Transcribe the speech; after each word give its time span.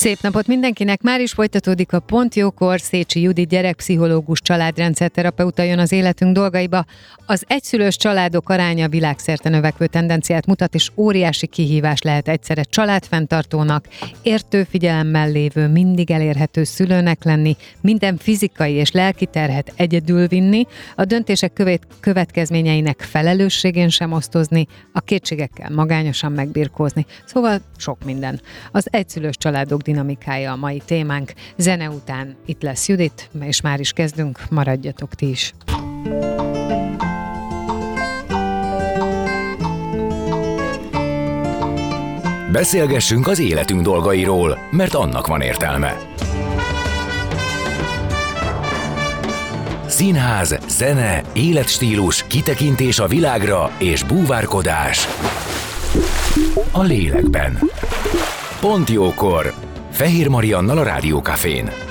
Szép 0.00 0.20
napot 0.20 0.46
mindenkinek! 0.46 1.02
Már 1.02 1.20
is 1.20 1.32
folytatódik 1.32 1.92
a 1.92 2.00
Pont 2.00 2.34
Jókor, 2.34 2.80
Szécsi 2.80 3.20
Judit 3.20 3.48
gyerekpszichológus 3.48 4.40
családrendszerterapeuta 4.40 5.62
jön 5.62 5.78
az 5.78 5.92
életünk 5.92 6.34
dolgaiba. 6.34 6.84
Az 7.26 7.44
egyszülős 7.46 7.96
családok 7.96 8.48
aránya 8.48 8.88
világszerte 8.88 9.48
növekvő 9.48 9.86
tendenciát 9.86 10.46
mutat, 10.46 10.74
és 10.74 10.90
óriási 10.96 11.46
kihívás 11.46 12.02
lehet 12.02 12.28
egyszerre 12.28 12.62
családfenntartónak, 12.62 13.88
értő 14.22 14.66
figyelemmel 14.70 15.30
lévő, 15.30 15.68
mindig 15.68 16.10
elérhető 16.10 16.64
szülőnek 16.64 17.24
lenni, 17.24 17.56
minden 17.80 18.16
fizikai 18.16 18.72
és 18.72 18.90
lelki 18.90 19.26
terhet 19.26 19.72
egyedül 19.76 20.26
vinni, 20.26 20.66
a 20.96 21.04
döntések 21.04 21.52
követ- 21.52 21.86
következményeinek 22.00 23.00
felelősségén 23.00 23.88
sem 23.88 24.12
osztozni, 24.12 24.66
a 24.92 25.00
kétségekkel 25.00 25.70
magányosan 25.70 26.32
megbirkózni. 26.32 27.06
Szóval 27.24 27.60
sok 27.76 28.04
minden. 28.04 28.40
Az 28.72 28.88
egyszülős 28.90 29.36
családok 29.36 29.82
dinamikája 29.90 30.52
a 30.52 30.56
mai 30.56 30.82
témánk. 30.84 31.32
Zene 31.56 31.88
után 31.88 32.36
itt 32.46 32.62
lesz 32.62 32.88
Judit, 32.88 33.30
és 33.40 33.60
már 33.60 33.80
is 33.80 33.92
kezdünk, 33.92 34.40
maradjatok 34.50 35.14
ti 35.14 35.28
is. 35.28 35.52
Beszélgessünk 42.52 43.26
az 43.26 43.38
életünk 43.38 43.82
dolgairól, 43.82 44.58
mert 44.70 44.94
annak 44.94 45.26
van 45.26 45.40
értelme. 45.40 45.98
Színház, 49.86 50.58
zene, 50.68 51.22
életstílus, 51.32 52.24
kitekintés 52.26 52.98
a 52.98 53.06
világra 53.06 53.70
és 53.78 54.02
búvárkodás 54.02 55.08
a 56.72 56.82
lélekben. 56.82 57.58
Pont 58.60 58.90
jókor! 58.90 59.69
Fehér 60.00 60.28
Mariannal 60.28 60.78
a 60.78 60.82
Rádiókafén. 60.82 61.89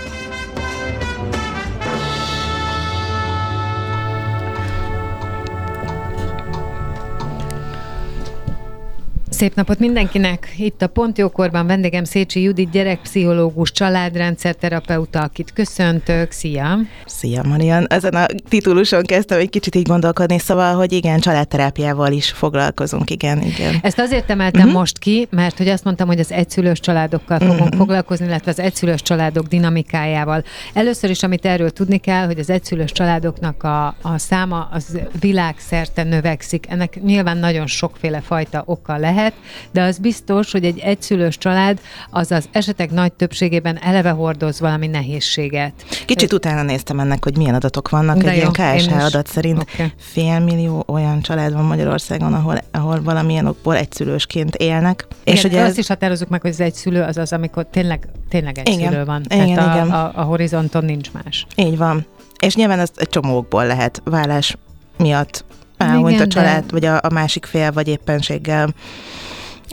Szép 9.40 9.56
napot 9.56 9.80
mindenkinek! 9.80 10.54
Itt 10.58 10.82
a 10.82 10.88
Pont 10.88 11.18
Jókorban 11.18 11.68
vendégem 11.68 12.04
Szécsi 12.04 12.42
Judit, 12.42 12.70
gyerekpszichológus, 12.70 13.72
családrendszerterapeuta, 13.72 15.22
akit 15.22 15.54
köszöntök. 15.54 16.32
Szia! 16.32 16.78
Szia, 17.06 17.44
Marian! 17.44 17.86
Ezen 17.90 18.14
a 18.14 18.26
tituluson 18.50 19.04
kezdtem 19.04 19.40
egy 19.40 19.50
kicsit 19.50 19.76
így 19.76 19.88
gondolkodni, 19.88 20.40
szóval, 20.40 20.76
hogy 20.76 20.92
igen, 20.92 21.20
családterápiával 21.20 22.12
is 22.12 22.30
foglalkozunk, 22.30 23.10
igen, 23.10 23.42
igen. 23.42 23.76
Ezt 23.82 24.00
azért 24.00 24.30
emeltem 24.30 24.62
uh-huh. 24.62 24.80
most 24.80 24.98
ki, 24.98 25.28
mert 25.30 25.58
hogy 25.58 25.68
azt 25.68 25.84
mondtam, 25.84 26.08
hogy 26.08 26.20
az 26.20 26.32
egyszülős 26.32 26.80
családokkal 26.80 27.40
fogunk 27.40 27.60
uh-huh. 27.60 27.78
foglalkozni, 27.78 28.26
illetve 28.26 28.52
az 28.52 28.60
egyszülős 28.60 29.02
családok 29.02 29.48
dinamikájával. 29.48 30.44
Először 30.74 31.10
is, 31.10 31.24
amit 31.24 31.46
erről 31.46 31.70
tudni 31.70 31.98
kell, 31.98 32.26
hogy 32.26 32.40
az 32.40 32.50
egyszülős 32.50 32.92
családoknak 32.92 33.64
a, 33.64 33.88
a 33.88 34.18
száma 34.18 34.70
az 34.72 35.00
világszerte 35.20 36.04
növekszik. 36.04 36.66
Ennek 36.70 37.02
nyilván 37.02 37.38
nagyon 37.38 37.68
sokféle 37.68 38.22
fajta 38.22 38.64
oka 38.66 38.98
lehet, 38.98 39.28
de 39.72 39.82
az 39.84 39.98
biztos, 39.98 40.52
hogy 40.52 40.66
egy 40.66 40.80
egyszülős 40.80 41.38
család 41.38 41.80
az 42.10 42.32
az 42.32 42.50
esetek 42.52 42.92
nagy 42.92 43.14
többségében 43.14 43.78
eleve 43.82 44.10
hordoz 44.10 44.60
valami 44.60 44.88
nehézséget. 44.88 45.74
Kicsit 46.06 46.34
utána 46.34 46.64
néztem 46.64 47.00
ennek, 47.00 47.24
hogy 47.24 47.38
milyen 47.38 47.56
adatok 47.56 47.90
vannak. 47.90 48.18
De 48.18 48.30
egy 48.30 48.42
jó, 48.44 48.50
ilyen 48.58 48.78
KSH 48.78 49.06
adat 49.06 49.28
szerint 49.28 49.60
Oké. 49.62 49.92
félmillió 49.98 50.84
olyan 50.88 51.22
család 51.22 51.54
van 51.54 51.64
Magyarországon, 51.66 52.34
ahol, 52.34 52.58
ahol 52.72 53.02
valamilyen 53.04 53.46
okból 53.46 53.76
egyszülősként 53.76 54.56
élnek. 54.56 55.08
És 55.24 55.44
ugye 55.44 55.60
ez- 55.62 55.68
azt 55.70 55.78
is 55.78 55.88
határozzuk 55.88 56.30
meg, 56.30 56.42
hogy 56.42 56.50
az 56.52 56.60
egyszülő 56.60 57.02
az 57.02 57.18
az, 57.18 57.34
amikor 57.34 57.66
tényleg, 57.72 58.08
tényleg 58.30 58.58
egy 58.58 58.70
Igen. 58.70 58.92
szülő 58.92 59.06
van. 59.06 59.22
Igen, 59.30 59.54
Tehát 59.56 59.76
igen. 59.76 59.90
A, 59.92 60.06
a, 60.06 60.12
a 60.16 60.22
horizonton 60.22 60.86
nincs 60.86 61.12
más. 61.12 61.46
Így 61.56 61.78
van. 61.78 62.06
És 62.40 62.56
nyilván 62.56 62.80
ez 62.80 62.90
egy 62.96 63.10
csomókból 63.10 63.66
lehet 63.66 64.02
vállás 64.04 64.58
miatt 64.98 65.46
elhunyt 65.80 66.14
Igen, 66.14 66.26
a 66.26 66.28
család, 66.28 66.66
de- 66.66 66.72
vagy 66.72 66.86
a, 66.86 67.00
a 67.04 67.10
másik 67.14 67.46
fél, 67.46 67.72
vagy 67.72 67.88
éppenséggel 67.88 68.74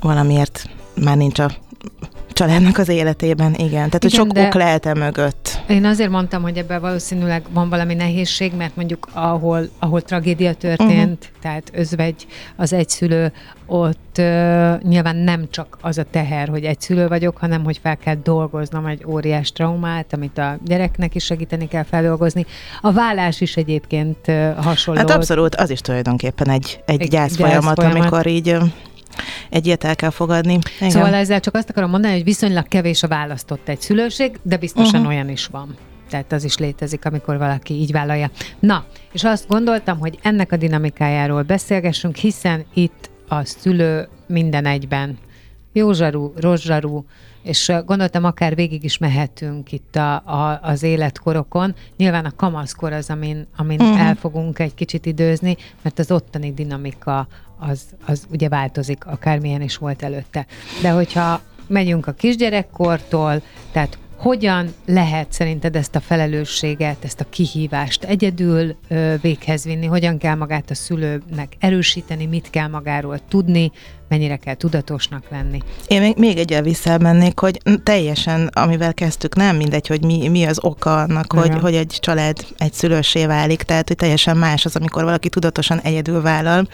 valamiért 0.00 0.68
már 0.94 1.16
nincs 1.16 1.38
a 1.38 1.50
családnak 2.36 2.78
az 2.78 2.88
életében, 2.88 3.54
igen. 3.54 3.70
Tehát, 3.70 4.02
hogy 4.02 4.12
Igen, 4.12 4.24
sok 4.24 4.34
de- 4.34 4.46
ok 4.46 4.54
lehet 4.54 4.86
e 4.86 4.94
mögött. 4.94 5.60
Én 5.68 5.84
azért 5.84 6.10
mondtam, 6.10 6.42
hogy 6.42 6.56
ebben 6.56 6.80
valószínűleg 6.80 7.42
van 7.50 7.68
valami 7.68 7.94
nehézség, 7.94 8.52
mert 8.56 8.76
mondjuk 8.76 9.08
ahol, 9.12 9.68
ahol 9.78 10.02
tragédia 10.02 10.54
történt, 10.54 10.90
uh-huh. 10.90 11.40
tehát 11.42 11.70
özvegy 11.72 12.26
az 12.56 12.72
egyszülő, 12.72 13.32
ott 13.66 14.16
uh, 14.18 14.80
nyilván 14.82 15.16
nem 15.16 15.46
csak 15.50 15.78
az 15.80 15.98
a 15.98 16.04
teher, 16.10 16.48
hogy 16.48 16.64
egyszülő 16.64 17.08
vagyok, 17.08 17.36
hanem 17.36 17.64
hogy 17.64 17.78
fel 17.82 17.96
kell 17.96 18.16
dolgoznom 18.22 18.86
egy 18.86 19.04
óriás 19.06 19.52
traumát, 19.52 20.12
amit 20.12 20.38
a 20.38 20.58
gyereknek 20.64 21.14
is 21.14 21.24
segíteni 21.24 21.68
kell 21.68 21.82
feldolgozni. 21.82 22.46
A 22.80 22.92
vállás 22.92 23.40
is 23.40 23.56
egyébként 23.56 24.28
uh, 24.28 24.54
hasonló. 24.56 25.00
Hát 25.00 25.10
abszolút, 25.10 25.54
az 25.54 25.70
is 25.70 25.80
tulajdonképpen 25.80 26.48
egy, 26.48 26.80
egy, 26.86 27.00
Egy 27.00 27.08
gyászfolyamat, 27.08 27.62
gyászfolyamat. 27.62 28.00
amikor 28.00 28.26
így 28.26 28.56
egy 29.50 29.66
ilyet 29.66 29.84
el 29.84 29.96
kell 29.96 30.10
fogadni. 30.10 30.58
Igen. 30.76 30.90
Szóval 30.90 31.14
ezzel 31.14 31.40
csak 31.40 31.54
azt 31.54 31.70
akarom 31.70 31.90
mondani, 31.90 32.14
hogy 32.14 32.24
viszonylag 32.24 32.68
kevés 32.68 33.02
a 33.02 33.08
választott 33.08 33.68
egy 33.68 33.80
szülőség, 33.80 34.38
de 34.42 34.56
biztosan 34.56 35.00
uh-huh. 35.00 35.08
olyan 35.08 35.28
is 35.28 35.46
van. 35.46 35.76
Tehát 36.10 36.32
az 36.32 36.44
is 36.44 36.56
létezik, 36.56 37.04
amikor 37.04 37.38
valaki 37.38 37.74
így 37.74 37.92
vállalja. 37.92 38.30
Na, 38.58 38.84
és 39.12 39.24
azt 39.24 39.48
gondoltam, 39.48 39.98
hogy 39.98 40.18
ennek 40.22 40.52
a 40.52 40.56
dinamikájáról 40.56 41.42
beszélgessünk, 41.42 42.16
hiszen 42.16 42.64
itt 42.74 43.10
a 43.28 43.44
szülő 43.44 44.08
minden 44.26 44.66
egyben. 44.66 45.18
Jó 45.72 45.92
zsarú, 45.92 46.32
rossz 46.36 46.62
zsarú, 46.62 47.04
és 47.42 47.72
gondoltam, 47.86 48.24
akár 48.24 48.54
végig 48.54 48.84
is 48.84 48.98
mehetünk 48.98 49.72
itt 49.72 49.96
a, 49.96 50.14
a, 50.14 50.60
az 50.62 50.82
életkorokon. 50.82 51.74
Nyilván 51.96 52.24
a 52.24 52.36
kamaszkor 52.36 52.92
az, 52.92 53.10
amin, 53.10 53.46
amin 53.56 53.80
uh-huh. 53.80 54.00
el 54.00 54.14
fogunk 54.14 54.58
egy 54.58 54.74
kicsit 54.74 55.06
időzni, 55.06 55.56
mert 55.82 55.98
az 55.98 56.10
ottani 56.10 56.52
dinamika 56.52 57.26
az, 57.58 57.80
az 58.06 58.26
ugye 58.30 58.48
változik, 58.48 59.06
akármilyen 59.06 59.62
is 59.62 59.76
volt 59.76 60.02
előtte. 60.02 60.46
De 60.82 60.90
hogyha 60.90 61.40
megyünk 61.66 62.06
a 62.06 62.12
kisgyerekkortól, 62.12 63.42
tehát 63.72 63.98
hogyan 64.16 64.74
lehet 64.86 65.32
szerinted 65.32 65.76
ezt 65.76 65.94
a 65.94 66.00
felelősséget, 66.00 67.04
ezt 67.04 67.20
a 67.20 67.28
kihívást 67.30 68.04
egyedül 68.04 68.76
ö, 68.88 69.14
véghez 69.20 69.64
vinni? 69.64 69.86
Hogyan 69.86 70.18
kell 70.18 70.34
magát 70.34 70.70
a 70.70 70.74
szülőnek 70.74 71.56
erősíteni, 71.58 72.26
mit 72.26 72.50
kell 72.50 72.68
magáról 72.68 73.18
tudni, 73.28 73.72
mennyire 74.08 74.36
kell 74.36 74.54
tudatosnak 74.54 75.24
lenni? 75.30 75.58
Én 75.86 76.00
még, 76.00 76.16
még 76.16 76.38
egyel 76.38 76.62
visszamennék, 76.62 77.38
hogy 77.38 77.60
teljesen, 77.82 78.50
amivel 78.52 78.94
kezdtük, 78.94 79.34
nem 79.34 79.56
mindegy, 79.56 79.86
hogy 79.86 80.04
mi, 80.04 80.28
mi 80.28 80.44
az 80.44 80.58
oka 80.62 81.00
annak, 81.00 81.32
hogy, 81.32 81.46
Igen. 81.46 81.60
hogy 81.60 81.74
egy 81.74 81.96
család 82.00 82.46
egy 82.58 82.72
szülősé 82.72 83.26
válik, 83.26 83.62
tehát 83.62 83.88
hogy 83.88 83.96
teljesen 83.96 84.36
más 84.36 84.64
az, 84.64 84.76
amikor 84.76 85.04
valaki 85.04 85.28
tudatosan 85.28 85.80
egyedül 85.80 86.22
vállal 86.22 86.68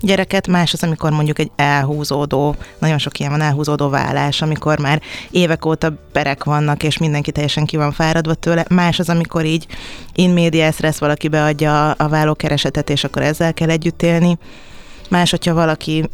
gyereket, 0.00 0.46
más 0.46 0.72
az, 0.72 0.82
amikor 0.82 1.10
mondjuk 1.10 1.38
egy 1.38 1.50
elhúzódó, 1.56 2.56
nagyon 2.78 2.98
sok 2.98 3.18
ilyen 3.18 3.30
van 3.30 3.40
elhúzódó 3.40 3.88
vállás, 3.88 4.42
amikor 4.42 4.78
már 4.78 5.02
évek 5.30 5.64
óta 5.64 5.92
perek 6.12 6.44
vannak, 6.44 6.82
és 6.82 6.98
mindenki 6.98 7.32
teljesen 7.32 7.64
ki 7.64 7.76
van 7.76 7.92
fáradva 7.92 8.34
tőle, 8.34 8.64
más 8.68 8.98
az, 8.98 9.08
amikor 9.08 9.44
így 9.44 9.66
in 10.14 10.30
medias 10.30 10.80
res 10.80 10.98
valaki 10.98 11.28
beadja 11.28 11.90
a 11.90 12.08
vállókeresetet, 12.08 12.90
és 12.90 13.04
akkor 13.04 13.22
ezzel 13.22 13.54
kell 13.54 13.70
együtt 13.70 14.02
élni, 14.02 14.38
más, 15.08 15.30
hogyha 15.30 15.54
valaki 15.54 16.04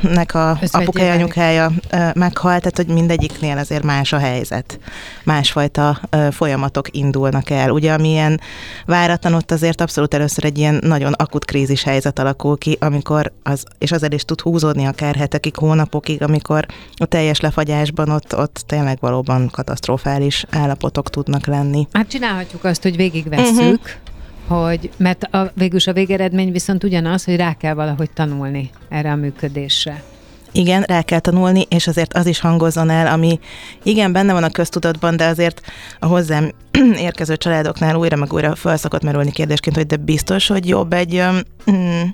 nek 0.00 0.34
a 0.34 0.58
apukája, 0.70 1.12
anyukája 1.12 1.70
meghalt, 2.14 2.58
tehát 2.58 2.76
hogy 2.76 2.86
mindegyiknél 2.86 3.58
azért 3.58 3.82
más 3.82 4.12
a 4.12 4.18
helyzet. 4.18 4.78
Másfajta 5.24 6.00
folyamatok 6.30 6.96
indulnak 6.96 7.50
el. 7.50 7.70
Ugye, 7.70 7.92
amilyen 7.92 8.40
váratlan 8.86 9.34
ott 9.34 9.50
azért 9.50 9.80
abszolút 9.80 10.14
először 10.14 10.44
egy 10.44 10.58
ilyen 10.58 10.80
nagyon 10.82 11.12
akut 11.12 11.44
krízis 11.44 11.82
helyzet 11.82 12.18
alakul 12.18 12.58
ki, 12.58 12.76
amikor 12.80 13.32
az, 13.42 13.64
és 13.78 13.92
azért 13.92 14.12
is 14.12 14.24
tud 14.24 14.40
húzódni 14.40 14.84
akár 14.84 15.14
hetekig, 15.14 15.56
hónapokig, 15.56 16.22
amikor 16.22 16.66
a 16.96 17.04
teljes 17.04 17.40
lefagyásban 17.40 18.08
ott, 18.08 18.36
ott 18.36 18.62
tényleg 18.66 18.98
valóban 19.00 19.48
katasztrofális 19.52 20.44
állapotok 20.50 21.10
tudnak 21.10 21.46
lenni. 21.46 21.88
Hát 21.92 22.08
csinálhatjuk 22.08 22.64
azt, 22.64 22.82
hogy 22.82 22.96
végigvesszük, 22.96 23.56
uh-huh. 23.56 23.90
Hogy, 24.54 24.90
mert 24.96 25.22
a, 25.22 25.50
végülis 25.54 25.86
a 25.86 25.92
végeredmény 25.92 26.52
viszont 26.52 26.84
ugyanaz, 26.84 27.24
hogy 27.24 27.36
rá 27.36 27.54
kell 27.54 27.74
valahogy 27.74 28.10
tanulni 28.10 28.70
erre 28.88 29.10
a 29.10 29.16
működésre. 29.16 30.02
Igen, 30.52 30.82
rá 30.82 31.02
kell 31.02 31.18
tanulni, 31.18 31.66
és 31.68 31.86
azért 31.86 32.14
az 32.14 32.26
is 32.26 32.40
hangozzon 32.40 32.90
el, 32.90 33.06
ami 33.06 33.38
igen, 33.82 34.12
benne 34.12 34.32
van 34.32 34.42
a 34.42 34.50
köztudatban, 34.50 35.16
de 35.16 35.26
azért 35.26 35.60
a 35.98 36.06
hozzám 36.06 36.52
érkező 37.08 37.36
családoknál 37.36 37.94
újra 37.94 38.16
meg 38.16 38.32
újra 38.32 38.54
fel 38.54 38.76
szokott 38.76 39.02
merülni 39.02 39.30
kérdésként, 39.30 39.76
hogy 39.76 39.86
de 39.86 39.96
biztos, 39.96 40.46
hogy 40.46 40.68
jobb 40.68 40.92
egy 40.92 41.22
mm, 41.70 42.02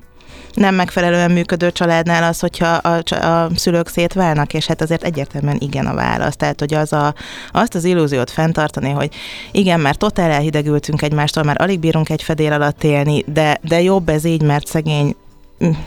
nem 0.55 0.75
megfelelően 0.75 1.31
működő 1.31 1.73
családnál 1.73 2.23
az, 2.23 2.41
hogyha 2.41 2.67
a, 2.67 3.15
a 3.15 3.51
szülők 3.55 3.89
szétválnak, 3.89 4.55
és 4.55 4.67
hát 4.67 4.83
azért 4.83 5.05
egyértelműen 5.05 5.57
igen 5.61 5.87
a 5.87 5.95
válasz. 5.95 6.37
Tehát, 6.37 6.61
hogy 6.61 6.75
az 6.75 6.93
a, 6.93 7.15
azt 7.53 7.75
az 7.75 7.85
illúziót 7.85 8.31
fenntartani, 8.31 8.91
hogy 8.91 9.15
igen, 9.53 9.81
már 9.81 9.97
totál 9.97 10.31
elhidegültünk 10.31 11.03
egymástól, 11.03 11.43
már 11.43 11.61
alig 11.61 11.79
bírunk 11.79 12.09
egy 12.09 12.23
fedél 12.23 12.53
alatt 12.53 12.85
élni, 12.85 13.25
de, 13.27 13.59
de 13.63 13.83
jobb 13.83 14.09
ez 14.09 14.25
így, 14.25 14.43
mert 14.43 14.67
szegény 14.67 15.15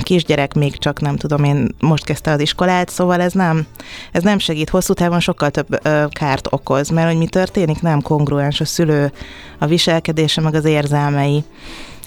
kisgyerek 0.02 0.54
még 0.54 0.78
csak 0.78 1.02
nem 1.02 1.16
tudom 1.16 1.44
én 1.44 1.76
most 1.80 2.04
kezdte 2.06 2.32
az 2.32 2.40
iskolát, 2.40 2.90
szóval 2.90 3.22
ez 3.22 3.34
nem, 3.34 3.68
ez 4.12 4.24
nem 4.24 4.40
segít. 4.40 4.70
Hosszú 4.70 4.94
távon 4.94 5.20
sokkal 5.20 5.50
több 5.50 5.86
ö, 5.86 6.06
kárt 6.10 6.48
okoz, 6.50 6.90
mert 6.90 7.08
hogy 7.08 7.18
mi 7.18 7.28
történik, 7.28 7.82
nem 7.82 8.02
kongruens 8.02 8.60
a 8.60 8.66
szülő, 8.66 9.12
a 9.58 9.66
viselkedése, 9.66 10.42
meg 10.42 10.54
az 10.54 10.66
érzelmei. 10.66 11.44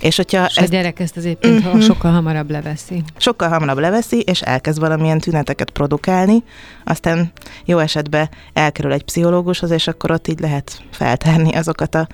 És, 0.02 0.16
hogyha 0.16 0.44
és 0.44 0.56
ezt, 0.56 0.68
a 0.68 0.70
gyerek 0.70 1.00
ezt 1.00 1.16
az 1.16 1.24
éppen 1.24 1.52
uh-huh. 1.52 1.80
sokkal 1.80 2.12
hamarabb 2.12 2.50
leveszi. 2.50 3.02
Sokkal 3.16 3.48
hamarabb 3.48 3.78
leveszi, 3.78 4.20
és 4.20 4.40
elkezd 4.40 4.80
valamilyen 4.80 5.18
tüneteket 5.18 5.70
produkálni, 5.70 6.42
aztán 6.84 7.32
jó 7.64 7.78
esetben 7.78 8.28
elkerül 8.52 8.92
egy 8.92 9.04
pszichológushoz, 9.04 9.70
és 9.70 9.86
akkor 9.86 10.10
ott 10.10 10.28
így 10.28 10.40
lehet 10.40 10.82
feltárni 10.90 11.54
azokat 11.54 11.94
a 11.94 12.06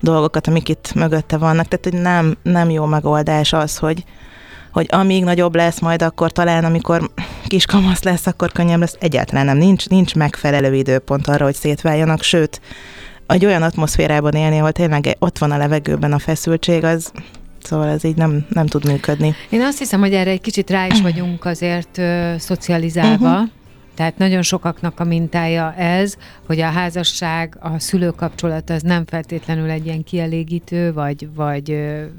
dolgokat, 0.00 0.46
amik 0.46 0.68
itt 0.68 0.94
mögötte 0.94 1.36
vannak. 1.36 1.68
Tehát, 1.68 1.84
hogy 1.84 2.00
nem, 2.02 2.36
nem 2.42 2.70
jó 2.70 2.84
megoldás 2.84 3.52
az, 3.52 3.76
hogy, 3.76 4.04
hogy 4.72 4.86
amíg 4.90 5.24
nagyobb 5.24 5.54
lesz, 5.54 5.80
majd 5.80 6.02
akkor 6.02 6.32
talán, 6.32 6.64
amikor 6.64 7.10
kis 7.46 7.66
kamasz 7.66 8.02
lesz, 8.02 8.26
akkor 8.26 8.52
könnyebb 8.52 8.80
lesz. 8.80 8.96
Egyáltalán 9.00 9.44
nem, 9.44 9.56
nincs, 9.56 9.88
nincs 9.88 10.14
megfelelő 10.14 10.74
időpont 10.74 11.28
arra, 11.28 11.44
hogy 11.44 11.54
szétváljanak, 11.54 12.22
sőt, 12.22 12.60
egy 13.26 13.44
olyan 13.44 13.62
atmoszférában 13.62 14.32
élni, 14.32 14.58
ahol 14.58 14.72
tényleg 14.72 15.16
ott 15.18 15.38
van 15.38 15.50
a 15.50 15.56
levegőben 15.56 16.12
a 16.12 16.18
feszültség, 16.18 16.84
az 16.84 17.12
Szóval 17.62 17.88
ez 17.88 18.04
így 18.04 18.16
nem, 18.16 18.46
nem 18.48 18.66
tud 18.66 18.84
működni. 18.84 19.34
Én 19.48 19.62
azt 19.62 19.78
hiszem, 19.78 20.00
hogy 20.00 20.14
erre 20.14 20.30
egy 20.30 20.40
kicsit 20.40 20.70
rá 20.70 20.86
is 20.86 21.00
vagyunk 21.00 21.44
azért 21.44 21.98
ö, 21.98 22.34
szocializálva, 22.38 23.30
uh-huh. 23.30 23.48
Tehát 23.96 24.18
nagyon 24.18 24.42
sokaknak 24.42 25.00
a 25.00 25.04
mintája 25.04 25.74
ez, 25.74 26.16
hogy 26.46 26.60
a 26.60 26.70
házasság, 26.70 27.56
a 27.60 27.78
szülőkapcsolat 27.78 28.70
az 28.70 28.82
nem 28.82 29.06
feltétlenül 29.06 29.70
egy 29.70 29.86
ilyen 29.86 30.04
kielégítő, 30.04 30.92
vagy, 30.92 31.28
vagy 31.34 31.78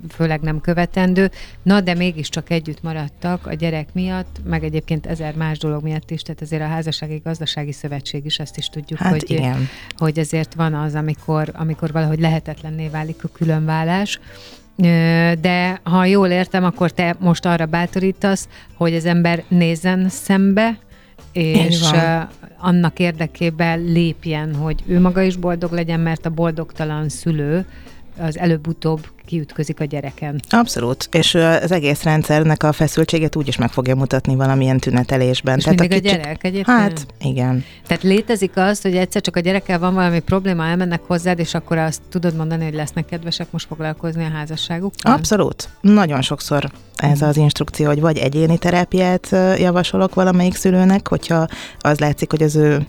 főleg 0.09 0.39
nem 0.41 0.61
követendő, 0.61 1.31
na 1.63 1.81
de 1.81 1.93
mégiscsak 1.93 2.49
együtt 2.49 2.81
maradtak 2.83 3.47
a 3.47 3.53
gyerek 3.53 3.93
miatt, 3.93 4.39
meg 4.45 4.63
egyébként 4.63 5.05
ezer 5.05 5.35
más 5.35 5.57
dolog 5.57 5.83
miatt 5.83 6.11
is, 6.11 6.21
tehát 6.21 6.41
azért 6.41 6.61
a 6.61 6.67
házassági 6.67 7.21
gazdasági 7.23 7.71
szövetség 7.71 8.25
is 8.25 8.39
azt 8.39 8.57
is 8.57 8.67
tudjuk, 8.67 8.99
hát 8.99 9.11
hogy, 9.11 9.31
igen. 9.31 9.67
hogy 9.97 10.19
ezért 10.19 10.53
van 10.53 10.73
az, 10.73 10.95
amikor, 10.95 11.51
amikor 11.53 11.91
valahogy 11.91 12.19
lehetetlenné 12.19 12.87
válik 12.87 13.23
a 13.23 13.27
különvállás, 13.33 14.19
de 15.41 15.79
ha 15.83 16.05
jól 16.05 16.27
értem, 16.27 16.63
akkor 16.63 16.91
te 16.91 17.15
most 17.19 17.45
arra 17.45 17.65
bátorítasz, 17.65 18.47
hogy 18.73 18.95
az 18.95 19.05
ember 19.05 19.43
nézzen 19.47 20.09
szembe 20.09 20.77
és 21.37 21.81
annak 22.57 22.99
érdekében 22.99 23.83
lépjen, 23.83 24.55
hogy 24.55 24.83
ő 24.85 24.99
maga 24.99 25.21
is 25.21 25.35
boldog 25.35 25.71
legyen, 25.71 25.99
mert 25.99 26.25
a 26.25 26.29
boldogtalan 26.29 27.09
szülő 27.09 27.65
az 28.19 28.37
előbb-utóbb 28.37 29.07
kiütközik 29.27 29.79
a 29.79 29.83
gyereken. 29.83 30.41
Abszolút, 30.49 31.07
és 31.11 31.35
az 31.35 31.71
egész 31.71 32.03
rendszernek 32.03 32.63
a 32.63 32.71
feszültséget 32.71 33.35
úgy 33.35 33.47
is 33.47 33.57
meg 33.57 33.71
fogja 33.71 33.95
mutatni 33.95 34.35
valamilyen 34.35 34.77
tünetelésben. 34.77 35.57
És 35.57 35.63
Tehát 35.63 35.79
mindig 35.79 35.97
a, 35.97 36.01
kicsit... 36.01 36.17
a 36.17 36.21
gyerek 36.21 36.43
egyébként? 36.43 36.77
Hát, 36.77 37.05
igen. 37.21 37.63
Tehát 37.87 38.03
létezik 38.03 38.51
az, 38.55 38.81
hogy 38.81 38.95
egyszer 38.95 39.21
csak 39.21 39.35
a 39.35 39.39
gyerekkel 39.39 39.79
van 39.79 39.93
valami 39.93 40.19
probléma, 40.19 40.65
elmennek 40.65 41.01
hozzád, 41.07 41.39
és 41.39 41.53
akkor 41.53 41.77
azt 41.77 42.01
tudod 42.09 42.35
mondani, 42.35 42.63
hogy 42.63 42.73
lesznek 42.73 43.05
kedvesek 43.05 43.51
most 43.51 43.67
foglalkozni 43.67 44.23
a 44.23 44.29
házasságukkal? 44.29 45.13
Abszolút. 45.13 45.69
Nagyon 45.81 46.21
sokszor 46.21 46.71
ez 46.95 47.21
az 47.21 47.37
instrukció, 47.37 47.85
hogy 47.85 47.99
vagy 47.99 48.17
egyéni 48.17 48.57
terápiát 48.57 49.29
javasolok 49.57 50.13
valamelyik 50.13 50.55
szülőnek, 50.55 51.07
hogyha 51.07 51.47
az 51.79 51.99
látszik, 51.99 52.29
hogy 52.29 52.41
az 52.41 52.55
ő 52.55 52.87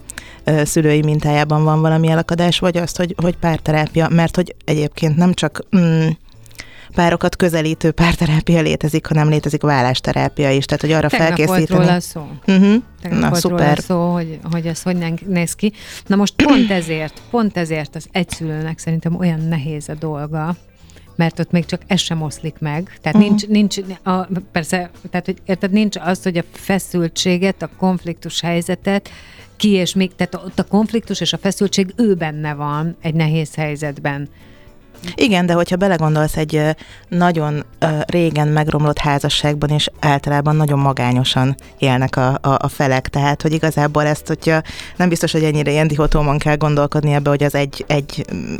szülői 0.65 1.03
mintájában 1.03 1.65
van 1.65 1.81
valami 1.81 2.09
elakadás, 2.09 2.59
vagy 2.59 2.77
azt, 2.77 2.97
hogy, 2.97 3.15
hogy 3.23 3.37
párterápia, 3.37 4.09
mert 4.09 4.37
hogy 4.37 4.55
egyébként 4.65 5.17
nem 5.17 5.33
csak 5.33 5.61
mm, 5.77 6.09
párokat 6.95 7.37
közelítő 7.37 7.91
párterápia 7.91 8.61
létezik, 8.61 9.07
hanem 9.07 9.29
létezik 9.29 9.63
vállásterápia 9.63 10.51
is, 10.51 10.65
tehát 10.65 10.81
hogy 10.81 10.93
arra 10.93 11.09
Tegnap 11.09 11.29
felkészíteni. 11.29 11.67
volt 11.67 11.87
róla 11.87 12.01
szó. 12.01 12.29
Uh-huh. 12.47 12.83
Na, 13.21 13.29
volt 13.29 13.41
szuper. 13.41 13.59
róla 13.59 13.81
szó, 13.81 14.13
hogy, 14.13 14.39
hogy 14.51 14.67
ez 14.67 14.83
hogy 14.83 15.27
néz 15.27 15.53
ki. 15.53 15.73
Na 16.07 16.17
most 16.17 16.35
pont 16.37 16.71
ezért, 16.71 17.23
pont 17.31 17.57
ezért 17.57 17.95
az 17.95 18.07
egyszülőnek 18.13 18.79
szerintem 18.79 19.17
olyan 19.19 19.41
nehéz 19.41 19.89
a 19.89 19.95
dolga, 19.95 20.57
mert 21.17 21.39
ott 21.39 21.51
még 21.51 21.65
csak 21.65 21.81
ez 21.87 22.01
sem 22.01 22.23
oszlik 22.23 22.55
meg. 22.59 22.99
Tehát 23.03 23.19
uh-huh. 23.19 23.37
nincs, 23.47 23.47
nincs 23.47 23.79
a, 24.03 24.27
persze, 24.53 24.91
tehát 25.11 25.27
hogy 25.27 25.37
érted, 25.47 25.71
nincs 25.71 25.97
az, 25.97 26.23
hogy 26.23 26.39
a 26.39 26.45
feszültséget, 26.53 27.63
a 27.63 27.71
konfliktus 27.77 28.41
helyzetet 28.41 29.11
ki 29.57 29.71
és 29.71 29.95
még, 29.95 30.15
tehát 30.15 30.35
ott 30.35 30.59
a 30.59 30.65
konfliktus 30.65 31.21
és 31.21 31.33
a 31.33 31.39
feszültség 31.39 31.93
ő 31.97 32.15
benne 32.15 32.55
van 32.55 32.97
egy 33.01 33.15
nehéz 33.15 33.55
helyzetben. 33.55 34.29
Igen, 35.15 35.47
de 35.47 35.53
hogyha 35.53 35.77
belegondolsz 35.77 36.37
egy 36.37 36.63
nagyon 37.09 37.65
régen 38.07 38.49
megromlott 38.49 38.99
házasságban, 38.99 39.71
és 39.71 39.91
általában 40.01 40.57
nagyon 40.57 40.79
magányosan 40.79 41.55
élnek 41.79 42.17
a, 42.17 42.29
a, 42.29 42.57
a 42.59 42.69
felek, 42.69 43.09
tehát 43.09 43.43
hogy 43.43 43.53
igazából 43.53 44.07
ezt, 44.07 44.27
hogyha 44.27 44.63
nem 44.97 45.09
biztos, 45.09 45.33
hogy 45.33 45.45
ennyire 45.45 45.71
ilyen 45.71 45.89
dihotóman 45.89 46.39
kell 46.39 46.57
gondolkodni 46.57 47.13
ebbe, 47.13 47.31
hogy 47.31 47.43
az 47.43 47.55
egy, 47.55 47.85
egy 47.89 48.25
mm, 48.35 48.55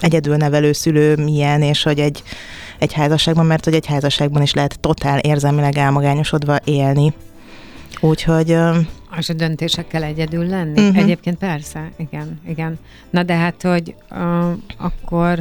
egyedül 0.00 0.36
nevelő 0.36 0.72
szülő 0.72 1.16
milyen, 1.16 1.62
és 1.62 1.82
hogy 1.82 1.98
egy, 1.98 2.22
egy 2.78 2.92
házasságban, 2.92 3.46
mert 3.46 3.64
hogy 3.64 3.74
egy 3.74 3.86
házasságban 3.86 4.42
is 4.42 4.54
lehet 4.54 4.80
totál 4.80 5.18
érzelmileg 5.18 5.78
elmagányosodva 5.78 6.58
élni. 6.64 7.14
Úgyhogy 8.00 8.56
és 9.18 9.28
a 9.28 9.32
döntésekkel 9.32 10.02
egyedül 10.02 10.46
lenni? 10.46 10.80
Uh-huh. 10.80 10.96
Egyébként 10.96 11.38
persze, 11.38 11.90
igen, 11.96 12.40
igen. 12.48 12.78
Na 13.10 13.22
de 13.22 13.34
hát, 13.34 13.62
hogy 13.62 13.94
uh, 14.10 14.52
akkor 14.76 15.38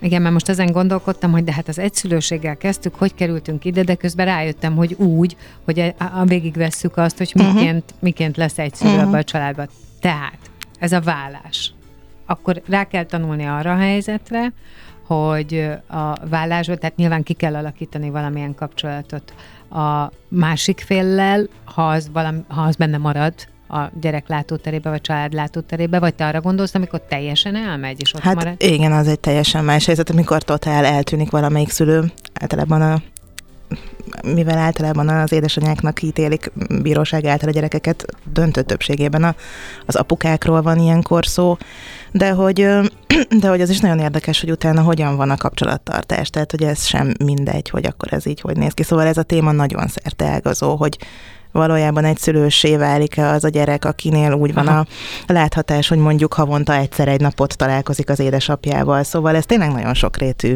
igen, 0.00 0.22
mert 0.22 0.32
most 0.32 0.48
ezen 0.48 0.72
gondolkodtam, 0.72 1.30
hogy 1.30 1.44
de 1.44 1.52
hát 1.52 1.68
az 1.68 1.78
egyszülőséggel 1.78 2.56
kezdtük, 2.56 2.94
hogy 2.94 3.14
kerültünk 3.14 3.64
ide, 3.64 3.82
de 3.82 3.94
közben 3.94 4.26
rájöttem, 4.26 4.76
hogy 4.76 4.92
úgy, 4.92 5.36
hogy 5.64 5.78
a, 5.78 5.94
a 5.98 6.24
végigvesszük 6.24 6.96
azt, 6.96 7.18
hogy 7.18 7.32
mhm. 7.34 7.46
miként, 7.46 7.84
uh-huh. 7.84 7.98
miként 8.00 8.36
lesz 8.36 8.58
egyszülő 8.58 8.90
uh-huh. 8.90 9.06
abban 9.06 9.18
a 9.18 9.24
családban. 9.24 9.68
Tehát, 10.00 10.38
ez 10.78 10.92
a 10.92 11.00
vállás. 11.00 11.72
Akkor 12.26 12.62
rá 12.68 12.84
kell 12.84 13.04
tanulni 13.04 13.44
arra 13.44 13.72
a 13.72 13.76
helyzetre, 13.76 14.52
hogy 15.06 15.68
a 15.86 16.28
vállásban, 16.28 16.78
tehát 16.78 16.96
nyilván 16.96 17.22
ki 17.22 17.32
kell 17.32 17.56
alakítani 17.56 18.10
valamilyen 18.10 18.54
kapcsolatot 18.54 19.34
a 19.74 20.12
másik 20.28 20.80
féllel, 20.86 21.46
ha 21.64 21.88
az, 21.88 22.10
valami, 22.12 22.40
ha 22.48 22.62
az 22.62 22.76
benne 22.76 22.98
marad, 22.98 23.34
a 23.68 23.90
gyerek 24.00 24.28
látóterébe, 24.28 24.90
vagy 24.90 25.00
család 25.00 25.32
látóterébe, 25.32 25.98
vagy 25.98 26.14
te 26.14 26.26
arra 26.26 26.40
gondolsz, 26.40 26.74
amikor 26.74 27.00
teljesen 27.00 27.56
elmegy, 27.56 28.00
és 28.00 28.14
ott 28.14 28.20
hát 28.20 28.34
marad? 28.34 28.54
igen, 28.58 28.92
az 28.92 29.08
egy 29.08 29.20
teljesen 29.20 29.64
más 29.64 29.86
helyzet, 29.86 30.10
amikor 30.10 30.42
totál 30.42 30.84
eltűnik 30.84 31.30
valamelyik 31.30 31.70
szülő, 31.70 32.12
általában 32.32 32.82
a 32.82 33.02
mivel 34.22 34.58
általában 34.58 35.08
az 35.08 35.32
édesanyáknak 35.32 36.02
ítélik 36.02 36.52
bíróság 36.82 37.24
által 37.24 37.48
a 37.48 37.52
gyerekeket, 37.52 38.06
döntő 38.32 38.62
többségében 38.62 39.24
a, 39.24 39.34
az 39.86 39.96
apukákról 39.96 40.62
van 40.62 40.78
ilyenkor 40.78 41.26
szó, 41.26 41.56
de 42.12 42.30
hogy, 42.30 42.68
de 43.40 43.48
hogy 43.48 43.60
az 43.60 43.70
is 43.70 43.80
nagyon 43.80 43.98
érdekes, 43.98 44.40
hogy 44.40 44.50
utána 44.50 44.82
hogyan 44.82 45.16
van 45.16 45.30
a 45.30 45.36
kapcsolattartás, 45.36 46.30
tehát 46.30 46.50
hogy 46.50 46.62
ez 46.62 46.84
sem 46.84 47.12
mindegy, 47.24 47.70
hogy 47.70 47.86
akkor 47.86 48.12
ez 48.12 48.26
így 48.26 48.40
hogy 48.40 48.56
néz 48.56 48.72
ki. 48.72 48.82
Szóval 48.82 49.06
ez 49.06 49.16
a 49.16 49.22
téma 49.22 49.52
nagyon 49.52 49.86
ágazó, 50.18 50.76
hogy 50.76 50.98
valójában 51.54 52.04
egy 52.04 52.18
szülősé 52.18 52.76
válik-e 52.76 53.28
az 53.28 53.44
a 53.44 53.48
gyerek, 53.48 53.84
akinél 53.84 54.32
úgy 54.32 54.54
van 54.54 54.66
Aha. 54.66 54.86
a 55.26 55.32
láthatás, 55.32 55.88
hogy 55.88 55.98
mondjuk 55.98 56.34
havonta 56.34 56.74
egyszer 56.74 57.08
egy 57.08 57.20
napot 57.20 57.56
találkozik 57.56 58.10
az 58.10 58.20
édesapjával. 58.20 59.02
Szóval 59.02 59.36
ez 59.36 59.46
tényleg 59.46 59.72
nagyon 59.72 59.94
sokrétű 59.94 60.54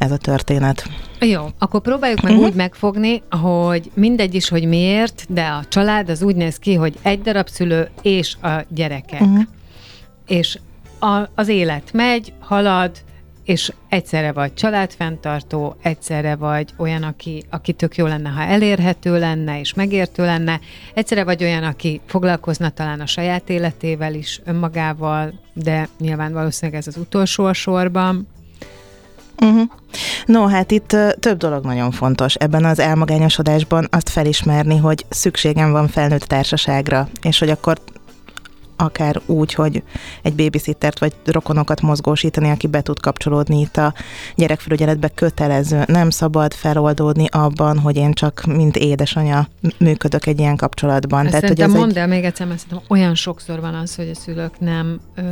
ez 0.00 0.10
a 0.10 0.16
történet. 0.16 0.84
Jó, 1.20 1.46
akkor 1.58 1.80
próbáljuk 1.80 2.20
meg 2.20 2.32
uh-huh. 2.32 2.46
úgy 2.46 2.54
megfogni, 2.54 3.22
hogy 3.30 3.90
mindegy 3.94 4.34
is, 4.34 4.48
hogy 4.48 4.64
miért, 4.64 5.26
de 5.28 5.46
a 5.46 5.64
család 5.68 6.08
az 6.08 6.22
úgy 6.22 6.36
néz 6.36 6.56
ki, 6.56 6.74
hogy 6.74 6.98
egy 7.02 7.20
darab 7.20 7.48
szülő 7.48 7.88
és 8.02 8.36
a 8.42 8.64
gyerekek. 8.68 9.20
Uh-huh. 9.20 9.42
És 10.26 10.58
a, 11.00 11.28
az 11.34 11.48
élet 11.48 11.92
megy, 11.92 12.32
halad, 12.38 12.90
és 13.44 13.72
egyszerre 13.88 14.32
vagy 14.32 14.54
családfenntartó, 14.54 15.76
egyszerre 15.82 16.36
vagy 16.36 16.74
olyan, 16.76 17.02
aki, 17.02 17.44
aki 17.50 17.72
tök 17.72 17.96
jó 17.96 18.06
lenne, 18.06 18.28
ha 18.28 18.42
elérhető 18.42 19.18
lenne 19.18 19.60
és 19.60 19.74
megértő 19.74 20.24
lenne, 20.24 20.60
egyszerre 20.94 21.24
vagy 21.24 21.42
olyan, 21.42 21.62
aki 21.62 22.00
foglalkozna 22.06 22.70
talán 22.70 23.00
a 23.00 23.06
saját 23.06 23.50
életével 23.50 24.14
is, 24.14 24.40
önmagával, 24.44 25.32
de 25.52 25.88
nyilván 25.98 26.32
valószínűleg 26.32 26.80
ez 26.80 26.86
az 26.86 26.96
utolsó 26.96 27.44
a 27.44 27.52
sorban, 27.52 28.28
Uh-huh. 29.40 29.62
No, 30.26 30.46
hát 30.46 30.70
itt 30.70 30.96
több 31.20 31.38
dolog 31.38 31.64
nagyon 31.64 31.90
fontos 31.90 32.34
ebben 32.34 32.64
az 32.64 32.78
elmagányosodásban 32.78 33.88
azt 33.90 34.08
felismerni, 34.08 34.76
hogy 34.76 35.04
szükségem 35.08 35.72
van 35.72 35.88
felnőtt 35.88 36.22
társaságra, 36.22 37.08
és 37.22 37.38
hogy 37.38 37.50
akkor 37.50 37.78
akár 38.80 39.20
úgy, 39.26 39.54
hogy 39.54 39.82
egy 40.22 40.34
babysittert 40.34 40.98
vagy 40.98 41.12
rokonokat 41.24 41.80
mozgósítani, 41.80 42.50
aki 42.50 42.66
be 42.66 42.80
tud 42.80 43.00
kapcsolódni 43.00 43.60
itt 43.60 43.76
a 43.76 43.94
gyerekfelügyeletbe 44.34 45.08
kötelező. 45.08 45.84
Nem 45.86 46.10
szabad 46.10 46.54
feloldódni 46.54 47.26
abban, 47.30 47.78
hogy 47.78 47.96
én 47.96 48.12
csak 48.12 48.42
mint 48.46 48.76
édesanya 48.76 49.48
működök 49.78 50.26
egy 50.26 50.38
ilyen 50.38 50.56
kapcsolatban. 50.56 51.20
Ezt 51.20 51.34
Tehát, 51.34 51.48
hogy 51.48 51.60
ez 51.60 51.72
mondd 51.72 51.90
egy... 51.90 51.96
el 51.96 52.06
még 52.06 52.24
egyszer, 52.24 52.46
mert 52.46 52.58
szerintem 52.58 52.86
olyan 52.88 53.14
sokszor 53.14 53.60
van 53.60 53.74
az, 53.74 53.94
hogy 53.94 54.08
a 54.08 54.14
szülők 54.14 54.60
nem, 54.60 55.00
ö, 55.14 55.22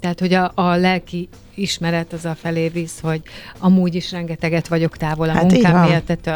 tehát 0.00 0.20
hogy 0.20 0.32
a, 0.32 0.52
a 0.54 0.76
lelki 0.76 1.28
ismeret 1.58 2.12
az 2.12 2.24
a 2.24 2.34
felé 2.34 2.68
visz, 2.68 3.00
hogy 3.00 3.22
amúgy 3.58 3.94
is 3.94 4.12
rengeteget 4.12 4.68
vagyok 4.68 4.96
távol 4.96 5.28
a 5.28 5.32
hát 5.32 5.52
munkám 5.52 5.86
miatt, 5.86 6.26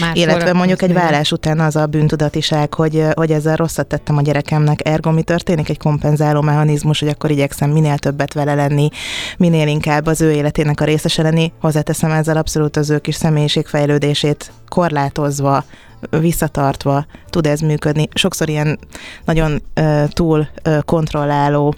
más 0.00 0.18
Illetve 0.18 0.52
mondjuk 0.52 0.82
egy 0.82 0.92
vállás 0.92 1.32
után 1.32 1.60
az 1.60 1.76
a 1.76 1.86
bűntudatiság, 1.86 2.74
hogy, 2.74 3.04
hogy 3.14 3.30
ezzel 3.30 3.56
rosszat 3.56 3.86
tettem 3.86 4.16
a 4.16 4.22
gyerekemnek, 4.22 4.88
ergo 4.88 5.10
mi 5.14 5.22
történik? 5.22 5.68
Egy 5.68 5.78
kompenzáló 5.78 6.40
mechanizmus, 6.40 7.00
hogy 7.00 7.08
akkor 7.08 7.30
igyekszem 7.30 7.70
minél 7.70 7.98
többet 7.98 8.32
vele 8.32 8.54
lenni, 8.54 8.88
minél 9.36 9.68
inkább 9.68 10.06
az 10.06 10.20
ő 10.20 10.32
életének 10.32 10.80
a 10.80 10.84
részese 10.84 11.22
lenni. 11.22 11.52
Hozzáteszem 11.60 12.10
ezzel 12.10 12.36
abszolút 12.36 12.76
az 12.76 12.90
ő 12.90 12.98
kis 12.98 13.14
személyiségfejlődését 13.14 14.52
korlátozva, 14.68 15.64
visszatartva 16.10 17.06
tud 17.30 17.46
ez 17.46 17.60
működni. 17.60 18.08
Sokszor 18.14 18.48
ilyen 18.48 18.78
nagyon 19.24 19.62
uh, 19.80 20.08
túl 20.08 20.48
uh, 20.66 20.78
kontrolláló 20.80 21.74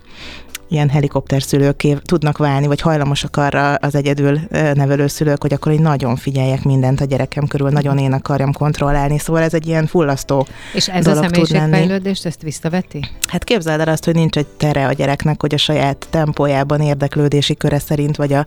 ilyen 0.68 0.88
helikopterszülőké 0.88 1.96
tudnak 2.04 2.38
válni, 2.38 2.66
vagy 2.66 2.80
hajlamosak 2.80 3.36
arra 3.36 3.74
az 3.74 3.94
egyedül 3.94 4.40
nevelő 4.50 5.06
szülők, 5.06 5.42
hogy 5.42 5.52
akkor 5.52 5.72
én 5.72 5.80
nagyon 5.80 6.16
figyeljek 6.16 6.62
mindent 6.62 7.00
a 7.00 7.04
gyerekem 7.04 7.46
körül, 7.46 7.68
nagyon 7.68 7.98
én 7.98 8.12
akarjam 8.12 8.52
kontrollálni, 8.52 9.18
szóval 9.18 9.42
ez 9.42 9.54
egy 9.54 9.66
ilyen 9.66 9.86
fullasztó 9.86 10.46
És 10.74 10.88
ez 10.88 11.04
dolog 11.04 11.24
a 11.24 11.28
személyiségfejlődést, 11.28 12.26
ezt 12.26 12.42
visszaveti? 12.42 13.00
Hát 13.28 13.44
képzeld 13.44 13.80
el 13.80 13.88
azt, 13.88 14.04
hogy 14.04 14.14
nincs 14.14 14.36
egy 14.36 14.46
tere 14.46 14.86
a 14.86 14.92
gyereknek, 14.92 15.40
hogy 15.40 15.54
a 15.54 15.58
saját 15.58 16.06
tempójában, 16.10 16.80
érdeklődési 16.80 17.54
köre 17.54 17.78
szerint, 17.78 18.16
vagy 18.16 18.32
a 18.32 18.44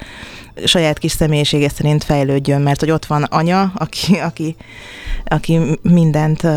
saját 0.65 0.97
kis 0.97 1.11
személyisége 1.11 1.69
szerint 1.69 2.03
fejlődjön, 2.03 2.61
mert 2.61 2.79
hogy 2.79 2.91
ott 2.91 3.05
van 3.05 3.23
anya, 3.23 3.71
aki, 3.75 4.19
aki, 4.19 4.55
aki 5.25 5.59
mindent 5.81 6.47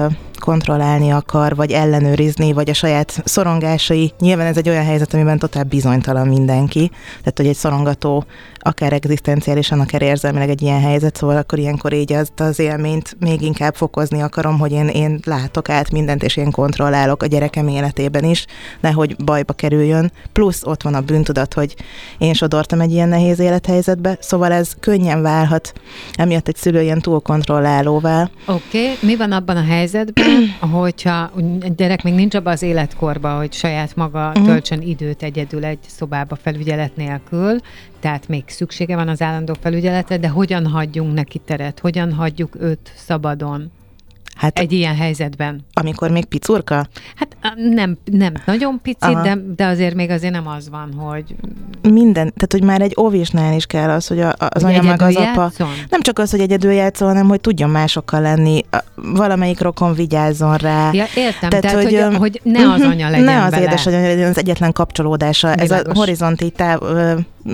kontrollálni 0.43 1.11
akar, 1.11 1.57
vagy 1.57 1.71
ellenőrizni, 1.71 2.53
vagy 2.53 2.71
a 2.71 2.75
saját 2.75 3.23
szorongásai. 3.25 4.13
Nyilván 4.19 4.47
ez 4.47 4.57
egy 4.57 4.69
olyan 4.69 4.85
helyzet, 4.85 5.15
amiben 5.15 5.39
totál 5.39 5.65
bizonytalan 5.65 6.29
mindenki. 6.29 6.91
Tehát, 7.19 7.37
hogy 7.37 7.47
egy 7.47 7.57
szorongató 7.57 8.25
akár 8.59 8.93
egzisztenciálisan, 8.93 9.81
akár 9.81 10.03
érzelmileg 10.03 10.49
egy 10.49 10.63
ilyen 10.63 10.81
helyzet, 10.81 11.17
szóval 11.17 11.37
akkor 11.37 11.59
ilyenkor 11.59 11.93
így 11.93 12.13
azt 12.13 12.41
az 12.41 12.59
élményt 12.59 13.17
még 13.21 13.41
inkább 13.41 13.75
fokozni 13.75 14.23
akarom, 14.23 14.59
hogy 14.59 14.73
én, 14.73 14.89
én 14.89 15.21
látok 15.25 15.69
át 15.69 15.91
mindent, 15.91 16.23
és 16.23 16.37
én 16.37 16.51
kontrollálok 16.51 17.23
a 17.23 17.27
gyerekem 17.27 17.69
életében 17.69 18.25
is, 18.25 18.47
nehogy 18.81 19.17
bajba 19.25 19.53
kerüljön. 19.53 20.13
Plusz 20.33 20.63
ott 20.65 20.83
van 20.83 20.95
a 20.95 21.01
bűntudat, 21.01 21.55
hogy 21.55 21.77
én 22.19 22.35
sodortam 22.35 22.81
egy 22.81 22.93
ilyen 22.93 23.09
nehéz 23.09 23.39
élethelyzetbe, 23.93 24.17
szóval 24.21 24.53
ez 24.53 24.73
könnyen 24.81 25.23
válhat, 25.23 25.73
emiatt 26.15 26.49
egy 26.49 26.57
szülő 26.57 26.83
ilyen 26.83 27.01
túlkontrollálóvá. 27.01 28.31
Oké, 28.47 28.83
okay. 28.83 28.97
mi 29.01 29.17
van 29.17 29.33
abban 29.33 29.57
a 29.57 29.65
helyzetben, 29.65 30.49
hogyha 30.81 31.31
egy 31.61 31.75
gyerek 31.75 32.03
még 32.03 32.15
nincs 32.15 32.35
abban 32.35 32.53
az 32.53 32.63
életkorban, 32.63 33.37
hogy 33.37 33.53
saját 33.53 33.97
maga 33.97 34.29
uh-huh. 34.29 34.45
töltsön 34.45 34.81
időt 34.81 35.23
egyedül 35.23 35.65
egy 35.65 35.79
szobába 35.87 36.37
felügyelet 36.37 36.97
nélkül, 36.97 37.59
tehát 38.01 38.29
még 38.29 38.45
szüksége 38.47 38.97
van 38.97 39.09
az 39.09 39.23
állandó 39.23 39.55
felügyeletre, 39.61 40.19
de 40.19 40.29
hogyan 40.29 40.67
hagyjunk 40.67 41.15
neki 41.15 41.39
teret, 41.39 41.79
hogyan 41.79 42.13
hagyjuk 42.13 42.57
őt 42.61 42.93
szabadon? 42.97 43.71
Hát, 44.37 44.59
egy 44.59 44.73
ilyen 44.73 44.97
helyzetben. 44.97 45.65
Amikor 45.73 46.11
még 46.11 46.25
picurka? 46.25 46.87
Hát 47.15 47.37
nem, 47.57 47.99
nem 48.05 48.33
nagyon 48.47 48.81
pici, 48.83 49.13
de, 49.23 49.39
de 49.57 49.67
azért 49.67 49.95
még 49.95 50.11
azért 50.11 50.33
nem 50.33 50.47
az 50.47 50.69
van, 50.71 50.93
hogy... 50.97 51.35
Minden, 51.83 52.33
tehát 52.35 52.53
hogy 52.53 52.65
már 52.65 52.81
egy 52.81 52.95
óvisnál 53.01 53.55
is 53.55 53.67
kell 53.67 53.91
az, 53.91 54.07
hogy 54.07 54.21
a, 54.21 54.35
az 54.39 54.65
anya 54.65 54.83
meg 54.83 55.03
az 55.03 55.17
apa... 55.17 55.41
Játszon? 55.43 55.69
Nem 55.89 56.01
csak 56.01 56.19
az, 56.19 56.31
hogy 56.31 56.41
egyedül 56.41 56.73
játszol, 56.73 57.09
hanem 57.09 57.29
hogy 57.29 57.41
tudjon 57.41 57.71
másokkal 57.71 58.21
lenni, 58.21 58.65
valamelyik 58.95 59.61
rokon 59.61 59.95
vigyázzon 59.95 60.57
rá. 60.57 60.91
Ja, 60.93 61.05
értem, 61.15 61.51
tehát, 61.51 61.65
tehát 61.65 61.83
hogy, 61.83 61.99
hogy, 62.01 62.17
hogy 62.17 62.41
ne 62.45 62.73
az 62.73 62.81
anya 62.81 63.09
legyen 63.11 63.25
Ne 63.25 63.45
az 63.45 63.51
bele. 63.51 63.63
édesanyja 63.63 64.01
legyen 64.01 64.31
az 64.31 64.39
egyetlen 64.39 64.73
kapcsolódása. 64.73 65.55
Világos. 65.55 65.77
Ez 65.77 65.87
a 65.87 65.95
horizonti 65.95 66.51
táv, 66.51 66.81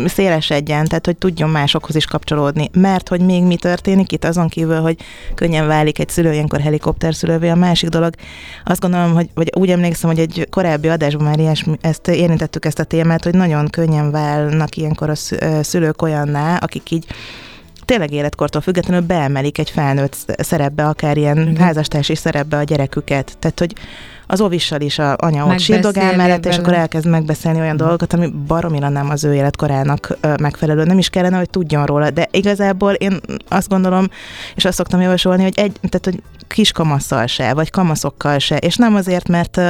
szélesedjen, 0.07 0.85
tehát 0.85 1.07
hogy 1.07 1.17
tudjon 1.17 1.51
másokhoz 1.51 1.95
is 1.95 2.05
kapcsolódni. 2.05 2.71
Mert 2.73 3.09
hogy 3.09 3.21
még 3.21 3.43
mi 3.43 3.57
történik 3.57 4.13
itt, 4.13 4.25
azon 4.25 4.49
kívül, 4.49 4.81
hogy 4.81 4.97
könnyen 5.35 5.67
válik 5.67 5.99
egy 5.99 6.09
szülő 6.09 6.33
ilyenkor 6.33 6.61
helikopterszülővé, 6.61 7.49
a 7.49 7.55
másik 7.55 7.89
dolog, 7.89 8.15
azt 8.65 8.81
gondolom, 8.81 9.15
hogy 9.15 9.29
vagy 9.35 9.53
úgy 9.55 9.71
emlékszem, 9.71 10.11
hogy 10.11 10.19
egy 10.19 10.47
korábbi 10.51 10.89
adásban 10.89 11.25
már 11.25 11.39
ilyesmi, 11.39 11.77
ezt 11.81 12.09
érintettük 12.09 12.65
ezt 12.65 12.79
a 12.79 12.85
témát, 12.85 13.25
hogy 13.25 13.35
nagyon 13.35 13.69
könnyen 13.69 14.11
válnak 14.11 14.77
ilyenkor 14.77 15.11
a 15.11 15.15
szülők 15.63 16.03
olyanná, 16.03 16.57
akik 16.57 16.91
így 16.91 17.07
tényleg 17.85 18.13
életkortól 18.13 18.61
függetlenül 18.61 19.07
beemelik 19.07 19.59
egy 19.59 19.71
felnőtt 19.71 20.17
szerepbe, 20.39 20.87
akár 20.87 21.17
ilyen 21.17 21.39
mm. 21.39 21.55
házastársi 21.55 22.15
szerepbe 22.15 22.57
a 22.57 22.63
gyereküket. 22.63 23.37
Tehát, 23.39 23.59
hogy 23.59 23.75
az 24.31 24.41
ovissal 24.41 24.81
is 24.81 24.99
a 24.99 25.17
anya 25.19 25.47
ott 25.47 25.59
sírdogál 25.59 26.17
mellett, 26.17 26.47
és 26.47 26.59
akkor 26.59 26.73
elkezd 26.73 27.07
megbeszélni 27.07 27.61
olyan 27.61 27.77
dolgokat, 27.77 28.13
ami 28.13 28.27
baromira 28.47 28.89
nem 28.89 29.11
az 29.11 29.25
ő 29.25 29.35
életkorának 29.35 30.19
megfelelő. 30.41 30.85
Nem 30.85 30.99
is 30.99 31.09
kellene, 31.09 31.37
hogy 31.37 31.51
tudjon 31.51 31.87
róla, 31.87 32.11
de 32.11 32.29
igazából 32.31 32.93
én 32.93 33.21
azt 33.49 33.69
gondolom, 33.69 34.09
és 34.55 34.65
azt 34.65 34.77
szoktam 34.77 35.01
javasolni, 35.01 35.43
hogy 35.43 35.59
egy, 35.59 35.73
tehát, 35.73 36.05
hogy 36.05 36.23
kis 36.47 36.73
kamasszal 36.73 37.27
se, 37.27 37.55
vagy 37.55 37.71
kamaszokkal 37.71 38.39
se, 38.39 38.57
és 38.57 38.77
nem 38.77 38.95
azért, 38.95 39.29
mert 39.29 39.61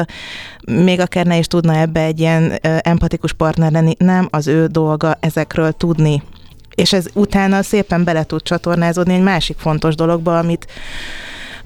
még 0.67 1.00
akár 1.00 1.27
ne 1.27 1.38
is 1.38 1.47
tudna 1.47 1.75
ebbe 1.75 2.00
egy 2.00 2.21
ilyen 2.21 2.59
empatikus 2.81 3.33
partner 3.33 3.73
lenni, 3.73 3.95
nem 3.99 4.29
az 4.31 4.47
ő 4.47 4.67
dolga 4.67 5.17
ezekről 5.21 5.73
tudni, 5.73 6.23
és 6.75 6.93
ez 6.93 7.07
utána 7.15 7.62
szépen 7.62 8.05
bele 8.05 8.25
tud 8.25 8.43
csatornázódni 8.43 9.15
egy 9.15 9.23
másik 9.23 9.57
fontos 9.59 9.95
dologba, 9.95 10.38
amit 10.38 10.67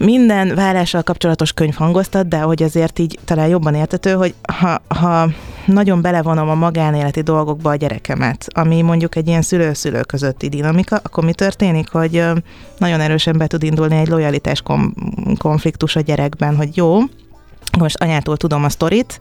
minden 0.05 0.55
vállással 0.55 1.03
kapcsolatos 1.03 1.53
könyv 1.53 1.75
hangoztat, 1.75 2.29
de 2.29 2.39
hogy 2.41 2.63
azért 2.63 2.99
így 2.99 3.19
talán 3.25 3.49
jobban 3.49 3.75
értető, 3.75 4.13
hogy 4.13 4.35
ha, 4.43 4.83
ha 4.89 5.29
nagyon 5.67 6.03
belevonom 6.03 6.49
a 6.49 6.55
magánéleti 6.55 7.21
dolgokba 7.21 7.71
a 7.71 7.77
gyerekemet, 7.77 8.47
ami 8.55 8.83
mondjuk 8.83 9.17
egy 9.17 9.27
ilyen 9.27 9.43
szülő-szülő 9.43 10.01
közötti 10.01 10.49
dinamika, 10.49 11.01
akkor 11.03 11.25
mi 11.25 11.33
történik, 11.33 11.89
hogy 11.89 12.25
nagyon 12.79 13.01
erősen 13.01 13.39
be 13.39 13.47
tud 13.47 13.63
indulni 13.63 13.97
egy 13.97 14.09
lojalitás 14.09 14.63
konfliktus 15.39 15.97
a 15.97 16.01
gyerekben, 16.01 16.57
hogy 16.57 16.77
jó, 16.77 16.99
most 17.79 18.03
anyától 18.03 18.37
tudom 18.37 18.65
a 18.65 18.69
sztorit, 18.69 19.21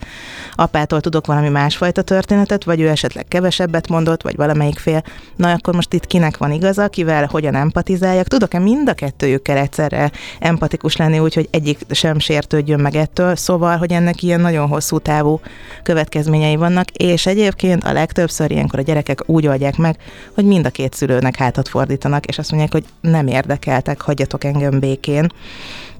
apától 0.56 1.02
tudok 1.02 1.26
valami 1.26 1.50
másfajta 1.50 2.02
történetet, 2.02 2.64
vagy 2.64 2.80
ő 2.80 2.90
esetleg 2.90 3.26
kevesebbet 3.28 3.88
mondott, 3.88 4.22
vagy 4.22 4.36
valamelyik 4.36 4.80
fél. 4.80 5.04
Na 5.36 5.52
akkor 5.52 5.76
most 5.76 5.94
itt 5.94 6.08
kinek 6.08 6.38
van 6.38 6.52
igaza, 6.52 6.88
kivel 6.88 7.26
hogyan 7.26 7.56
empatizáljak? 7.56 8.28
Tudok-e 8.28 8.60
mind 8.60 8.90
a 8.90 8.94
kettőjükkel 8.94 9.58
egyszerre 9.58 10.12
empatikus 10.40 10.96
lenni, 10.96 11.20
úgyhogy 11.20 11.48
egyik 11.52 11.80
sem 11.90 12.20
sértődjön 12.20 12.80
meg 12.80 12.96
ettől, 12.96 13.36
szóval, 13.36 13.78
hogy 13.78 13.92
ennek 13.92 14.24
ilyen 14.24 14.42
nagyon 14.42 14.68
hosszú 14.68 15.00
távú 15.00 15.40
következményei 15.84 16.56
vannak, 16.56 16.90
és 16.90 17.26
egyébként 17.26 17.84
a 17.84 17.94
legtöbbször 17.94 18.52
ilyenkor 18.52 18.80
a 18.80 18.84
gyerekek 18.84 19.24
úgy 19.26 19.48
oldják 19.48 19.78
meg, 19.78 19.98
hogy 20.34 20.46
mind 20.46 20.66
a 20.66 20.70
két 20.70 20.94
szülőnek 20.94 21.36
hátat 21.36 21.68
fordítanak, 21.68 22.26
és 22.26 22.38
azt 22.38 22.50
mondják, 22.50 22.72
hogy 22.72 22.86
nem 23.12 23.28
érdekeltek, 23.28 24.02
hagyjatok 24.02 24.44
engem 24.44 24.80
békén. 24.80 25.32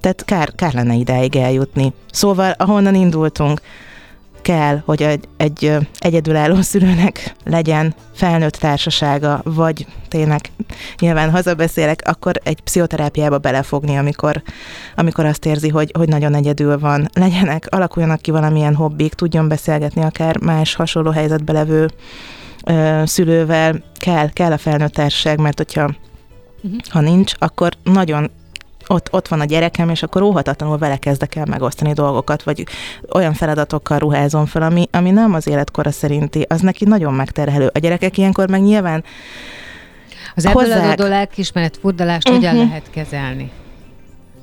Tehát 0.00 0.24
kár, 0.24 0.52
kár 0.54 0.74
lenne 0.74 0.94
ideig 0.94 1.36
eljutni. 1.36 1.92
Szóval, 2.10 2.41
ahonnan 2.50 2.94
indultunk, 2.94 3.60
kell, 4.42 4.82
hogy 4.84 5.02
egy, 5.02 5.28
egy 5.36 5.76
egyedülálló 5.98 6.60
szülőnek 6.60 7.34
legyen 7.44 7.94
felnőtt 8.14 8.56
társasága, 8.56 9.40
vagy 9.44 9.86
tényleg 10.08 10.40
nyilván 10.98 11.30
hazabeszélek, 11.30 12.02
akkor 12.04 12.34
egy 12.42 12.60
pszichoterápiába 12.60 13.38
belefogni, 13.38 13.96
amikor, 13.96 14.42
amikor 14.96 15.24
azt 15.24 15.46
érzi, 15.46 15.68
hogy, 15.68 15.92
hogy 15.98 16.08
nagyon 16.08 16.34
egyedül 16.34 16.78
van. 16.78 17.08
Legyenek, 17.14 17.66
alakuljanak 17.70 18.20
ki 18.20 18.30
valamilyen 18.30 18.74
hobbik, 18.74 19.14
tudjon 19.14 19.48
beszélgetni 19.48 20.02
akár 20.02 20.40
más 20.40 20.74
hasonló 20.74 21.10
helyzetbe 21.10 21.52
levő 21.52 21.90
ö, 22.64 23.02
szülővel. 23.06 23.82
Kell, 23.98 24.30
kell 24.30 24.52
a 24.52 24.58
felnőtt 24.58 24.92
társaság, 24.92 25.40
mert 25.40 25.56
hogyha 25.56 25.82
uh-huh. 26.62 26.80
ha 26.88 27.00
nincs, 27.00 27.32
akkor 27.38 27.72
nagyon 27.82 28.30
ott, 28.86 29.12
ott 29.12 29.28
van 29.28 29.40
a 29.40 29.44
gyerekem, 29.44 29.88
és 29.88 30.02
akkor 30.02 30.22
óhatatlanul 30.22 30.78
vele 30.78 30.96
kezdek 30.96 31.34
el 31.34 31.44
megosztani 31.44 31.92
dolgokat, 31.92 32.42
vagy 32.42 32.66
olyan 33.12 33.32
feladatokkal 33.32 33.98
ruházom 33.98 34.46
fel, 34.46 34.62
ami, 34.62 34.88
ami 34.90 35.10
nem 35.10 35.34
az 35.34 35.46
életkora 35.46 35.90
szerinti, 35.90 36.44
az 36.48 36.60
neki 36.60 36.84
nagyon 36.84 37.14
megterhelő. 37.14 37.70
A 37.74 37.78
gyerekek 37.78 38.18
ilyenkor 38.18 38.48
meg 38.48 38.62
nyilván 38.62 39.04
az 40.34 40.46
ebből 40.46 40.72
adódó 40.72 41.08
lelkismeret 41.08 41.76
furdalást 41.76 42.28
uh-huh. 42.28 42.44
hogyan 42.44 42.66
lehet 42.66 42.90
kezelni? 42.90 43.50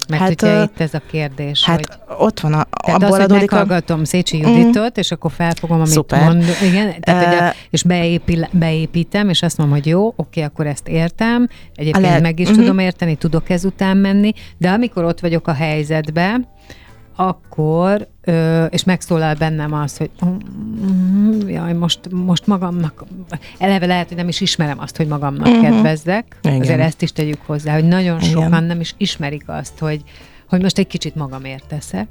Mert 0.09 0.21
hát, 0.21 0.31
ugye 0.31 0.63
itt 0.63 0.79
ez 0.79 0.93
a 0.93 1.01
kérdés, 1.11 1.65
Hát 1.65 1.85
hogy... 1.85 2.17
ott 2.17 2.39
van 2.39 2.53
a, 2.53 2.67
tehát 2.85 3.03
abból 3.03 3.21
az, 3.21 3.29
hogy 3.29 3.39
meghallgatom 3.39 3.99
a... 3.99 4.05
Szécsi 4.05 4.37
mhm. 4.37 4.47
Juditot, 4.47 4.83
mm. 4.83 4.99
és 4.99 5.11
akkor 5.11 5.31
felfogom, 5.31 5.77
amit 5.77 5.91
Szuper. 5.91 6.23
mond. 6.23 6.43
Igen, 6.63 7.01
tehát, 7.01 7.39
uh, 7.39 7.47
a, 7.47 7.53
és 7.69 7.83
beépil, 7.83 8.47
beépítem, 8.51 9.29
és 9.29 9.41
azt 9.41 9.57
mondom, 9.57 9.75
hogy 9.75 9.85
jó, 9.85 10.13
oké, 10.15 10.41
akkor 10.41 10.67
ezt 10.67 10.87
értem, 10.87 11.47
egyébként 11.75 12.05
le... 12.05 12.19
meg 12.19 12.39
is 12.39 12.47
uh-huh. 12.47 12.61
tudom 12.61 12.79
érteni, 12.79 13.15
tudok 13.15 13.49
ezután 13.49 13.97
menni, 13.97 14.33
de 14.57 14.69
amikor 14.69 15.03
ott 15.03 15.19
vagyok 15.19 15.47
a 15.47 15.53
helyzetben, 15.53 16.47
akkor, 17.19 18.07
ö, 18.21 18.65
és 18.65 18.83
megszólal 18.83 19.33
bennem 19.33 19.73
az, 19.73 19.97
hogy 19.97 20.09
mm, 20.25 21.47
jaj, 21.47 21.73
most, 21.73 21.99
most 22.11 22.47
magamnak, 22.47 23.03
eleve 23.57 23.85
lehet, 23.85 24.07
hogy 24.07 24.17
nem 24.17 24.27
is 24.27 24.41
ismerem 24.41 24.79
azt, 24.79 24.97
hogy 24.97 25.07
magamnak 25.07 25.47
uh-huh. 25.47 25.61
kedvezzek, 25.61 26.37
Igen. 26.41 26.61
azért 26.61 26.79
ezt 26.79 27.01
is 27.01 27.11
tegyük 27.11 27.39
hozzá, 27.45 27.73
hogy 27.73 27.87
nagyon 27.87 28.19
Igen. 28.19 28.31
sokan 28.31 28.63
nem 28.63 28.79
is 28.79 28.93
ismerik 28.97 29.43
azt, 29.45 29.79
hogy, 29.79 30.01
hogy 30.49 30.61
most 30.61 30.77
egy 30.77 30.87
kicsit 30.87 31.15
magamért 31.15 31.67
teszek, 31.67 32.07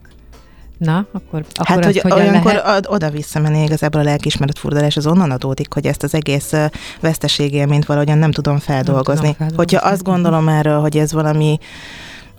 Na, 0.79 0.97
akkor, 1.13 1.45
akkor 1.55 1.67
Hát, 1.67 1.85
hogy 1.85 2.03
olyankor 2.13 2.53
lehet? 2.53 2.87
oda 2.89 3.11
visszamenni 3.11 3.63
igazából 3.63 4.01
a 4.01 4.05
lelkiismeret 4.05 4.59
furdalás, 4.59 4.97
az 4.97 5.07
onnan 5.07 5.31
adódik, 5.31 5.73
hogy 5.73 5.87
ezt 5.87 6.03
az 6.03 6.15
egész 6.15 6.53
veszteségélményt 7.01 7.87
valahogyan 7.87 8.19
nem 8.19 8.33
tudom 8.33 8.59
feldolgozni. 8.59 9.27
Nem 9.27 9.33
tudom 9.33 9.49
feldolgozni. 9.49 9.77
Hogyha 9.77 9.89
azt 9.89 10.03
gondolom 10.03 10.49
erről, 10.49 10.81
hogy 10.81 10.97
ez 10.97 11.13
valami 11.13 11.59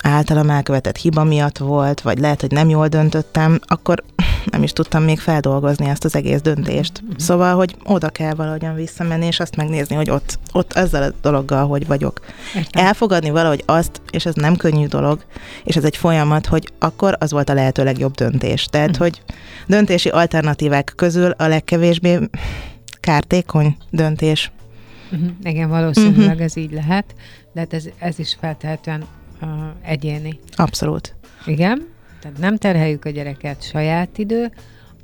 általam 0.04 0.50
elkövetett 0.50 0.98
hiba 0.98 1.24
miatt 1.24 1.58
volt, 1.58 2.02
vagy 2.02 2.20
lehet, 2.20 2.42
hogy 2.42 2.52
nem 2.52 2.70
jól 2.70 2.88
döntöttem, 2.88 3.60
akkor 3.68 4.04
nem 4.52 4.64
is 4.64 4.74
tudtam 4.74 5.04
még 5.04 5.20
feldolgozni 5.20 5.90
ezt 5.90 6.06
az 6.06 6.16
egész 6.16 6.42
döntést. 6.42 7.02
Mm-hmm. 7.04 7.14
Szóval, 7.18 7.56
hogy 7.56 7.76
oda 7.84 8.10
kell 8.10 8.34
valahogyan 8.34 8.76
visszamenni, 8.76 9.26
és 9.26 9.40
azt 9.40 9.56
megnézni, 9.56 9.96
hogy 9.96 10.10
ott, 10.10 10.40
ott 10.52 10.74
ezzel 10.74 11.04
a 11.04 11.14
dologgal 11.22 11.68
hogy 11.68 11.88
vagyok. 11.88 12.20
Értem. 12.56 12.86
Elfogadni 12.86 13.30
valahogy 13.30 13.64
azt, 13.66 14.02
és 14.12 14.26
ez 14.26 14.34
nem 14.34 14.56
könnyű 14.56 14.86
dolog, 14.86 15.24
és 15.64 15.76
ez 15.76 15.84
egy 15.84 15.98
folyamat, 15.98 16.46
hogy 16.46 16.72
akkor 16.80 17.16
az 17.20 17.32
volt 17.32 17.50
a 17.50 17.54
lehető 17.54 17.84
legjobb 17.84 18.16
döntés. 18.16 18.66
Tehát, 18.66 18.90
mm-hmm. 18.90 19.00
hogy 19.00 19.22
döntési 19.68 20.10
alternatívák 20.10 20.94
közül 20.96 21.32
a 21.32 21.48
legkevésbé 21.48 22.20
kártékony 23.00 23.78
döntés. 23.90 24.52
Uh-huh. 25.12 25.30
Igen, 25.44 25.70
valószínűleg 25.70 26.28
uh-huh. 26.28 26.42
ez 26.44 26.58
így 26.58 26.72
lehet, 26.72 27.06
de 27.54 27.60
hát 27.60 27.74
ez, 27.74 27.86
ez 28.00 28.20
is 28.20 28.38
feltehetően 28.40 29.04
uh, 29.42 29.50
egyéni. 29.82 30.40
Abszolút. 30.56 31.16
Igen, 31.46 31.88
tehát 32.22 32.38
nem 32.38 32.58
terheljük 32.58 33.06
a 33.06 33.10
gyereket 33.10 33.64
saját 33.64 34.18
idő. 34.18 34.52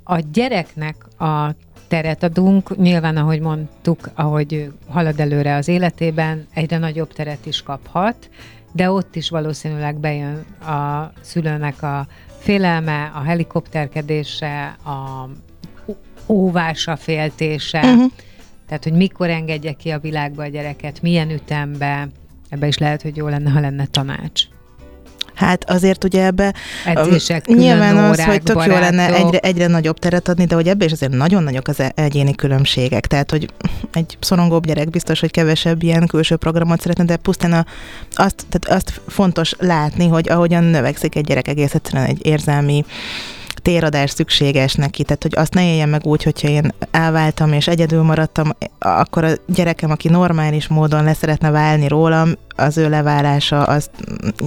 A 0.03 0.19
gyereknek 0.19 1.19
a 1.19 1.55
teret 1.87 2.23
adunk, 2.23 2.77
nyilván, 2.77 3.17
ahogy 3.17 3.39
mondtuk, 3.39 4.09
ahogy 4.13 4.71
halad 4.87 5.19
előre 5.19 5.55
az 5.55 5.67
életében, 5.67 6.47
egyre 6.53 6.77
nagyobb 6.77 7.13
teret 7.13 7.45
is 7.45 7.61
kaphat, 7.61 8.29
de 8.71 8.91
ott 8.91 9.15
is 9.15 9.29
valószínűleg 9.29 9.99
bejön 9.99 10.45
a 10.61 11.11
szülőnek 11.21 11.83
a 11.83 12.07
félelme, 12.39 13.11
a 13.15 13.21
helikopterkedése, 13.21 14.65
a 14.65 15.29
óvása, 16.27 16.95
féltése, 16.95 17.79
uh-huh. 17.79 18.11
tehát, 18.67 18.83
hogy 18.83 18.93
mikor 18.93 19.29
engedje 19.29 19.73
ki 19.73 19.89
a 19.89 19.99
világba 19.99 20.43
a 20.43 20.47
gyereket, 20.47 21.01
milyen 21.01 21.29
ütembe, 21.29 22.07
Ebbe 22.49 22.67
is 22.67 22.77
lehet, 22.77 23.01
hogy 23.01 23.15
jó 23.15 23.27
lenne, 23.27 23.49
ha 23.49 23.59
lenne 23.59 23.85
tanács. 23.85 24.43
Hát 25.35 25.69
azért 25.69 26.03
ugye 26.03 26.25
ebbe 26.25 26.53
Edzések, 26.85 27.45
nyilván 27.45 27.97
az, 27.97 28.23
hogy 28.23 28.43
tök 28.43 28.55
barátok. 28.55 28.75
jó 28.75 28.81
lenne 28.81 29.15
egyre, 29.15 29.37
egyre 29.37 29.67
nagyobb 29.67 29.99
teret 29.99 30.27
adni, 30.27 30.45
de 30.45 30.55
hogy 30.55 30.67
ebbe 30.67 30.85
is 30.85 30.91
azért 30.91 31.11
nagyon 31.11 31.43
nagyok 31.43 31.67
az 31.67 31.79
e- 31.79 31.91
egyéni 31.95 32.35
különbségek. 32.35 33.07
Tehát, 33.07 33.31
hogy 33.31 33.49
egy 33.93 34.17
szorongóbb 34.19 34.65
gyerek 34.65 34.89
biztos, 34.89 35.19
hogy 35.19 35.31
kevesebb 35.31 35.83
ilyen 35.83 36.07
külső 36.07 36.35
programot 36.35 36.81
szeretne, 36.81 37.03
de 37.03 37.15
pusztán 37.17 37.53
a, 37.53 37.65
azt, 38.15 38.45
tehát 38.49 38.79
azt 38.79 39.01
fontos 39.07 39.55
látni, 39.59 40.07
hogy 40.07 40.29
ahogyan 40.29 40.63
növekszik 40.63 41.15
egy 41.15 41.25
gyerek 41.25 41.47
egész 41.47 41.73
egyszerűen 41.73 42.05
egy 42.05 42.25
érzelmi 42.25 42.85
téradás 43.65 44.09
szükséges 44.09 44.73
neki, 44.73 45.03
tehát 45.03 45.23
hogy 45.23 45.35
azt 45.35 45.53
ne 45.53 45.67
éljen 45.67 45.89
meg 45.89 46.05
úgy, 46.05 46.23
hogyha 46.23 46.47
én 46.47 46.73
elváltam 46.91 47.53
és 47.53 47.67
egyedül 47.67 48.01
maradtam, 48.01 48.49
akkor 48.79 49.23
a 49.23 49.31
gyerekem, 49.47 49.91
aki 49.91 50.09
normális 50.09 50.67
módon 50.67 51.03
leszeretne 51.03 51.49
válni 51.49 51.87
rólam, 51.87 52.31
az 52.55 52.77
ő 52.77 52.89
leválása, 52.89 53.63
az 53.63 53.89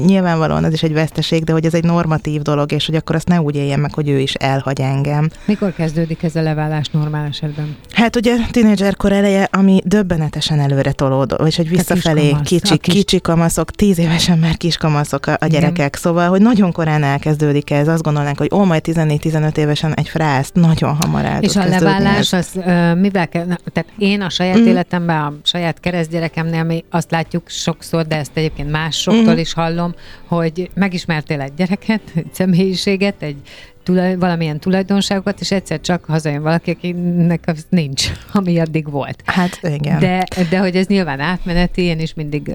nyilvánvalóan 0.06 0.64
ez 0.64 0.72
is 0.72 0.82
egy 0.82 0.92
veszteség, 0.92 1.44
de 1.44 1.52
hogy 1.52 1.64
ez 1.64 1.74
egy 1.74 1.84
normatív 1.84 2.42
dolog, 2.42 2.72
és 2.72 2.86
hogy 2.86 2.94
akkor 2.94 3.16
azt 3.16 3.28
ne 3.28 3.40
úgy 3.40 3.56
éljen 3.56 3.80
meg, 3.80 3.94
hogy 3.94 4.08
ő 4.08 4.18
is 4.18 4.34
elhagy 4.34 4.80
engem. 4.80 5.30
Mikor 5.44 5.72
kezdődik 5.72 6.22
ez 6.22 6.36
a 6.36 6.42
leválás 6.42 6.88
normál 6.88 7.26
esetben? 7.26 7.76
Hát 7.92 8.16
ugye 8.16 8.36
tínédzserkor 8.50 9.12
eleje, 9.12 9.48
ami 9.52 9.80
döbbenetesen 9.84 10.60
előre 10.60 10.92
tolódó, 10.92 11.46
és 11.46 11.56
hogy 11.56 11.68
visszafelé 11.68 12.36
kicsi, 12.44 12.78
kis... 12.78 12.94
kicsi 12.94 13.20
kamaszok, 13.20 13.70
tíz 13.70 13.98
évesen 13.98 14.38
már 14.38 14.56
kis 14.56 14.76
kamaszok 14.76 15.26
a, 15.26 15.36
a 15.40 15.46
gyerekek, 15.46 15.76
Igen. 15.76 15.90
szóval, 15.92 16.28
hogy 16.28 16.40
nagyon 16.40 16.72
korán 16.72 17.02
elkezdődik 17.02 17.70
ez, 17.70 17.88
azt 17.88 18.02
gondolnánk, 18.02 18.38
hogy 18.38 18.50
ó, 18.52 18.64
majd 18.64 18.82
14-15 18.86 19.56
évesen 19.56 19.94
egy 19.94 20.08
frászt, 20.08 20.54
nagyon 20.54 20.94
hamar 20.94 21.24
el 21.24 21.42
És 21.42 21.56
a 21.56 21.68
leválás, 21.68 22.32
az, 22.32 22.50
uh, 22.54 22.96
mivel 22.96 23.28
kell, 23.28 23.44
tehát 23.72 23.88
én 23.98 24.20
a 24.20 24.28
saját 24.28 24.58
mm. 24.58 24.66
életemben, 24.66 25.16
a 25.16 25.32
saját 25.42 25.80
keresztgyerekemnél 25.80 26.64
mi 26.64 26.84
azt 26.90 27.10
látjuk 27.10 27.48
sokszor, 27.48 27.97
sokszor, 27.98 28.06
de 28.06 28.16
ezt 28.16 28.36
egyébként 28.36 28.70
másoktól 28.70 29.34
mm. 29.34 29.38
is 29.38 29.52
hallom, 29.52 29.94
hogy 30.26 30.70
megismertél 30.74 31.40
egy 31.40 31.54
gyereket, 31.54 32.00
egy 32.14 32.32
személyiséget, 32.32 33.22
egy 33.22 33.36
tulaj, 33.82 34.16
valamilyen 34.16 34.60
tulajdonságokat, 34.60 35.40
és 35.40 35.50
egyszer 35.50 35.80
csak 35.80 36.04
hazajön 36.04 36.42
valaki, 36.42 36.70
akinek 36.70 37.44
az 37.46 37.66
nincs, 37.68 38.10
ami 38.32 38.58
addig 38.58 38.90
volt. 38.90 39.22
Hát 39.24 39.60
igen. 39.62 39.98
De, 39.98 40.26
de 40.50 40.58
hogy 40.58 40.76
ez 40.76 40.86
nyilván 40.86 41.20
átmeneti, 41.20 41.82
én 41.82 42.00
is 42.00 42.14
mindig 42.14 42.52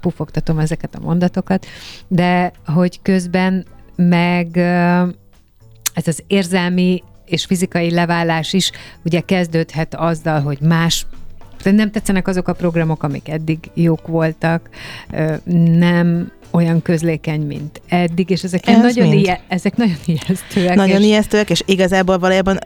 pufogtatom 0.00 0.58
ezeket 0.58 0.94
a 0.94 1.00
mondatokat, 1.00 1.66
de 2.08 2.52
hogy 2.66 2.98
közben 3.02 3.64
meg 3.96 4.56
ez 5.94 6.06
az 6.06 6.22
érzelmi 6.26 7.02
és 7.24 7.44
fizikai 7.44 7.90
leválás 7.90 8.52
is 8.52 8.70
ugye 9.04 9.20
kezdődhet 9.20 9.94
azzal, 9.94 10.40
hogy 10.40 10.58
más 10.60 11.06
nem 11.72 11.90
tetszenek 11.90 12.28
azok 12.28 12.48
a 12.48 12.52
programok, 12.52 13.02
amik 13.02 13.28
eddig 13.28 13.58
jók 13.74 14.06
voltak, 14.06 14.68
nem 15.78 16.32
olyan 16.54 16.82
közlékeny, 16.82 17.40
mint 17.40 17.80
eddig, 17.88 18.30
és 18.30 18.42
ezek, 18.42 18.66
Ez 18.66 18.82
nagyon, 18.82 19.12
ije, 19.12 19.40
ezek 19.48 19.76
nagyon 19.76 19.96
ijesztőek. 20.26 20.74
Nagyon 20.74 21.00
és... 21.00 21.06
ijesztőek, 21.06 21.50
és 21.50 21.62
igazából 21.66 22.18
valójában 22.18 22.58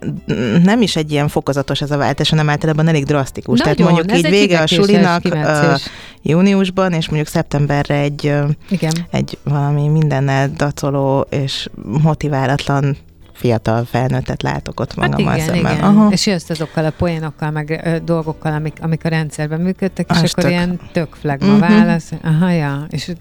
nem 0.63 0.83
is 0.83 0.97
egy 0.97 1.13
ilyen 1.13 1.29
fokozatos 1.29 1.81
ez 1.81 1.91
a 1.91 1.97
váltás, 1.97 2.31
hanem 2.31 2.49
általában 2.49 2.89
elég 2.89 3.05
drasztikus. 3.05 3.59
Nagyon, 3.59 3.77
Tehát 3.77 3.93
mondjuk 3.93 4.19
így 4.19 4.31
vége 4.31 4.61
a 4.61 4.67
sulinak 4.67 5.25
uh, 5.25 5.79
júniusban, 6.23 6.93
és 6.93 7.07
mondjuk 7.07 7.29
szeptemberre 7.29 7.95
egy, 7.95 8.33
Igen. 8.71 8.93
egy 9.11 9.39
valami 9.43 9.89
mindennel 9.89 10.53
dacoló 10.57 11.27
és 11.31 11.69
motiválatlan 12.03 12.97
fiatal 13.39 13.85
felnőttet 13.85 14.43
látok 14.43 14.81
ott 14.81 14.95
magammal 14.95 15.39
hát 15.39 15.49
igen. 15.49 15.55
Igen. 15.55 15.81
Aha. 15.81 16.09
És 16.11 16.27
jössz 16.27 16.51
azokkal 16.51 16.85
a 16.85 16.91
poénokkal, 16.91 17.51
meg 17.51 17.81
ö, 17.85 17.99
dolgokkal, 18.05 18.53
amik, 18.53 18.77
amik 18.81 19.05
a 19.05 19.09
rendszerben 19.09 19.61
működtek, 19.61 20.11
és 20.11 20.17
akkor 20.17 20.43
tök. 20.43 20.51
ilyen 20.51 20.81
tök 20.93 21.15
flagma 21.21 21.55
uh-huh. 21.55 21.69
válasz. 21.69 22.13
Aha, 22.23 22.51
ja, 22.51 22.87
és 22.91 23.13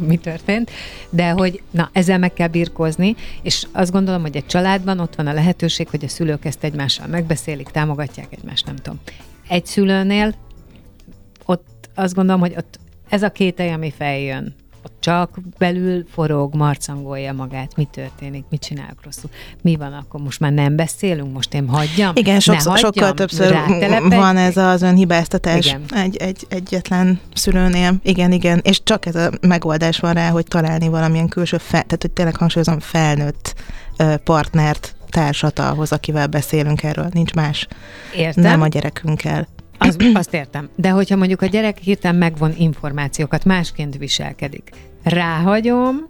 mi 0.00 0.16
történt? 0.16 0.70
De 1.10 1.30
hogy, 1.30 1.62
na, 1.70 1.90
ezzel 1.92 2.18
meg 2.18 2.32
kell 2.32 2.48
birkózni, 2.48 3.16
és 3.42 3.66
azt 3.72 3.92
gondolom, 3.92 4.20
hogy 4.20 4.36
egy 4.36 4.46
családban 4.46 4.98
ott 4.98 5.14
van 5.14 5.26
a 5.26 5.32
lehetőség, 5.32 5.88
hogy 5.88 6.04
a 6.04 6.08
szülők 6.08 6.44
ezt 6.44 6.64
egymással 6.64 7.06
megbeszélik, 7.06 7.68
támogatják 7.68 8.26
egymást, 8.30 8.66
nem 8.66 8.76
tudom. 8.76 9.00
Egy 9.48 9.66
szülőnél 9.66 10.34
ott 11.44 11.90
azt 11.94 12.14
gondolom, 12.14 12.40
hogy 12.40 12.54
ott 12.56 12.78
ez 13.08 13.22
a 13.22 13.30
két 13.30 13.60
ami 13.60 13.92
feljön, 13.96 14.54
csak 15.00 15.38
belül 15.58 16.04
forog, 16.12 16.54
marcangolja 16.54 17.32
magát, 17.32 17.76
mi 17.76 17.88
történik, 17.90 18.44
mit 18.50 18.60
csinálok 18.60 19.04
rosszul, 19.04 19.30
mi 19.62 19.76
van 19.76 19.92
akkor, 19.92 20.20
most 20.20 20.40
már 20.40 20.52
nem 20.52 20.76
beszélünk, 20.76 21.32
most 21.32 21.54
én 21.54 21.68
hagyjam? 21.68 22.12
Igen, 22.14 22.40
sokszor, 22.40 22.72
hagyjam, 22.72 22.92
sokkal 22.92 23.12
többször 23.14 23.56
van 24.08 24.36
ez 24.36 24.56
az 24.56 24.82
önhibáztatás 24.82 25.66
igen. 25.66 25.82
egy, 25.94 26.16
egy 26.16 26.46
egyetlen 26.48 27.20
szülőnél. 27.34 27.94
Igen, 28.02 28.32
igen, 28.32 28.60
és 28.62 28.82
csak 28.82 29.06
ez 29.06 29.14
a 29.14 29.30
megoldás 29.40 29.98
van 29.98 30.12
rá, 30.12 30.30
hogy 30.30 30.44
találni 30.44 30.88
valamilyen 30.88 31.28
külső, 31.28 31.58
fel, 31.58 31.82
tehát 31.82 32.02
hogy 32.02 32.10
tényleg 32.10 32.36
hangsúlyozom, 32.36 32.80
felnőtt 32.80 33.54
partnert, 34.24 34.94
társat 35.08 35.58
ahhoz, 35.58 35.92
akivel 35.92 36.26
beszélünk 36.26 36.82
erről, 36.82 37.08
nincs 37.12 37.34
más. 37.34 37.66
Értem. 38.14 38.42
Nem 38.42 38.60
a 38.60 38.68
gyerekünkkel. 38.68 39.48
Az, 39.88 39.96
azt 40.12 40.34
értem. 40.34 40.68
De 40.76 40.90
hogyha 40.90 41.16
mondjuk 41.16 41.42
a 41.42 41.46
gyerek 41.46 41.78
hirtelen 41.78 42.16
megvon 42.16 42.52
információkat, 42.56 43.44
másként 43.44 43.96
viselkedik, 43.96 44.70
ráhagyom, 45.02 46.08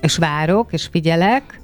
és 0.00 0.16
várok, 0.16 0.72
és 0.72 0.88
figyelek, 0.90 1.60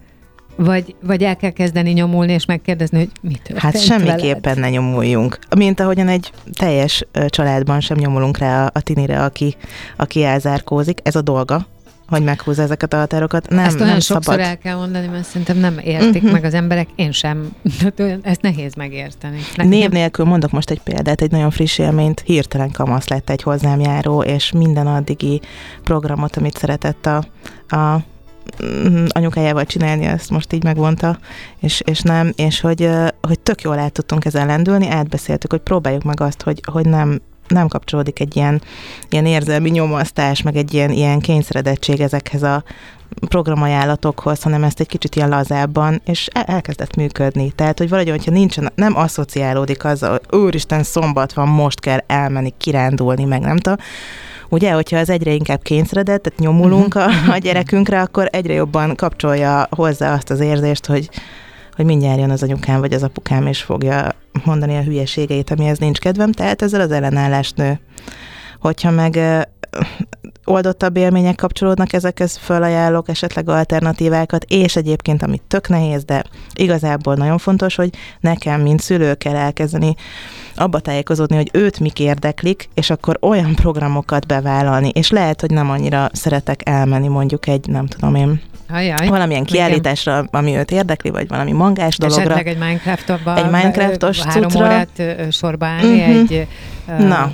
vagy, 0.56 0.94
vagy 1.02 1.22
el 1.22 1.36
kell 1.36 1.50
kezdeni 1.50 1.90
nyomulni, 1.90 2.32
és 2.32 2.44
megkérdezni, 2.44 2.98
hogy 2.98 3.10
mit 3.20 3.42
történt 3.42 3.58
Hát 3.58 3.80
semmiképpen 3.82 4.40
veled? 4.40 4.58
ne 4.58 4.70
nyomuljunk. 4.70 5.38
Mint 5.56 5.80
ahogyan 5.80 6.08
egy 6.08 6.32
teljes 6.52 7.06
családban 7.26 7.80
sem 7.80 7.96
nyomulunk 7.96 8.38
rá 8.38 8.64
a, 8.64 8.70
a 8.74 8.80
tinire, 8.80 9.24
aki, 9.24 9.56
aki 9.96 10.24
elzárkózik. 10.24 10.98
Ez 11.02 11.16
a 11.16 11.20
dolga, 11.20 11.66
hogy 12.10 12.24
meghúzza 12.24 12.62
ezeket 12.62 12.92
a 12.92 12.96
határokat. 12.96 13.48
Nem, 13.48 13.64
Ezt 13.64 13.76
olyan 13.80 13.88
nem 13.88 14.00
sokszor 14.00 14.22
szabad. 14.34 14.40
el 14.48 14.58
kell 14.58 14.76
mondani, 14.76 15.06
mert 15.06 15.24
szerintem 15.24 15.56
nem 15.58 15.78
értik 15.78 16.22
Mhm. 16.22 16.32
meg 16.32 16.44
az 16.44 16.54
emberek, 16.54 16.88
én 16.96 17.12
sem. 17.12 17.48
Ezt 18.22 18.42
nehéz 18.42 18.74
megérteni. 18.74 19.38
Nekem 19.56 19.68
Név 19.70 19.90
nélkül 19.90 20.24
mondok 20.24 20.50
most 20.50 20.70
egy 20.70 20.80
példát, 20.80 21.20
egy 21.20 21.30
nagyon 21.30 21.50
friss 21.50 21.78
élményt, 21.78 22.22
hirtelen 22.26 22.70
kamasz 22.70 23.08
lett 23.08 23.30
egy 23.30 23.42
hozzám 23.42 23.80
járó, 23.80 24.22
és 24.22 24.52
minden 24.52 24.86
addigi 24.86 25.40
programot, 25.84 26.36
amit 26.36 26.56
szeretett 26.56 27.06
a, 27.06 27.24
a 27.76 28.00
mm, 28.64 29.04
anyukájával 29.08 29.64
csinálni, 29.64 30.04
ezt 30.04 30.30
most 30.30 30.52
így 30.52 30.64
megvonta, 30.64 31.18
és, 31.60 31.80
és 31.84 32.00
nem, 32.00 32.32
és 32.36 32.60
hogy, 32.60 32.88
hogy 33.20 33.40
tök 33.40 33.62
jól 33.62 33.78
át 33.78 33.92
tudtunk 33.92 34.24
ezen 34.24 34.46
lendülni, 34.46 34.88
átbeszéltük, 34.88 35.50
hogy 35.50 35.60
próbáljuk 35.60 36.02
meg 36.02 36.20
azt, 36.20 36.42
hogy, 36.42 36.60
hogy 36.72 36.86
nem, 36.86 37.20
nem 37.50 37.68
kapcsolódik 37.68 38.20
egy 38.20 38.36
ilyen, 38.36 38.62
ilyen 39.10 39.26
érzelmi 39.26 39.70
nyomasztás, 39.70 40.42
meg 40.42 40.56
egy 40.56 40.74
ilyen, 40.74 40.90
ilyen 40.90 41.20
kényszeredettség 41.20 42.00
ezekhez 42.00 42.42
a 42.42 42.62
programajánlatokhoz, 43.28 44.42
hanem 44.42 44.64
ezt 44.64 44.80
egy 44.80 44.86
kicsit 44.86 45.16
ilyen 45.16 45.28
lazábban, 45.28 46.00
és 46.04 46.28
el- 46.32 46.44
elkezdett 46.44 46.96
működni. 46.96 47.50
Tehát, 47.50 47.78
hogy 47.78 47.88
valahogy, 47.88 48.10
hogyha 48.10 48.30
nincsen, 48.30 48.72
nem 48.74 48.96
asszociálódik 48.96 49.84
azzal, 49.84 50.10
hogy 50.10 50.40
úristen, 50.40 50.82
szombat 50.82 51.32
van, 51.32 51.48
most 51.48 51.80
kell 51.80 51.98
elmenni, 52.06 52.54
kirándulni, 52.58 53.24
meg 53.24 53.40
nem 53.40 53.56
tudom, 53.56 53.78
Ugye, 54.52 54.72
hogyha 54.72 54.98
az 54.98 55.10
egyre 55.10 55.32
inkább 55.32 55.62
kényszeredett, 55.62 56.22
tehát 56.22 56.38
nyomulunk 56.38 56.94
a, 56.94 57.06
a 57.28 57.36
gyerekünkre, 57.38 58.00
akkor 58.00 58.28
egyre 58.30 58.52
jobban 58.52 58.94
kapcsolja 58.96 59.68
hozzá 59.70 60.14
azt 60.14 60.30
az 60.30 60.40
érzést, 60.40 60.86
hogy, 60.86 61.08
hogy 61.80 61.88
mindjárt 61.88 62.18
jön 62.18 62.30
az 62.30 62.42
anyukám 62.42 62.80
vagy 62.80 62.92
az 62.92 63.02
apukám, 63.02 63.46
és 63.46 63.62
fogja 63.62 64.08
mondani 64.44 64.76
a 64.76 64.82
hülyeségeit, 64.82 65.50
amihez 65.50 65.78
nincs 65.78 65.98
kedvem, 65.98 66.32
tehát 66.32 66.62
ezzel 66.62 66.80
az 66.80 66.90
ellenállást 66.90 67.56
nő. 67.56 67.80
Hogyha 68.60 68.90
meg 68.90 69.18
oldottabb 70.44 70.96
élmények 70.96 71.34
kapcsolódnak 71.34 71.92
ezekhez, 71.92 72.36
fölajánlok 72.36 73.08
esetleg 73.08 73.48
alternatívákat, 73.48 74.44
és 74.48 74.76
egyébként, 74.76 75.22
ami 75.22 75.40
tök 75.48 75.68
nehéz, 75.68 76.04
de 76.04 76.24
igazából 76.54 77.14
nagyon 77.14 77.38
fontos, 77.38 77.74
hogy 77.74 77.90
nekem, 78.20 78.60
mint 78.60 78.80
szülő 78.80 79.14
kell 79.14 79.36
elkezdeni 79.36 79.94
abba 80.54 80.80
tájékozódni, 80.80 81.36
hogy 81.36 81.50
őt 81.52 81.80
mik 81.80 81.98
érdeklik, 82.00 82.68
és 82.74 82.90
akkor 82.90 83.18
olyan 83.20 83.54
programokat 83.54 84.26
bevállalni, 84.26 84.88
és 84.88 85.10
lehet, 85.10 85.40
hogy 85.40 85.50
nem 85.50 85.70
annyira 85.70 86.08
szeretek 86.12 86.60
elmenni 86.68 87.08
mondjuk 87.08 87.46
egy, 87.46 87.68
nem 87.68 87.86
tudom 87.86 88.14
én, 88.14 88.40
Ajaj. 88.72 89.08
valamilyen 89.08 89.42
Igen. 89.46 89.54
kiállításra, 89.54 90.24
ami 90.30 90.56
őt 90.56 90.70
érdekli, 90.70 91.10
vagy 91.10 91.28
valami 91.28 91.52
mangás 91.52 91.96
dologra. 91.98 92.22
Esetleg 92.22 92.46
egy 92.46 92.58
Minecraft-ba 92.58 93.36
Egy 93.36 93.44
Minecraftos 93.44 94.22
három 94.22 94.42
cuccra. 94.42 94.64
órát 94.64 95.02
sorba 95.30 95.66
állni 95.66 96.00
Mhm. 96.00 96.10
egy 96.10 96.46
Na. 96.98 97.32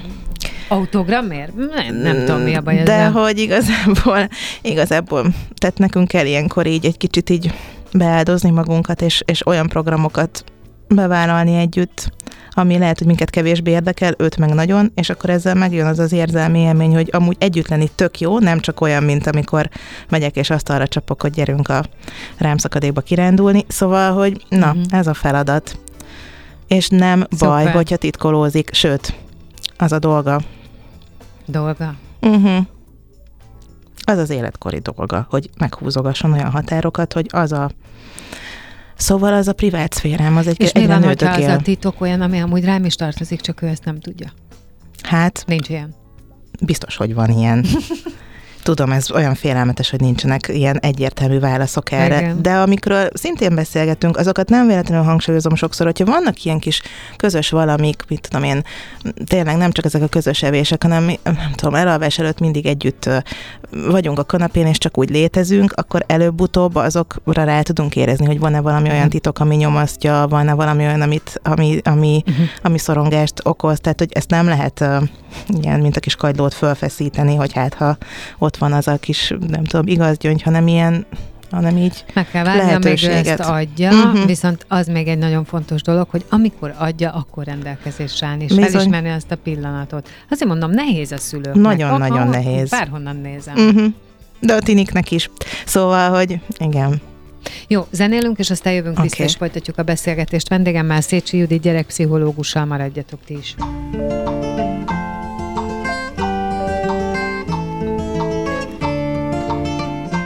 Autogramért? 0.69 1.55
Nem, 1.55 1.97
nem 1.97 2.19
tudom, 2.25 2.41
mi 2.41 2.55
a 2.55 2.61
baj 2.61 2.75
De 2.75 2.81
ezzel. 2.93 3.11
hogy 3.13 3.39
igazából, 3.39 4.29
igazából, 4.63 5.27
tehát 5.55 5.79
nekünk 5.79 6.09
kell 6.09 6.27
ilyenkor 6.27 6.67
így 6.67 6.85
egy 6.87 6.97
kicsit 6.97 7.31
így 7.31 7.53
beáldozni 7.93 8.51
magunkat, 8.51 9.03
és, 9.03 9.23
és 9.27 9.47
olyan 9.47 9.69
programokat 9.69 10.45
bevállalni 10.89 11.55
együtt, 11.59 12.11
ami 12.51 12.79
lehet, 12.79 12.99
hogy 12.99 13.07
minket 13.07 13.31
kevésbé 13.31 13.71
érdekel, 13.71 14.15
őt 14.19 14.37
meg 14.37 14.55
nagyon, 14.55 14.93
és 14.95 15.11
akkor 15.11 15.31
ezzel 15.31 15.55
megjön 15.55 15.87
az 15.87 15.99
az 15.99 16.13
érzelmi 16.13 16.59
élmény, 16.61 16.95
hogy 16.95 17.09
amúgy 17.13 17.37
együtt 17.39 17.69
lenni 17.69 17.89
tök 17.95 18.21
jó, 18.21 18.39
nem 18.39 18.61
csak 18.61 18.81
olyan, 18.81 19.03
mint 19.03 19.27
amikor 19.27 19.69
megyek 20.09 20.37
és 20.37 20.51
azt 20.51 20.71
arra 20.71 20.87
csapok, 20.89 21.23
hogy 21.23 21.31
gyerünk 21.31 21.69
a 21.69 21.85
rámszakadékba 22.39 23.01
kirándulni. 23.01 23.65
Szóval, 23.69 24.13
hogy 24.13 24.45
na, 24.49 24.73
Mhm. 24.73 24.81
ez 24.91 25.07
a 25.07 25.15
feladat. 25.15 25.79
És 26.69 26.89
nem 26.89 27.19
baj, 27.39 27.59
Szuper. 27.63 27.75
hogyha 27.75 27.97
titkolózik, 27.97 28.71
sőt, 28.73 29.15
az 29.77 29.93
a 29.93 29.99
dolga. 29.99 30.41
Dolga. 31.47 31.95
Uh-huh. 32.21 32.67
Az 34.05 34.19
az 34.19 34.31
életkori 34.31 34.79
dolga, 34.79 35.27
hogy 35.31 35.51
meghúzogasson 35.59 36.33
olyan 36.33 36.51
határokat, 36.51 37.13
hogy 37.13 37.27
az 37.33 37.53
a 37.53 37.71
Szóval 38.97 39.33
az 39.33 39.49
a 39.49 39.53
privát 39.53 39.93
szférám, 39.93 40.37
az 40.37 40.47
egy 40.47 40.61
És 40.61 40.73
mi 40.73 40.87
van, 40.87 41.05
hogyha 41.05 41.31
az 41.33 41.45
a 41.45 41.57
titok 41.57 42.01
olyan, 42.01 42.21
ami 42.21 42.41
amúgy 42.41 42.65
rám 42.65 42.85
is 42.85 42.95
tartozik, 42.95 43.41
csak 43.41 43.63
ő 43.63 43.67
ezt 43.67 43.85
nem 43.85 44.01
tudja? 44.01 44.33
Hát, 45.03 45.45
Nincs 45.47 45.69
ilyen. 45.69 45.95
biztos, 46.61 46.97
hogy 46.97 47.15
van 47.15 47.31
ilyen. 47.31 47.67
Tudom, 48.67 48.93
ez 48.93 49.11
olyan 49.11 49.35
félelmetes, 49.35 49.91
hogy 49.91 50.01
nincsenek 50.01 50.49
ilyen 50.53 50.79
egyértelmű 50.79 51.39
válaszok 51.39 51.93
erre. 51.93 52.21
Igen. 52.21 52.43
De 52.43 52.53
amikről 52.53 53.09
szintén 53.13 53.55
beszélgetünk, 53.55 54.17
azokat 54.17 54.49
nem 54.49 54.67
véletlenül 54.67 55.05
hangsúlyozom 55.05 55.55
sokszor, 55.55 55.87
hogyha 55.87 56.05
vannak 56.05 56.45
ilyen 56.45 56.59
kis 56.59 56.83
közös 57.17 57.51
valamik, 57.51 58.03
mit 58.09 58.29
tudom 58.29 58.45
én, 58.45 58.63
tényleg 59.25 59.57
nem 59.57 59.71
csak 59.71 59.85
ezek 59.85 60.03
a 60.03 60.07
közös 60.07 60.43
evések, 60.43 60.83
hanem 60.83 61.05
nem 61.23 61.53
tudom, 61.55 61.75
elalvás 61.75 62.19
előtt 62.19 62.41
mindig 62.41 62.67
együtt 62.67 63.11
vagyunk 63.91 64.19
a 64.19 64.25
kanapén, 64.25 64.67
és 64.67 64.79
csak 64.79 64.99
úgy 64.99 65.11
létezünk, 65.11 65.73
akkor 65.73 66.05
előbb-utóbb 66.07 66.75
azokra 66.75 67.45
rá 67.45 67.63
tudunk 67.63 67.97
érezni, 67.97 68.27
hogy 68.27 68.39
van-e 68.39 68.61
valami 68.61 68.91
olyan 68.91 69.09
titok, 69.09 69.39
ami 69.39 69.57
nyomasztja, 69.57 70.27
van-e 70.29 70.53
valami 70.53 70.85
olyan, 70.85 71.01
amit, 71.01 71.41
ami, 71.43 71.81
ami, 71.85 72.23
Uh-huh. 72.27 72.47
ami 72.63 72.79
szorongást 72.79 73.41
okoz, 73.43 73.79
tehát 73.81 73.99
hogy 73.99 74.11
ezt 74.13 74.31
nem 74.31 74.47
lehet 74.47 74.81
uh, 74.81 75.03
ilyen, 75.63 75.81
mint 75.81 75.97
a 75.97 76.01
kis 76.01 76.15
kagylót 76.15 76.55
fölfeszíteni, 76.55 77.35
hogy 77.35 77.53
hát 77.53 77.75
ha 77.75 77.97
ott 78.39 78.56
van 78.59 78.73
az 78.73 78.89
a 78.89 78.97
kis, 78.97 79.33
nem 79.49 79.65
tudom, 79.65 79.87
igaz 79.87 80.17
gyöngy, 80.19 80.43
hanem 80.43 80.67
ilyen, 80.69 81.07
hanem 81.51 81.77
így. 81.77 82.05
Meg 82.15 82.31
kell 82.31 82.45
várni, 82.45 82.73
amíg 82.73 83.05
ő 83.05 83.11
ezt 83.11 83.41
adja, 83.41 83.91
Mhm. 83.91 84.27
viszont 84.27 84.65
az 84.69 84.87
még 84.87 85.09
egy 85.09 85.19
nagyon 85.19 85.45
fontos 85.45 85.83
dolog, 85.83 86.07
hogy 86.11 86.25
amikor 86.31 86.75
adja, 86.79 87.11
akkor 87.11 87.45
rendelkezésre 87.45 88.27
állni, 88.27 88.45
és 88.45 88.49
Bizony. 88.55 88.71
felismerni 88.71 89.11
azt 89.11 89.31
a 89.31 89.37
pillanatot. 89.37 90.09
Azért 90.31 90.49
mondom, 90.51 90.71
nehéz 90.71 91.13
a 91.13 91.19
szülőknek. 91.19 91.55
Nagyon-nagyon 91.63 92.19
Aha, 92.19 92.31
nehéz. 92.31 92.71
Bárhonnan 92.71 93.17
nézem. 93.17 93.55
Uh-huh. 93.57 93.93
De 94.41 94.55
a 94.55 94.59
tiniknek 94.61 95.11
is. 95.11 95.31
Szóval, 95.67 96.11
hogy 96.11 96.41
igen. 96.59 97.01
Jó, 97.69 97.87
zenélünk, 97.91 98.39
és 98.39 98.51
aztán 98.51 98.73
jövünk 98.73 99.03
vissza, 99.03 99.15
Oké. 99.15 99.25
és 99.25 99.35
folytatjuk 99.37 99.79
a 99.79 99.83
beszélgetést. 99.83 100.49
Vendégemmel 100.49 101.01
Szécsi 101.01 101.37
Judit 101.37 101.61
gyerekpszichológussal 101.63 102.65
maradjatok 102.65 103.21
ti 103.27 103.37
is. 103.39 103.55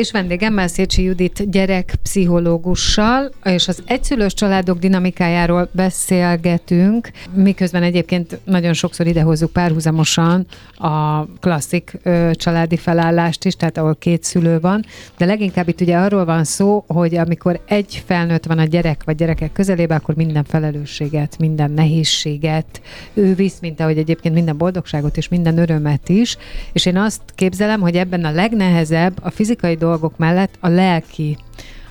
És 0.00 0.10
vendégemmel 0.10 0.68
Szécsi 0.68 1.02
Judit 1.02 1.50
gyerekpszichológussal, 1.50 3.30
és 3.44 3.68
az 3.68 3.82
egyszülős 3.86 4.34
családok 4.34 4.78
dinamikájáról 4.78 5.68
beszélgetünk, 5.72 7.10
miközben 7.34 7.82
egyébként 7.82 8.38
nagyon 8.44 8.72
sokszor 8.72 9.06
idehozzuk 9.06 9.52
párhuzamosan 9.52 10.46
a 10.74 11.24
klasszik 11.40 11.98
ö, 12.02 12.30
családi 12.32 12.76
felállást 12.76 13.44
is, 13.44 13.54
tehát 13.54 13.78
ahol 13.78 13.94
két 13.94 14.24
szülő 14.24 14.60
van, 14.60 14.84
de 15.18 15.24
leginkább 15.24 15.68
itt 15.68 15.80
ugye 15.80 15.96
arról 15.96 16.24
van 16.24 16.44
szó, 16.44 16.84
hogy 16.86 17.16
amikor 17.16 17.60
egy 17.66 18.02
felnőtt 18.06 18.44
van 18.46 18.58
a 18.58 18.64
gyerek 18.64 19.04
vagy 19.04 19.16
gyerekek 19.16 19.52
közelében, 19.52 19.96
akkor 19.96 20.14
minden 20.14 20.44
felelősséget, 20.44 21.38
minden 21.38 21.70
nehézséget 21.70 22.80
ő 23.14 23.34
visz, 23.34 23.58
mint 23.60 23.80
ahogy 23.80 23.98
egyébként 23.98 24.34
minden 24.34 24.56
boldogságot 24.56 25.16
és 25.16 25.28
minden 25.28 25.58
örömet 25.58 26.08
is, 26.08 26.36
és 26.72 26.86
én 26.86 26.96
azt 26.96 27.20
képzelem, 27.34 27.80
hogy 27.80 27.96
ebben 27.96 28.24
a 28.24 28.30
legnehezebb 28.30 29.18
a 29.22 29.30
fizikai 29.30 29.74
dolgok 29.74 29.88
mellett 30.16 30.56
a 30.60 30.68
lelki 30.68 31.38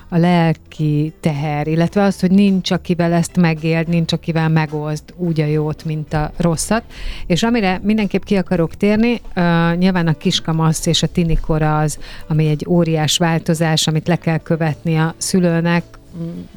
a 0.10 0.18
lelki 0.18 1.14
teher, 1.20 1.68
illetve 1.68 2.04
az, 2.04 2.20
hogy 2.20 2.32
nincs 2.32 2.72
akivel 2.72 3.14
ezt 3.14 3.38
megéld, 3.38 3.88
nincs 3.88 4.14
akivel 4.14 4.50
megozd 4.50 5.14
úgy 5.16 5.42
a 5.42 5.46
jót, 5.46 5.86
mint 5.86 6.14
a 6.14 6.32
rosszat. 6.38 6.84
És 7.26 7.44
amire 7.44 7.80
mindenképp 7.84 8.24
ki 8.24 8.36
akarok 8.36 8.76
térni, 8.76 9.22
uh, 9.36 9.76
nyilván 9.76 10.08
a 10.08 10.14
kiskamasz 10.14 10.86
és 10.86 11.04
a 11.04 11.08
tinikora 11.08 11.80
az, 11.80 11.98
ami 12.28 12.48
egy 12.48 12.66
óriás 12.70 13.18
változás, 13.18 13.88
amit 13.88 14.08
le 14.08 14.16
kell 14.16 14.38
követni 14.38 14.98
a 14.98 15.14
szülőnek, 15.18 15.84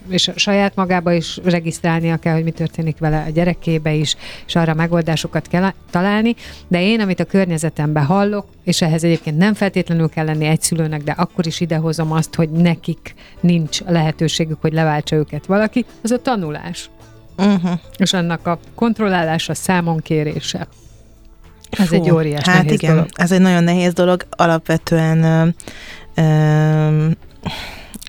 és 0.09 0.31
saját 0.37 0.75
magába 0.75 1.12
is 1.12 1.40
regisztrálnia 1.44 2.16
kell, 2.16 2.35
hogy 2.35 2.44
mi 2.44 2.51
történik 2.51 2.98
vele 2.98 3.25
a 3.27 3.31
gyerekébe 3.31 3.92
is, 3.92 4.16
és 4.46 4.57
arra 4.57 4.75
megoldásokat 4.75 5.48
kell 5.48 5.72
találni. 5.90 6.35
De 6.68 6.83
én, 6.83 7.01
amit 7.01 7.20
a 7.20 7.25
környezetemben 7.25 8.05
hallok, 8.05 8.46
és 8.64 8.83
ehhez 8.83 9.05
egyébként 9.05 9.37
nem 9.37 9.55
feltétlenül 9.55 10.09
kell 10.09 10.25
lenni 10.25 10.44
egy 10.44 10.62
szülőnek, 10.62 11.03
de 11.03 11.12
akkor 11.12 11.46
is 11.46 11.61
idehozom 11.61 12.12
azt, 12.12 12.35
hogy 12.35 12.51
nekik 12.51 13.14
nincs 13.40 13.81
lehetőségük, 13.81 14.61
hogy 14.61 14.72
leváltsa 14.72 15.16
őket 15.16 15.46
valaki, 15.46 15.85
az 16.03 16.11
a 16.11 16.22
tanulás. 16.22 16.90
Uh-huh. 17.38 17.70
És 17.96 18.12
annak 18.12 18.46
a 18.46 18.59
kontrollálása, 18.75 19.55
számon 19.55 19.98
kérése. 19.98 20.66
Ez 21.70 21.87
Fú, 21.87 21.94
egy 21.94 22.11
óriás 22.11 22.44
Hát 22.44 22.62
nehéz 22.62 22.72
igen, 22.72 22.94
dolog. 22.94 23.09
ez 23.12 23.33
egy 23.33 23.40
nagyon 23.40 23.64
nehéz 23.64 23.92
dolog. 23.92 24.27
Alapvetően 24.31 25.55
ö, 26.14 27.07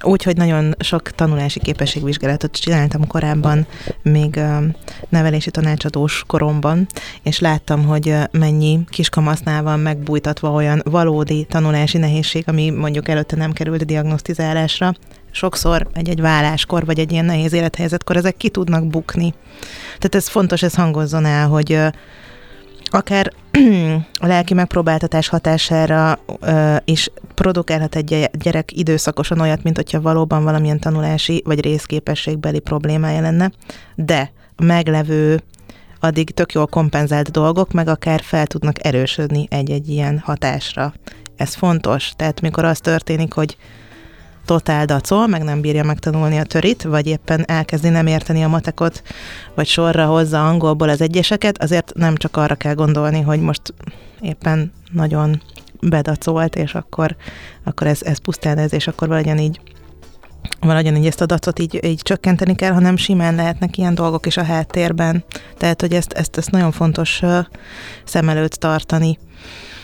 Úgyhogy 0.06 0.38
nagyon 0.38 0.76
sok 0.80 1.12
tanulási 1.12 1.60
képességvizsgálatot 1.60 2.52
csináltam 2.52 3.08
korábban, 3.08 3.68
még 4.02 4.39
nevelési 5.10 5.52
tanácsadós 5.52 6.24
koromban, 6.28 6.88
és 7.22 7.39
láttam, 7.39 7.86
hogy 7.86 8.16
mennyi 8.32 8.80
kiskamasznál 8.89 9.63
van 9.63 9.80
megbújtatva 9.80 10.52
olyan 10.52 10.82
valódi 10.86 11.46
tanulási 11.50 11.98
nehézség, 11.98 12.44
ami 12.48 12.70
mondjuk 12.70 13.08
előtte 13.08 13.36
nem 13.36 13.52
került 13.52 13.86
diagnosztizálásra. 13.86 14.94
Sokszor 15.32 15.88
egy-egy 15.94 16.22
válláskor, 16.22 16.86
vagy 16.86 17.00
egy 17.00 17.12
ilyen 17.12 17.26
nehéz 17.26 17.54
élethelyzetkor 17.54 18.18
ezek 18.18 18.38
ki 18.38 18.50
tudnak 18.50 18.88
bukni. 18.88 19.34
Tehát 19.86 20.16
ez 20.16 20.28
fontos, 20.28 20.63
ez 20.63 20.76
hangozzon 20.76 21.26
el, 21.26 21.48
hogy 21.48 21.80
akár 22.93 23.32
a 24.19 24.27
lelki 24.27 24.53
megpróbáltatás 24.53 25.27
hatására 25.27 26.19
ö, 26.39 26.75
is 26.86 27.10
produkálhat 27.34 27.95
egy 27.95 28.29
gyerek 28.39 28.77
időszakosan 28.77 29.39
olyat, 29.39 29.63
mint 29.63 29.75
hogyha 29.75 30.01
valóban 30.01 30.43
valamilyen 30.43 30.79
tanulási 30.79 31.41
vagy 31.45 31.62
részképességbeli 31.62 32.60
problémája 32.60 33.21
lenne, 33.21 33.51
de 33.95 34.32
meglevő 34.56 35.41
addig 35.99 36.29
tök 36.29 36.53
jól 36.53 36.67
kompenzált 36.67 37.32
dolgok, 37.32 37.71
meg 37.71 37.88
akár 37.88 38.21
fel 38.21 38.47
tudnak 38.47 38.86
erősödni 38.86 39.47
egy-egy 39.49 39.89
ilyen 39.89 40.19
hatásra. 40.19 40.93
Ez 41.36 41.53
fontos. 41.53 42.12
Tehát 42.15 42.41
mikor 42.41 42.65
az 42.65 42.79
történik, 42.79 43.34
hogy 43.34 43.58
totál 44.45 44.86
dacol, 44.86 45.27
meg 45.27 45.43
nem 45.43 45.62
bírja 45.62 45.84
megtanulni 45.84 46.38
a 46.38 46.43
törit, 46.43 46.84
vagy 46.84 47.08
éppen 47.08 47.43
elkezdi 47.47 47.89
nem 47.89 48.08
érteni 48.08 48.43
a 48.43 48.47
matekot, 48.47 49.03
vagy 49.56 49.67
sorra 49.67 50.06
hozza 50.06 50.47
angolból 50.47 50.89
az 50.89 51.01
egyeseket, 51.01 51.63
azért 51.63 51.91
nem 51.95 52.15
csak 52.15 52.38
arra 52.38 52.56
kell 52.56 52.73
gondolni, 52.73 53.21
hogy 53.21 53.39
most 53.39 53.73
éppen 54.21 54.71
nagyon 54.91 55.41
bedacolt, 55.82 56.56
és 56.56 56.73
akkor, 56.73 57.15
akkor 57.63 57.88
ez, 57.88 58.01
ez 58.03 58.17
pusztán 58.17 58.58
ez, 58.58 58.73
és 58.73 58.88
akkor 58.88 59.08
valahogyan 59.08 59.39
így 59.39 59.60
valahogyan 60.60 60.95
így 60.95 61.06
ezt 61.06 61.21
a 61.21 61.25
dacot 61.25 61.60
így, 61.60 61.79
így 61.86 62.01
csökkenteni 62.01 62.56
kell, 62.56 62.71
hanem 62.71 62.97
simán 62.97 63.36
lehetnek 63.36 63.77
ilyen 63.77 63.95
dolgok 63.95 64.25
is 64.25 64.38
a 64.38 64.43
háttérben. 64.43 65.23
Tehát, 65.58 65.82
hogy 65.82 65.93
ezt, 65.93 66.13
ezt, 66.13 66.38
ezt 66.38 66.51
nagyon 66.51 66.71
fontos 66.71 67.21
uh, 67.21 67.38
szem 68.03 68.29
előtt 68.29 68.53
tartani. 68.53 69.17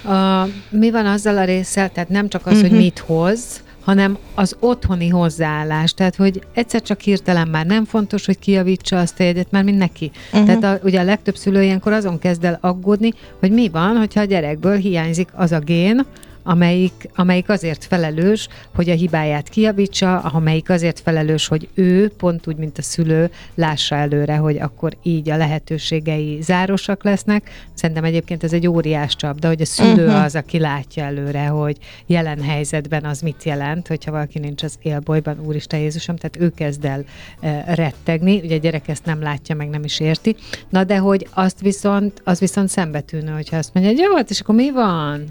A, 0.04 0.48
mi 0.70 0.92
van 0.92 1.06
azzal 1.06 1.38
a 1.38 1.44
résszel, 1.44 1.90
tehát 1.90 2.10
nem 2.10 2.30
csak 2.30 2.46
az, 2.46 2.54
uh-huh. 2.54 2.68
hogy 2.68 2.78
mhm. 2.78 2.86
mit 2.86 3.00
hoz, 3.00 3.64
hanem 3.90 4.18
az 4.36 4.56
otthoni 4.60 5.08
hozzáállás. 5.08 5.94
Tehát, 5.94 6.16
hogy 6.16 6.42
egyszer 6.54 6.82
csak 6.82 7.00
hirtelen 7.00 7.48
már 7.48 7.66
nem 7.66 7.86
fontos, 7.86 8.26
hogy 8.26 8.40
kijavítsa 8.40 9.00
azt 9.00 9.20
a 9.20 9.24
jegyet, 9.24 9.52
már 9.52 9.64
mindenki. 9.64 10.12
Uh-huh. 10.34 10.46
Tehát 10.46 10.64
a, 10.64 10.86
ugye 10.86 11.00
a 11.00 11.04
legtöbb 11.04 11.36
szülő 11.36 11.64
ilyenkor 11.64 11.94
azon 11.94 12.20
kezd 12.20 12.44
el 12.44 12.58
aggódni, 12.62 13.14
hogy 13.40 13.52
mi 13.52 13.70
van, 13.70 13.98
hogyha 13.98 14.22
a 14.22 14.24
gyerekből 14.24 14.76
hiányzik 14.76 15.30
az 15.34 15.52
a 15.52 15.60
gén, 15.60 16.06
amelyik, 16.44 17.10
amelyik 17.16 17.50
azért 17.50 17.86
felelős, 17.86 18.48
hogy 18.76 18.90
a 18.90 18.94
hibáját 18.94 19.50
kiavítsa, 19.50 20.20
amelyik 20.20 20.70
azért 20.70 21.00
felelős, 21.00 21.48
hogy 21.48 21.68
ő, 21.74 22.10
pont 22.10 22.48
úgy, 22.48 22.56
mint 22.56 22.78
a 22.78 22.82
szülő, 22.82 23.32
lássa 23.56 23.96
előre, 23.96 24.36
hogy 24.36 24.58
akkor 24.58 24.98
így 25.04 25.30
a 25.30 25.38
lehetőségei 25.38 26.42
zárosak 26.42 27.04
lesznek. 27.04 27.68
Szerintem 27.74 28.04
egyébként 28.04 28.44
ez 28.44 28.54
egy 28.54 28.68
óriás 28.68 29.16
csapda, 29.16 29.48
hogy 29.48 29.62
a 29.62 29.66
szülő 29.66 30.06
uh-huh. 30.06 30.24
az, 30.24 30.36
aki 30.36 30.60
látja 30.60 31.04
előre, 31.04 31.48
hogy 31.48 31.78
jelen 32.06 32.42
helyzetben 32.42 33.06
az 33.06 33.22
mit 33.22 33.44
jelent, 33.44 33.88
hogyha 33.88 34.12
valaki 34.12 34.40
nincs 34.40 34.64
az 34.64 34.76
élbolyban, 34.82 35.40
Úristen 35.46 35.80
Jézusom, 35.80 36.16
tehát 36.16 36.38
ő 36.40 36.52
kezd 36.56 36.86
el 36.86 37.04
e, 37.40 37.64
rettegni, 37.76 38.40
ugye 38.44 38.56
a 38.56 38.60
gyerek 38.60 38.88
ezt 38.88 39.06
nem 39.06 39.22
látja, 39.22 39.56
meg 39.56 39.70
nem 39.70 39.84
is 39.84 40.00
érti. 40.00 40.36
Na 40.70 40.84
de 40.84 40.98
hogy 40.98 41.28
azt 41.34 41.62
viszont, 41.62 42.22
az 42.24 42.40
viszont 42.40 42.70
szembetűnő, 42.70 43.32
hogyha 43.32 43.58
azt 43.58 43.74
mondja, 43.74 43.92
hogy 43.92 44.02
jó, 44.02 44.16
hát 44.16 44.30
és 44.30 44.40
akkor 44.40 44.56
mi 44.56 44.72
van? 44.72 45.24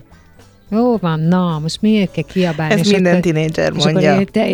Jó 0.71 0.97
van, 0.97 1.21
na, 1.21 1.59
most 1.59 1.83
miért 1.83 2.11
kell 2.11 2.25
kiabálni? 2.25 2.81
Ez 2.81 2.91
minden 2.91 3.21
tinédzser 3.21 3.73
mondja. 3.73 4.21
Én, 4.21 4.27
te, 4.27 4.49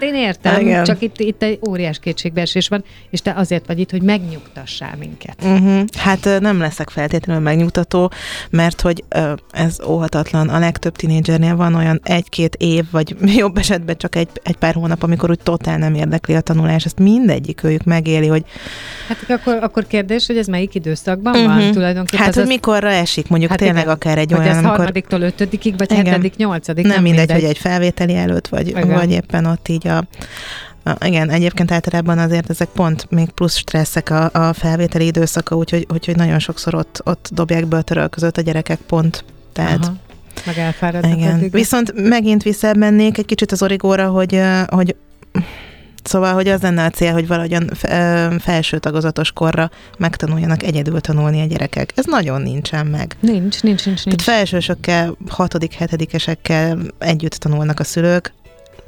én 0.00 0.14
értem, 0.14 0.60
Igen. 0.60 0.84
csak 0.84 1.02
itt, 1.02 1.20
itt 1.20 1.42
egy 1.42 1.58
óriás 1.68 1.98
kétségbeesés 1.98 2.68
van, 2.68 2.84
és 3.10 3.20
te 3.20 3.32
azért 3.36 3.66
vagy 3.66 3.78
itt, 3.78 3.90
hogy 3.90 4.02
megnyugtassál 4.02 4.96
minket. 4.98 5.36
Uh-huh. 5.42 5.84
Hát 5.96 6.40
nem 6.40 6.58
leszek 6.58 6.90
feltétlenül 6.90 7.42
megnyugtató, 7.42 8.10
mert 8.50 8.80
hogy 8.80 9.04
ez 9.50 9.80
óhatatlan. 9.86 10.48
A 10.48 10.58
legtöbb 10.58 10.96
tinédzsernél 10.96 11.56
van 11.56 11.74
olyan 11.74 12.00
egy-két 12.02 12.54
év, 12.54 12.84
vagy 12.90 13.16
jobb 13.42 13.58
esetben 13.58 13.96
csak 13.96 14.16
egy, 14.16 14.28
egy 14.42 14.56
pár 14.56 14.74
hónap, 14.74 15.02
amikor 15.02 15.30
úgy 15.30 15.40
totál 15.42 15.78
nem 15.78 15.94
érdekli 15.94 16.34
a 16.34 16.40
tanulás. 16.40 16.84
Ezt 16.84 16.98
mindegyik 16.98 17.64
őjük 17.64 17.84
megéli, 17.84 18.26
hogy... 18.26 18.44
Hát 19.08 19.40
akkor, 19.40 19.58
akkor 19.62 19.86
kérdés, 19.86 20.26
hogy 20.26 20.36
ez 20.36 20.46
melyik 20.46 20.74
időszakban 20.74 21.34
uh-huh. 21.34 21.54
van 21.54 21.72
tulajdonképpen? 21.72 22.24
Hát, 22.24 22.34
hogy 22.34 22.42
az... 22.42 22.48
mikorra 22.48 22.90
esik, 22.90 23.28
mondjuk 23.28 23.50
hát 23.50 23.60
tényleg 23.60 23.82
igen, 23.82 23.94
akár 23.94 24.18
egy 24.18 24.34
olyan, 24.34 24.56
amikor... 24.56 24.76
harmadiktól 24.76 25.20
ötödik 25.20 25.57
hetedikig, 25.58 25.78
vagy 25.78 25.90
Igen. 25.90 26.12
hetedik, 26.12 26.36
nyolcadik. 26.36 26.84
Nem, 26.84 26.94
nem 26.94 27.02
mindegy, 27.02 27.26
mindegy, 27.26 27.40
hogy 27.40 27.50
egy 27.50 27.58
felvételi 27.58 28.14
előtt, 28.14 28.48
vagy, 28.48 28.86
vagy 28.86 29.10
éppen 29.10 29.44
ott 29.44 29.68
így 29.68 29.88
a 29.88 30.04
igen, 31.04 31.30
egyébként 31.30 31.72
általában 31.72 32.18
azért 32.18 32.50
ezek 32.50 32.68
pont 32.68 33.10
még 33.10 33.30
plusz 33.30 33.56
stresszek 33.56 34.10
a, 34.10 34.30
a 34.32 34.52
felvételi 34.52 35.06
időszaka, 35.06 35.56
úgyhogy, 35.56 35.86
úgyhogy 35.92 36.16
nagyon 36.16 36.38
sokszor 36.38 36.74
ott, 36.74 37.00
ott 37.04 37.28
dobják 37.32 37.66
be 37.66 37.76
a 37.76 37.82
töröl 37.82 38.08
között 38.08 38.36
a 38.36 38.40
gyerekek 38.40 38.78
pont. 38.78 39.24
Tehát 39.52 39.84
Aha. 39.84 39.94
Meg 40.46 40.58
elfáradnak. 40.58 41.16
Igen. 41.16 41.48
Viszont 41.50 42.08
megint 42.08 42.42
visszamennék 42.42 43.18
egy 43.18 43.24
kicsit 43.24 43.52
az 43.52 43.62
origóra, 43.62 44.08
hogy, 44.08 44.40
hogy 44.66 44.96
Szóval, 46.02 46.34
hogy 46.34 46.48
az 46.48 46.62
lenne 46.62 46.84
a 46.84 46.90
cél, 46.90 47.12
hogy 47.12 47.26
valahogyan 47.26 47.70
felső 48.38 48.78
tagozatos 48.78 49.32
korra 49.32 49.70
megtanuljanak 49.98 50.62
egyedül 50.62 51.00
tanulni 51.00 51.40
a 51.40 51.46
gyerekek. 51.46 51.92
Ez 51.94 52.04
nagyon 52.04 52.42
nincsen 52.42 52.86
meg. 52.86 53.16
Nincs, 53.20 53.62
nincs, 53.62 53.86
nincs. 53.86 54.04
nincs. 54.04 54.24
Tehát 54.24 54.38
felsősökkel, 54.38 55.16
hatodik, 55.28 55.72
hetedikesekkel 55.72 56.78
együtt 56.98 57.32
tanulnak 57.32 57.80
a 57.80 57.84
szülők, 57.84 58.32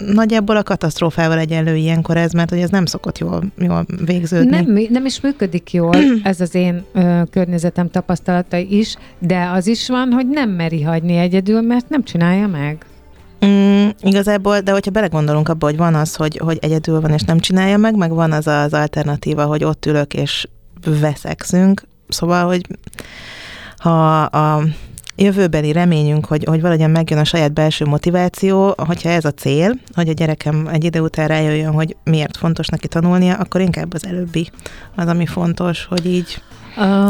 nagyjából 0.06 0.56
a 0.56 0.62
katasztrófával 0.62 1.38
egyenlő 1.38 1.76
ilyenkor 1.76 2.16
ez, 2.16 2.32
mert 2.32 2.50
hogy 2.50 2.58
ez 2.58 2.70
nem 2.70 2.86
szokott 2.86 3.18
jól, 3.18 3.42
jól 3.58 3.86
végződni. 4.04 4.50
Nem, 4.50 4.86
nem 4.90 5.06
is 5.06 5.20
működik 5.20 5.72
jól, 5.72 5.96
ez 6.22 6.40
az 6.40 6.54
én 6.54 6.84
ö, 6.92 7.22
környezetem 7.30 7.90
tapasztalata 7.90 8.56
is, 8.56 8.96
de 9.18 9.50
az 9.54 9.66
is 9.66 9.88
van, 9.88 10.12
hogy 10.12 10.28
nem 10.28 10.50
meri 10.50 10.82
hagyni 10.82 11.16
egyedül, 11.16 11.60
mert 11.60 11.88
nem 11.88 12.04
csinálja 12.04 12.46
meg. 12.46 12.84
Mm, 13.46 13.88
igazából, 14.02 14.60
de 14.60 14.72
hogyha 14.72 14.90
belegondolunk 14.90 15.48
abba, 15.48 15.66
hogy 15.66 15.76
van 15.76 15.94
az, 15.94 16.14
hogy, 16.14 16.40
hogy 16.44 16.58
egyedül 16.60 17.00
van 17.00 17.10
és 17.10 17.22
nem 17.22 17.38
csinálja 17.38 17.76
meg, 17.76 17.96
meg 17.96 18.12
van 18.12 18.32
az 18.32 18.46
az 18.46 18.72
alternatíva, 18.72 19.44
hogy 19.44 19.64
ott 19.64 19.86
ülök 19.86 20.14
és 20.14 20.48
veszekszünk, 21.00 21.82
szóval, 22.08 22.46
hogy 22.46 22.66
ha 23.76 24.20
a 24.22 24.62
jövőbeli 25.16 25.72
reményünk, 25.72 26.26
hogy, 26.26 26.44
hogy 26.44 26.60
valahogyan 26.60 26.90
megjön 26.90 27.18
a 27.18 27.24
saját 27.24 27.52
belső 27.52 27.84
motiváció, 27.84 28.74
hogyha 28.76 29.08
ez 29.08 29.24
a 29.24 29.30
cél, 29.30 29.74
hogy 29.94 30.08
a 30.08 30.12
gyerekem 30.12 30.68
egy 30.72 30.84
idő 30.84 31.00
után 31.00 31.28
rájöjjön, 31.28 31.72
hogy 31.72 31.96
miért 32.04 32.36
fontos 32.36 32.68
neki 32.68 32.88
tanulnia, 32.88 33.34
akkor 33.34 33.60
inkább 33.60 33.94
az 33.94 34.06
előbbi 34.06 34.50
az, 34.96 35.06
ami 35.06 35.26
fontos, 35.26 35.84
hogy 35.84 36.06
így 36.06 36.42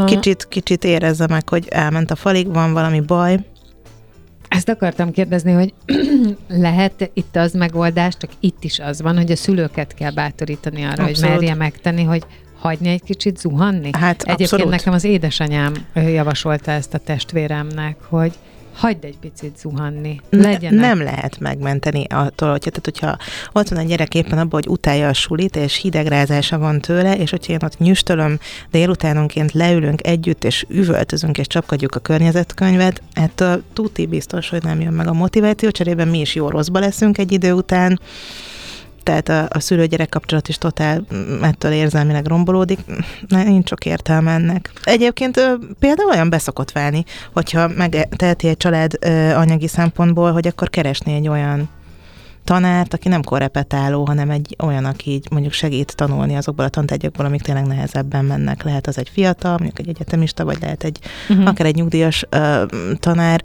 kicsit, 0.04 0.46
kicsit 0.48 0.84
érezze 0.84 1.26
meg, 1.26 1.48
hogy 1.48 1.68
elment 1.68 2.10
a 2.10 2.16
falig, 2.16 2.52
van 2.52 2.72
valami 2.72 3.00
baj, 3.00 3.38
ezt 4.50 4.68
akartam 4.68 5.10
kérdezni, 5.10 5.52
hogy 5.52 5.74
lehet 6.48 7.10
itt 7.14 7.36
az 7.36 7.52
megoldás, 7.52 8.16
csak 8.16 8.30
itt 8.40 8.64
is 8.64 8.78
az 8.78 9.02
van, 9.02 9.16
hogy 9.16 9.30
a 9.30 9.36
szülőket 9.36 9.94
kell 9.94 10.10
bátorítani 10.10 10.82
arra, 10.82 11.04
abszolút. 11.04 11.18
hogy 11.18 11.28
merje 11.28 11.54
megtenni, 11.54 12.02
hogy 12.02 12.24
hagyni 12.58 12.88
egy 12.88 13.02
kicsit 13.02 13.38
zuhanni? 13.38 13.90
Hát 13.92 14.22
Egyébként 14.22 14.40
abszolút. 14.40 14.70
nekem 14.70 14.92
az 14.92 15.04
édesanyám 15.04 15.72
javasolta 15.94 16.70
ezt 16.70 16.94
a 16.94 16.98
testvéremnek, 16.98 17.96
hogy 18.08 18.32
hagyd 18.74 19.04
egy 19.04 19.18
picit 19.18 19.58
zuhanni. 19.58 20.20
Legyenek. 20.30 20.80
Nem 20.80 21.02
lehet 21.02 21.38
megmenteni 21.38 22.04
attól, 22.08 22.50
hogy, 22.50 22.60
tehát, 22.60 22.80
hogyha 22.84 23.16
ott 23.52 23.68
van 23.68 23.78
a 23.78 23.88
gyerek 23.88 24.14
éppen 24.14 24.38
abban, 24.38 24.50
hogy 24.50 24.68
utálja 24.68 25.08
a 25.08 25.12
sulit, 25.12 25.56
és 25.56 25.76
hidegrázása 25.76 26.58
van 26.58 26.80
tőle, 26.80 27.16
és 27.16 27.30
hogyha 27.30 27.52
én 27.52 27.58
ott 27.64 27.78
nyüstölöm, 27.78 28.38
délutánonként 28.70 29.52
leülünk 29.52 30.06
együtt, 30.06 30.44
és 30.44 30.66
üvöltözünk, 30.68 31.38
és 31.38 31.46
csapkodjuk 31.46 31.94
a 31.94 32.00
környezetkönyvet, 32.00 33.02
ettől 33.12 33.62
tuti 33.72 34.06
biztos, 34.06 34.48
hogy 34.48 34.62
nem 34.62 34.80
jön 34.80 34.92
meg 34.92 35.06
a 35.06 35.12
motiváció, 35.12 35.70
cserében 35.70 36.08
mi 36.08 36.20
is 36.20 36.34
jó 36.34 36.48
rosszba 36.48 36.78
leszünk 36.78 37.18
egy 37.18 37.32
idő 37.32 37.52
után, 37.52 38.00
tehát 39.02 39.28
a, 39.28 39.46
a 39.50 39.60
szülő-gyerek 39.60 40.08
kapcsolat 40.08 40.48
is 40.48 40.58
totál 40.58 41.04
mm, 41.14 41.42
ettől 41.42 41.72
érzelmileg 41.72 42.26
rombolódik. 42.26 42.78
Nincs 43.28 43.68
sok 43.68 43.84
értelme 43.84 44.32
ennek. 44.32 44.72
Egyébként 44.82 45.40
például 45.78 46.10
olyan 46.10 46.30
beszokott 46.30 46.72
válni, 46.72 47.04
hogyha 47.32 47.68
megteheti 47.68 48.48
egy 48.48 48.56
család 48.56 48.92
anyagi 49.34 49.68
szempontból, 49.68 50.32
hogy 50.32 50.46
akkor 50.46 50.70
keresni 50.70 51.14
egy 51.14 51.28
olyan 51.28 51.68
tanárt, 52.44 52.94
aki 52.94 53.08
nem 53.08 53.22
korrepetáló, 53.22 54.04
hanem 54.04 54.30
egy 54.30 54.56
olyan, 54.64 54.84
aki 54.84 55.10
így 55.10 55.26
mondjuk 55.30 55.52
segít 55.52 55.96
tanulni 55.96 56.36
azokból 56.36 56.64
a 56.64 56.68
tantárgyakból, 56.68 57.26
amik 57.26 57.42
tényleg 57.42 57.66
nehezebben 57.66 58.24
mennek. 58.24 58.62
Lehet 58.62 58.86
az 58.86 58.98
egy 58.98 59.08
fiatal, 59.08 59.50
mondjuk 59.50 59.78
egy 59.78 59.88
egyetemista, 59.88 60.44
vagy 60.44 60.58
lehet 60.60 60.84
egy 60.84 60.98
uh-huh. 61.28 61.46
akár 61.46 61.66
egy 61.66 61.74
nyugdíjas 61.74 62.24
uh, 62.36 62.62
tanár, 62.98 63.42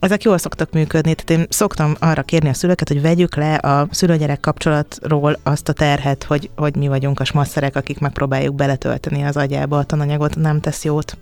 ezek 0.00 0.22
jól 0.22 0.38
szoktak 0.38 0.72
működni, 0.72 1.14
tehát 1.14 1.40
én 1.40 1.46
szoktam 1.48 1.96
arra 1.98 2.22
kérni 2.22 2.48
a 2.48 2.54
szülőket, 2.54 2.88
hogy 2.88 3.02
vegyük 3.02 3.36
le 3.36 3.54
a 3.54 3.88
szülőgyerek 3.90 4.40
kapcsolatról 4.40 5.38
azt 5.42 5.68
a 5.68 5.72
terhet, 5.72 6.24
hogy, 6.24 6.50
hogy 6.56 6.76
mi 6.76 6.88
vagyunk 6.88 7.20
a 7.20 7.24
smasszerek, 7.24 7.76
akik 7.76 7.98
megpróbáljuk 7.98 8.54
beletölteni 8.54 9.22
az 9.22 9.36
agyába 9.36 9.78
a 9.78 9.84
tananyagot, 9.84 10.36
nem 10.36 10.60
tesz 10.60 10.84
jót. 10.84 11.16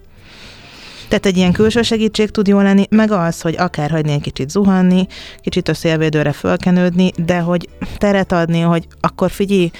Tehát 1.09 1.27
egy 1.27 1.37
ilyen 1.37 1.53
külső 1.53 1.83
segítség 1.83 2.31
tud 2.31 2.47
jó 2.47 2.61
lenni, 2.61 2.85
meg 2.91 3.11
az, 3.11 3.41
hogy 3.41 3.55
akár 3.59 3.91
hagyni 3.91 4.13
egy 4.13 4.21
kicsit 4.21 4.51
zuhanni, 4.51 5.07
kicsit 5.41 5.69
a 5.69 5.75
szélvédőre 5.75 6.33
fölkenődni, 6.33 7.11
de 7.17 7.39
hogy 7.39 7.69
teret 7.97 8.33
adni, 8.33 8.61
hogy 8.61 8.87
akkor 9.01 9.31
figyelj, 9.31 9.71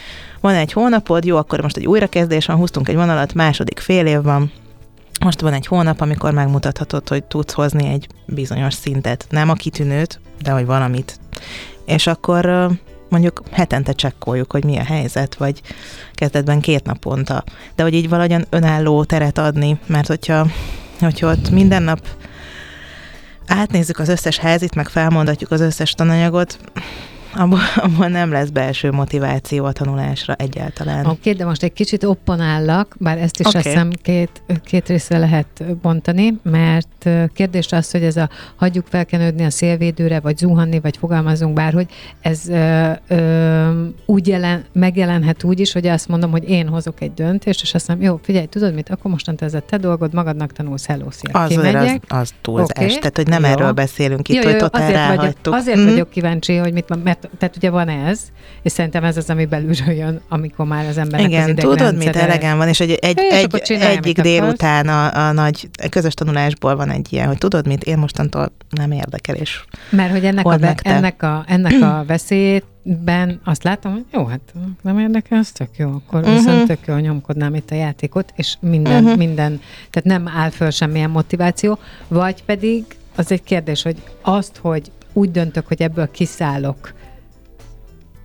van 0.41 0.55
egy 0.55 0.73
hónapod, 0.73 1.25
jó, 1.25 1.37
akkor 1.37 1.61
most 1.61 1.77
egy 1.77 1.87
újrakezdés 1.87 2.47
van, 2.47 2.57
húztunk 2.57 2.89
egy 2.89 2.95
vonalat, 2.95 3.35
második 3.35 3.79
fél 3.79 4.07
év 4.07 4.23
van, 4.23 4.53
most 5.21 5.41
van 5.41 5.53
egy 5.53 5.67
hónap, 5.67 6.01
amikor 6.01 6.33
megmutathatod, 6.33 7.09
hogy 7.09 7.25
tudsz 7.25 7.53
hozni 7.53 7.89
egy 7.89 8.09
bizonyos 8.27 8.75
szintet. 8.75 9.27
Nem 9.31 9.51
a 9.51 9.55
kitűnőt, 9.55 10.21
de 10.43 10.51
hogy 10.51 10.67
valamit. 10.67 11.21
És 11.85 12.07
akkor 12.07 12.71
mondjuk 13.09 13.43
hetente 13.51 13.93
csekkoljuk, 13.93 14.53
hogy 14.53 14.65
mi 14.65 14.79
a 14.79 14.85
helyzet, 14.85 15.35
vagy 15.35 15.63
kezdetben 16.13 16.61
két 16.61 16.85
naponta. 16.85 17.45
De 17.75 17.83
hogy 17.83 17.95
így 17.95 18.09
valahogyan 18.09 18.47
önálló 18.51 19.05
teret 19.05 19.39
adni, 19.39 19.79
mert 19.87 20.07
hogyha, 20.07 20.47
hogyha 21.01 21.31
ott 21.31 21.51
minden 21.51 21.83
nap 21.83 22.01
átnézzük 23.47 23.99
az 23.99 24.09
összes 24.09 24.39
házit, 24.39 24.75
meg 24.75 24.89
felmondatjuk 24.89 25.51
az 25.51 25.61
összes 25.61 25.93
tananyagot, 25.93 26.59
abból, 27.35 27.59
abból 27.77 28.07
nem 28.07 28.33
lesz 28.33 28.49
belső 28.49 28.91
motiváció 28.91 29.65
a 29.65 29.73
tanulásra 29.73 30.35
egyáltalán. 30.35 31.07
Oké, 31.07 31.09
okay, 31.19 31.33
de 31.33 31.45
most 31.45 31.63
egy 31.63 31.73
kicsit 31.73 32.05
opponállak, 32.05 32.97
bár 32.99 33.19
ezt 33.19 33.41
is 33.41 33.47
okay. 33.47 33.61
azt 33.61 33.71
hiszem 33.71 33.91
két, 34.03 34.43
két 34.65 34.89
részre 34.89 35.19
lehet 35.19 35.65
bontani, 35.83 36.39
mert 36.43 37.09
kérdés 37.35 37.73
az, 37.73 37.91
hogy 37.91 38.03
ez 38.03 38.17
a 38.17 38.29
hagyjuk 38.57 38.87
felkenődni 38.87 39.45
a 39.45 39.51
szélvédőre, 39.51 40.21
vagy 40.21 40.37
zuhanni, 40.37 40.81
vagy 40.81 40.97
fogalmazunk 40.97 41.55
bárhogy, 41.55 41.87
ez 42.21 42.49
ö, 42.49 42.91
ö, 43.09 43.87
úgy 44.07 44.29
jelen, 44.29 44.65
megjelenhet 44.73 45.45
úgy 45.45 45.61
is, 45.61 45.73
hogy 45.73 45.87
azt 45.87 46.09
mondom, 46.09 46.31
hogy 46.31 46.49
én 46.49 46.69
hozok 46.69 47.01
egy 47.01 47.15
döntést, 47.15 47.63
és 47.63 47.75
azt 47.75 47.89
mondom, 47.89 48.07
jó, 48.07 48.19
figyelj, 48.23 48.47
tudod 48.47 48.75
mit, 48.75 48.89
akkor 48.89 49.11
mostantól 49.11 49.47
ez 49.47 49.55
a 49.55 49.61
te 49.61 49.77
dolgod, 49.77 50.15
magadnak 50.15 50.53
tanulsz, 50.53 50.87
hello, 50.87 51.11
szia, 51.11 51.41
az, 51.41 51.57
az, 51.57 51.99
az 52.09 52.35
túlzás, 52.41 52.69
okay. 52.71 52.99
tehát 52.99 53.17
hogy 53.17 53.29
nem 53.29 53.43
jó. 53.43 53.49
erről 53.49 53.73
beszélünk 53.73 54.29
itt, 54.29 54.35
jó, 54.35 54.43
jó, 54.43 54.49
hogy 54.49 54.59
totál 54.59 54.83
azért 54.83 55.17
vagyok, 55.17 55.35
azért 55.45 55.79
mm. 55.79 55.85
vagyok 55.85 56.11
kíváncsi, 56.11 56.57
hogy 56.57 56.73
mit, 56.73 57.05
mert 57.05 57.18
tehát 57.39 57.57
ugye 57.57 57.71
van 57.71 57.89
ez, 57.89 58.21
és 58.63 58.73
szerintem 58.73 59.05
ez 59.05 59.17
az, 59.17 59.31
ami 59.31 59.47
belülről 59.47 59.95
jön, 59.95 60.21
amikor 60.29 60.67
már 60.67 60.87
az 60.87 60.99
ember 60.99 61.21
Igen, 61.21 61.51
az 61.51 61.55
tudod, 61.57 61.97
mit 61.97 62.17
elegem 62.17 62.57
van, 62.57 62.69
és 62.69 62.81
egy, 62.81 62.91
egy, 62.91 63.19
egy, 63.19 63.47
csinálj, 63.63 63.97
egyik 63.97 64.21
délután 64.21 64.89
a, 64.89 65.27
a 65.27 65.33
nagy 65.33 65.69
közös 65.91 66.15
tanulásból 66.15 66.77
van 66.77 66.91
egy 66.91 67.13
ilyen, 67.13 67.27
hogy 67.27 67.39
tudod 67.39 67.67
mit, 67.67 67.85
én 67.85 67.99
mostantól 67.99 68.53
nem 68.71 68.93
érdekel, 68.93 69.35
és 69.35 69.65
Mert 69.91 70.11
hogy 70.11 70.25
ennek, 70.25 70.47
a, 70.47 70.57
be, 70.57 70.75
ennek, 70.83 71.23
a, 71.23 71.45
ennek 71.47 71.83
a 71.83 72.05
veszélyét 72.07 72.65
ben 72.83 73.41
azt 73.45 73.63
látom, 73.63 73.93
hogy 73.93 74.05
jó, 74.13 74.25
hát 74.25 74.41
nem 74.83 74.99
érdekel, 74.99 75.39
az 75.39 75.51
tök 75.51 75.69
jó, 75.77 75.89
akkor 75.89 76.21
uh-huh. 76.21 76.35
viszont 76.35 76.67
tök 76.67 76.79
jó, 76.87 76.97
nyomkodnám 76.97 77.55
itt 77.55 77.71
a 77.71 77.75
játékot, 77.75 78.33
és 78.37 78.57
minden, 78.61 79.03
uh-huh. 79.03 79.19
minden, 79.19 79.61
tehát 79.91 80.21
nem 80.21 80.29
áll 80.37 80.51
föl 80.51 80.71
semmilyen 80.71 81.11
motiváció, 81.11 81.79
vagy 82.09 82.45
pedig 82.45 82.85
az 83.17 83.33
egy 83.33 83.43
kérdés, 83.43 83.83
hogy 83.83 83.97
azt, 84.23 84.57
hogy 84.57 84.91
úgy 85.13 85.31
döntök, 85.31 85.67
hogy 85.67 85.83
ebből 85.83 86.11
kiszállok, 86.11 86.93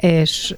és 0.03 0.55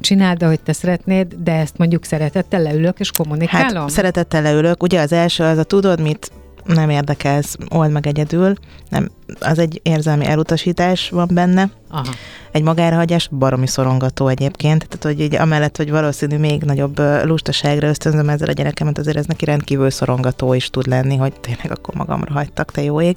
csináld, 0.00 0.42
ahogy 0.42 0.60
te 0.60 0.72
szeretnéd, 0.72 1.34
de 1.34 1.52
ezt 1.52 1.78
mondjuk 1.78 2.04
szeretettel 2.04 2.62
leülök 2.62 3.00
és 3.00 3.10
kommunikálom? 3.10 3.82
Hát 3.82 3.90
szeretettel 3.90 4.42
leülök. 4.42 4.82
Ugye 4.82 5.00
az 5.00 5.12
első 5.12 5.44
az 5.44 5.58
a 5.58 5.64
tudod, 5.64 6.00
mit 6.00 6.32
nem 6.64 6.90
érdekelsz, 6.90 7.56
old 7.68 7.90
meg 7.90 8.06
egyedül. 8.06 8.54
Nem, 8.88 9.10
az 9.40 9.58
egy 9.58 9.80
érzelmi 9.82 10.26
elutasítás 10.26 11.10
van 11.10 11.28
benne. 11.32 11.70
Aha. 11.88 12.12
Egy 12.52 12.62
magárahagyás 12.62 13.28
baromi 13.28 13.66
szorongató 13.66 14.28
egyébként, 14.28 14.86
tehát 14.88 15.16
hogy 15.16 15.20
így 15.20 15.34
amellett, 15.34 15.76
hogy 15.76 15.90
valószínű 15.90 16.36
még 16.38 16.62
nagyobb 16.62 16.98
lustaságra 17.24 17.88
ösztönzöm 17.88 18.28
ezzel 18.28 18.48
a 18.48 18.52
gyerekemet, 18.52 18.98
azért 18.98 19.16
ez 19.16 19.26
neki 19.26 19.44
rendkívül 19.44 19.90
szorongató 19.90 20.54
is 20.54 20.70
tud 20.70 20.86
lenni, 20.86 21.16
hogy 21.16 21.32
tényleg 21.40 21.70
akkor 21.70 21.94
magamra 21.94 22.32
hagytak, 22.32 22.70
te 22.70 22.82
jó 22.82 23.00
ég. 23.00 23.16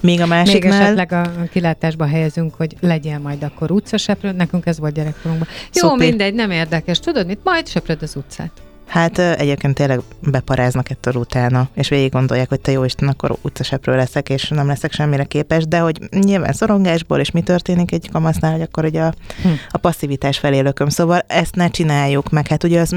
Még 0.00 0.20
a 0.20 0.26
másiknál... 0.26 0.78
Még 0.78 0.80
esetleg 0.80 1.12
a 1.12 1.48
kilátásba 1.52 2.06
helyezünk, 2.06 2.54
hogy 2.54 2.76
legyen 2.80 3.20
majd 3.20 3.42
akkor 3.42 3.70
utcaseprő, 3.70 4.32
nekünk 4.32 4.66
ez 4.66 4.78
volt 4.78 4.94
gyerekkorunkban. 4.94 5.48
Jó, 5.72 5.88
Szupi. 5.88 6.04
mindegy, 6.04 6.34
nem 6.34 6.50
érdekes. 6.50 7.00
Tudod 7.00 7.26
mit? 7.26 7.40
Majd 7.44 7.68
seprőd 7.68 8.02
az 8.02 8.16
utcát. 8.16 8.50
Hát 8.92 9.18
egyébként 9.18 9.74
tényleg 9.74 10.00
beparáznak 10.20 10.90
ettől 10.90 11.14
utána, 11.14 11.68
és 11.74 11.88
végig 11.88 12.10
gondolják, 12.12 12.48
hogy 12.48 12.60
te 12.60 12.72
jó 12.72 12.84
Isten, 12.84 13.08
akkor 13.08 13.36
utcaseprő 13.42 13.96
leszek, 13.96 14.28
és 14.28 14.48
nem 14.48 14.66
leszek 14.66 14.92
semmire 14.92 15.24
képes, 15.24 15.66
de 15.66 15.78
hogy 15.78 15.98
nyilván 16.10 16.52
szorongásból, 16.52 17.18
és 17.18 17.30
mi 17.30 17.40
történik 17.40 17.92
egy 17.92 18.08
kamasznál, 18.12 18.52
hogy 18.52 18.60
akkor 18.60 18.84
ugye 18.84 19.02
a, 19.02 19.12
hm. 19.42 19.48
a 19.70 19.78
passzivitás 19.78 20.38
felé 20.38 20.58
lököm. 20.58 20.88
Szóval 20.88 21.20
ezt 21.26 21.54
ne 21.54 21.68
csináljuk 21.68 22.30
meg. 22.30 22.46
Hát 22.46 22.64
ugye 22.64 22.80
az 22.80 22.96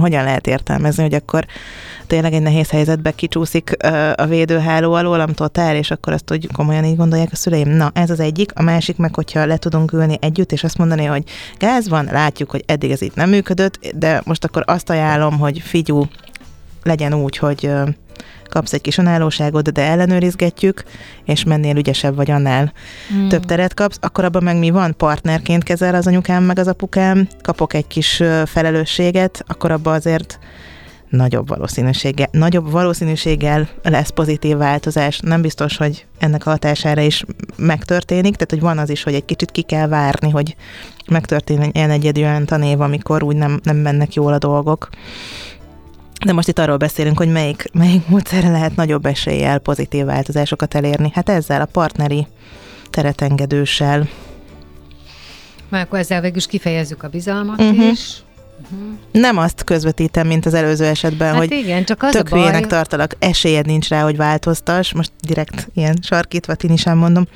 hogyan 0.00 0.24
lehet 0.24 0.46
értelmezni, 0.46 1.02
hogy 1.02 1.14
akkor 1.14 1.46
tényleg 2.06 2.32
egy 2.32 2.42
nehéz 2.42 2.70
helyzetbe 2.70 3.10
kicsúszik 3.10 3.76
a 4.16 4.26
védőháló 4.26 4.92
alól, 4.92 5.20
amitől 5.20 5.48
tár, 5.48 5.74
és 5.74 5.90
akkor 5.90 6.12
azt, 6.12 6.28
hogy 6.28 6.48
komolyan 6.52 6.84
így 6.84 6.96
gondolják 6.96 7.32
a 7.32 7.36
szüleim. 7.36 7.68
Na, 7.68 7.90
ez 7.94 8.10
az 8.10 8.20
egyik. 8.20 8.52
A 8.54 8.62
másik 8.62 8.96
meg, 8.96 9.14
hogyha 9.14 9.46
le 9.46 9.56
tudunk 9.56 9.92
ülni 9.92 10.16
együtt, 10.20 10.52
és 10.52 10.64
azt 10.64 10.78
mondani, 10.78 11.04
hogy 11.04 11.24
gáz 11.58 11.88
van, 11.88 12.08
látjuk, 12.12 12.50
hogy 12.50 12.62
eddig 12.66 12.90
ez 12.90 13.02
itt 13.02 13.14
nem 13.14 13.28
működött, 13.28 13.78
de 13.94 14.22
most 14.24 14.44
akkor 14.44 14.62
azt 14.66 14.90
ajánlom, 14.90 15.29
hogy 15.38 15.60
figyú, 15.60 16.08
legyen 16.82 17.14
úgy, 17.14 17.36
hogy 17.36 17.70
kapsz 18.50 18.72
egy 18.72 18.80
kis 18.80 18.98
önállóságot, 18.98 19.72
de 19.72 19.82
ellenőrizgetjük, 19.82 20.84
és 21.24 21.44
mennél 21.44 21.76
ügyesebb 21.76 22.16
vagy 22.16 22.30
annál 22.30 22.72
mm. 23.14 23.28
több 23.28 23.44
teret 23.44 23.74
kapsz, 23.74 23.98
akkor 24.00 24.24
abban 24.24 24.42
meg 24.42 24.58
mi 24.58 24.70
van, 24.70 24.96
partnerként 24.96 25.62
kezel 25.62 25.94
az 25.94 26.06
anyukám 26.06 26.42
meg 26.42 26.58
az 26.58 26.68
apukám, 26.68 27.28
kapok 27.42 27.74
egy 27.74 27.86
kis 27.86 28.22
felelősséget, 28.44 29.44
akkor 29.46 29.70
abban 29.70 29.94
azért 29.94 30.38
nagyobb 31.10 31.48
valószínűséggel, 31.48 32.28
nagyobb 32.32 32.70
valószínűséggel 32.70 33.68
lesz 33.82 34.10
pozitív 34.10 34.56
változás. 34.56 35.18
Nem 35.18 35.42
biztos, 35.42 35.76
hogy 35.76 36.06
ennek 36.18 36.46
a 36.46 36.50
hatására 36.50 37.00
is 37.00 37.24
megtörténik, 37.56 38.32
tehát 38.32 38.50
hogy 38.50 38.60
van 38.60 38.78
az 38.78 38.90
is, 38.90 39.02
hogy 39.02 39.14
egy 39.14 39.24
kicsit 39.24 39.50
ki 39.50 39.62
kell 39.62 39.88
várni, 39.88 40.30
hogy 40.30 40.56
megtörténjen 41.10 41.90
egy 41.90 42.18
olyan 42.18 42.46
tanév, 42.46 42.80
amikor 42.80 43.22
úgy 43.22 43.36
nem, 43.36 43.60
nem 43.62 43.76
mennek 43.76 44.14
jól 44.14 44.32
a 44.32 44.38
dolgok. 44.38 44.88
De 46.24 46.32
most 46.32 46.48
itt 46.48 46.58
arról 46.58 46.76
beszélünk, 46.76 47.18
hogy 47.18 47.32
melyik, 47.32 47.64
melyik 47.72 48.08
módszerre 48.08 48.50
lehet 48.50 48.76
nagyobb 48.76 49.06
eséllyel 49.06 49.58
pozitív 49.58 50.04
változásokat 50.04 50.74
elérni. 50.74 51.10
Hát 51.14 51.28
ezzel 51.28 51.60
a 51.60 51.64
partneri 51.64 52.26
teretengedőssel. 52.90 54.08
Már 55.68 55.84
akkor 55.84 55.98
ezzel 55.98 56.20
végül 56.20 56.36
is 56.36 56.46
kifejezzük 56.46 57.02
a 57.02 57.08
bizalmat 57.08 57.60
uh-huh. 57.60 57.90
is, 57.90 58.22
Uh-huh. 58.62 58.88
Nem 59.12 59.38
azt 59.38 59.64
közvetítem, 59.64 60.26
mint 60.26 60.46
az 60.46 60.54
előző 60.54 60.84
esetben, 60.84 61.28
hát 61.28 61.38
hogy 61.38 61.52
igen, 61.52 61.84
csak 61.84 62.02
az 62.02 62.12
tök 62.12 62.32
a 62.32 62.36
baj... 62.36 62.60
tartalak, 62.60 63.16
esélyed 63.18 63.66
nincs 63.66 63.88
rá, 63.88 64.02
hogy 64.02 64.16
változtass, 64.16 64.92
most 64.92 65.12
direkt 65.20 65.68
ilyen 65.74 65.98
sarkítva 66.02 66.54
tini 66.54 66.76
sem 66.76 66.98
mondom. 66.98 67.26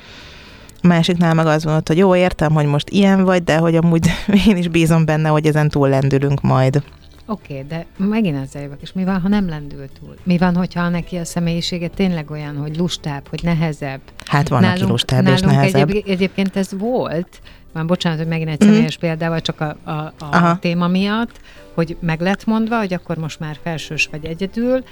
A 0.81 0.87
másiknál 0.87 1.33
meg 1.33 1.45
az 1.45 1.63
van 1.63 1.81
hogy 1.85 1.97
jó, 1.97 2.15
értem, 2.15 2.53
hogy 2.53 2.65
most 2.65 2.89
ilyen 2.89 3.23
vagy, 3.23 3.43
de 3.43 3.57
hogy 3.57 3.75
amúgy 3.75 4.11
én 4.47 4.57
is 4.57 4.67
bízom 4.67 5.05
benne, 5.05 5.29
hogy 5.29 5.45
ezen 5.45 5.69
túl 5.69 5.89
lendülünk 5.89 6.41
majd. 6.41 6.83
Oké, 7.27 7.53
okay, 7.53 7.65
de 7.67 7.85
megint 7.97 8.37
ezzel 8.37 8.61
jövök, 8.61 8.81
és 8.81 8.93
mi 8.93 9.03
van, 9.03 9.21
ha 9.21 9.27
nem 9.27 9.49
lendül 9.49 9.85
túl? 9.99 10.15
Mi 10.23 10.37
van, 10.37 10.55
hogyha 10.55 10.89
neki 10.89 11.15
a 11.15 11.25
személyisége 11.25 11.87
tényleg 11.87 12.31
olyan, 12.31 12.57
hogy 12.57 12.77
lustább, 12.77 13.27
hogy 13.29 13.39
nehezebb? 13.43 14.01
Hát 14.25 14.47
van, 14.47 14.61
nálunk, 14.61 14.81
aki 14.81 14.91
lustább 14.91 15.27
és 15.27 15.39
nehezebb. 15.39 15.89
Egyéb, 15.89 16.03
egyébként 16.07 16.55
ez 16.55 16.69
volt, 16.77 17.41
már 17.75 17.85
bocsánat, 17.85 18.19
hogy 18.19 18.27
megint 18.27 18.49
egy 18.49 18.59
mhm. 18.59 18.67
személyes 18.67 18.97
mm. 18.97 18.99
példával, 18.99 19.41
csak 19.41 19.61
a, 19.61 19.77
a, 19.83 20.13
a 20.19 20.59
téma 20.59 20.87
miatt, 20.87 21.39
hogy 21.73 21.97
meg 21.99 22.21
lett 22.21 22.45
mondva, 22.45 22.77
hogy 22.77 22.93
akkor 22.93 23.17
most 23.17 23.39
már 23.39 23.57
felsős 23.63 24.07
vagy 24.11 24.25
egyedül, 24.25 24.83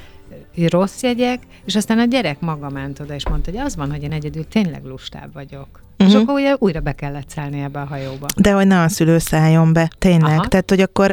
rossz 0.67 1.01
jegyek, 1.01 1.39
és 1.65 1.75
aztán 1.75 1.99
a 1.99 2.05
gyerek 2.05 2.39
maga 2.39 2.69
ment 2.69 2.99
oda, 2.99 3.13
és 3.13 3.27
mondta, 3.27 3.51
hogy 3.51 3.59
az 3.59 3.75
van, 3.75 3.91
hogy 3.91 4.03
én 4.03 4.11
egyedül 4.11 4.47
tényleg 4.47 4.83
lustább 4.83 5.33
vagyok. 5.33 5.83
Uh-huh. 6.03 6.19
És 6.19 6.23
akkor 6.23 6.39
ugye 6.39 6.55
újra 6.59 6.79
be 6.79 6.91
kellett 6.91 7.29
szállni 7.29 7.61
ebbe 7.61 7.79
a 7.79 7.85
hajóba. 7.85 8.27
De 8.35 8.51
hogy 8.51 8.67
ne 8.67 8.81
a 8.81 8.89
szülő 8.89 9.17
szálljon 9.17 9.73
be, 9.73 9.89
tényleg. 9.99 10.37
Aha. 10.37 10.47
Tehát, 10.47 10.69
hogy 10.69 10.81
akkor 10.81 11.11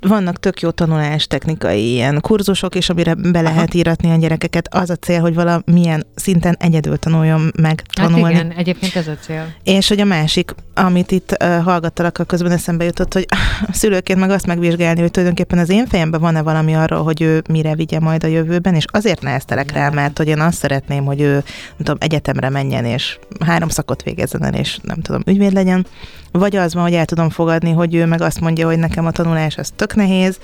vannak 0.00 0.38
tök 0.38 0.60
jó 0.60 0.70
tanulás 0.70 1.26
technikai 1.26 1.90
ilyen 1.90 2.20
kurzusok, 2.20 2.74
és 2.74 2.88
amire 2.88 3.14
be 3.14 3.40
lehet 3.40 3.68
Aha. 3.68 3.78
íratni 3.78 4.10
a 4.10 4.16
gyerekeket, 4.16 4.74
az 4.74 4.90
a 4.90 4.96
cél, 4.96 5.20
hogy 5.20 5.34
valamilyen 5.34 6.06
szinten 6.14 6.56
egyedül 6.58 6.98
tanuljon 6.98 7.52
meg 7.56 7.82
tanulni. 7.92 8.22
Hát 8.22 8.32
igen, 8.32 8.52
egyébként 8.52 8.96
ez 8.96 9.08
a 9.08 9.16
cél. 9.20 9.46
És 9.64 9.88
hogy 9.88 10.00
a 10.00 10.04
másik, 10.04 10.54
amit 10.74 11.10
itt 11.10 11.36
uh, 11.42 11.62
hallgattalak, 11.62 12.18
a 12.18 12.24
közben 12.24 12.52
eszembe 12.52 12.84
jutott, 12.84 13.12
hogy 13.12 13.26
a 13.70 13.72
szülőként 13.72 14.20
meg 14.20 14.30
azt 14.30 14.46
megvizsgálni, 14.46 15.00
hogy 15.00 15.10
tulajdonképpen 15.10 15.58
az 15.58 15.70
én 15.70 15.86
fejemben 15.86 16.20
van-e 16.20 16.42
valami 16.42 16.74
arról, 16.74 17.02
hogy 17.02 17.22
ő 17.22 17.42
mire 17.48 17.74
vigye 17.74 18.00
majd 18.00 18.24
a 18.24 18.26
jövőben, 18.26 18.74
és 18.74 18.84
azért 18.92 19.22
neheztelek 19.22 19.72
rá, 19.72 19.88
mert 19.88 20.18
hogy 20.18 20.28
én 20.28 20.40
azt 20.40 20.58
szeretném, 20.58 21.04
hogy 21.04 21.20
ő, 21.20 21.32
nem 21.32 21.42
tudom, 21.76 21.96
egyetemre 22.00 22.48
menjen, 22.48 22.84
és 22.84 23.18
három 23.40 23.68
szakot 23.68 24.02
végez 24.02 24.29
kezden 24.30 24.60
és 24.60 24.78
nem 24.82 25.00
tudom, 25.00 25.22
ügyvéd 25.26 25.52
legyen. 25.52 25.86
Vagy 26.32 26.56
az 26.56 26.74
van, 26.74 26.82
hogy 26.82 26.94
el 26.94 27.04
tudom 27.04 27.30
fogadni, 27.30 27.70
hogy 27.70 27.94
ő 27.94 28.06
meg 28.06 28.20
azt 28.20 28.40
mondja, 28.40 28.66
hogy 28.66 28.78
nekem 28.78 29.06
a 29.06 29.10
tanulás 29.10 29.56
az 29.58 29.72
tök 29.76 29.94
nehéz, 29.94 30.38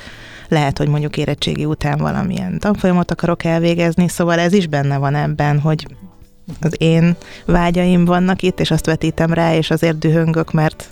lehet, 0.48 0.78
hogy 0.78 0.88
mondjuk 0.88 1.16
érettségi 1.16 1.64
után 1.64 1.98
valamilyen 1.98 2.58
tanfolyamot 2.58 3.10
akarok 3.10 3.44
elvégezni, 3.44 4.08
szóval 4.08 4.38
ez 4.38 4.52
is 4.52 4.66
benne 4.66 4.96
van 4.96 5.14
ebben, 5.14 5.60
hogy 5.60 5.86
az 6.60 6.74
én 6.78 7.16
vágyaim 7.46 8.04
vannak 8.04 8.42
itt, 8.42 8.60
és 8.60 8.70
azt 8.70 8.86
vetítem 8.86 9.32
rá, 9.32 9.54
és 9.54 9.70
azért 9.70 9.98
dühöngök, 9.98 10.52
mert 10.52 10.88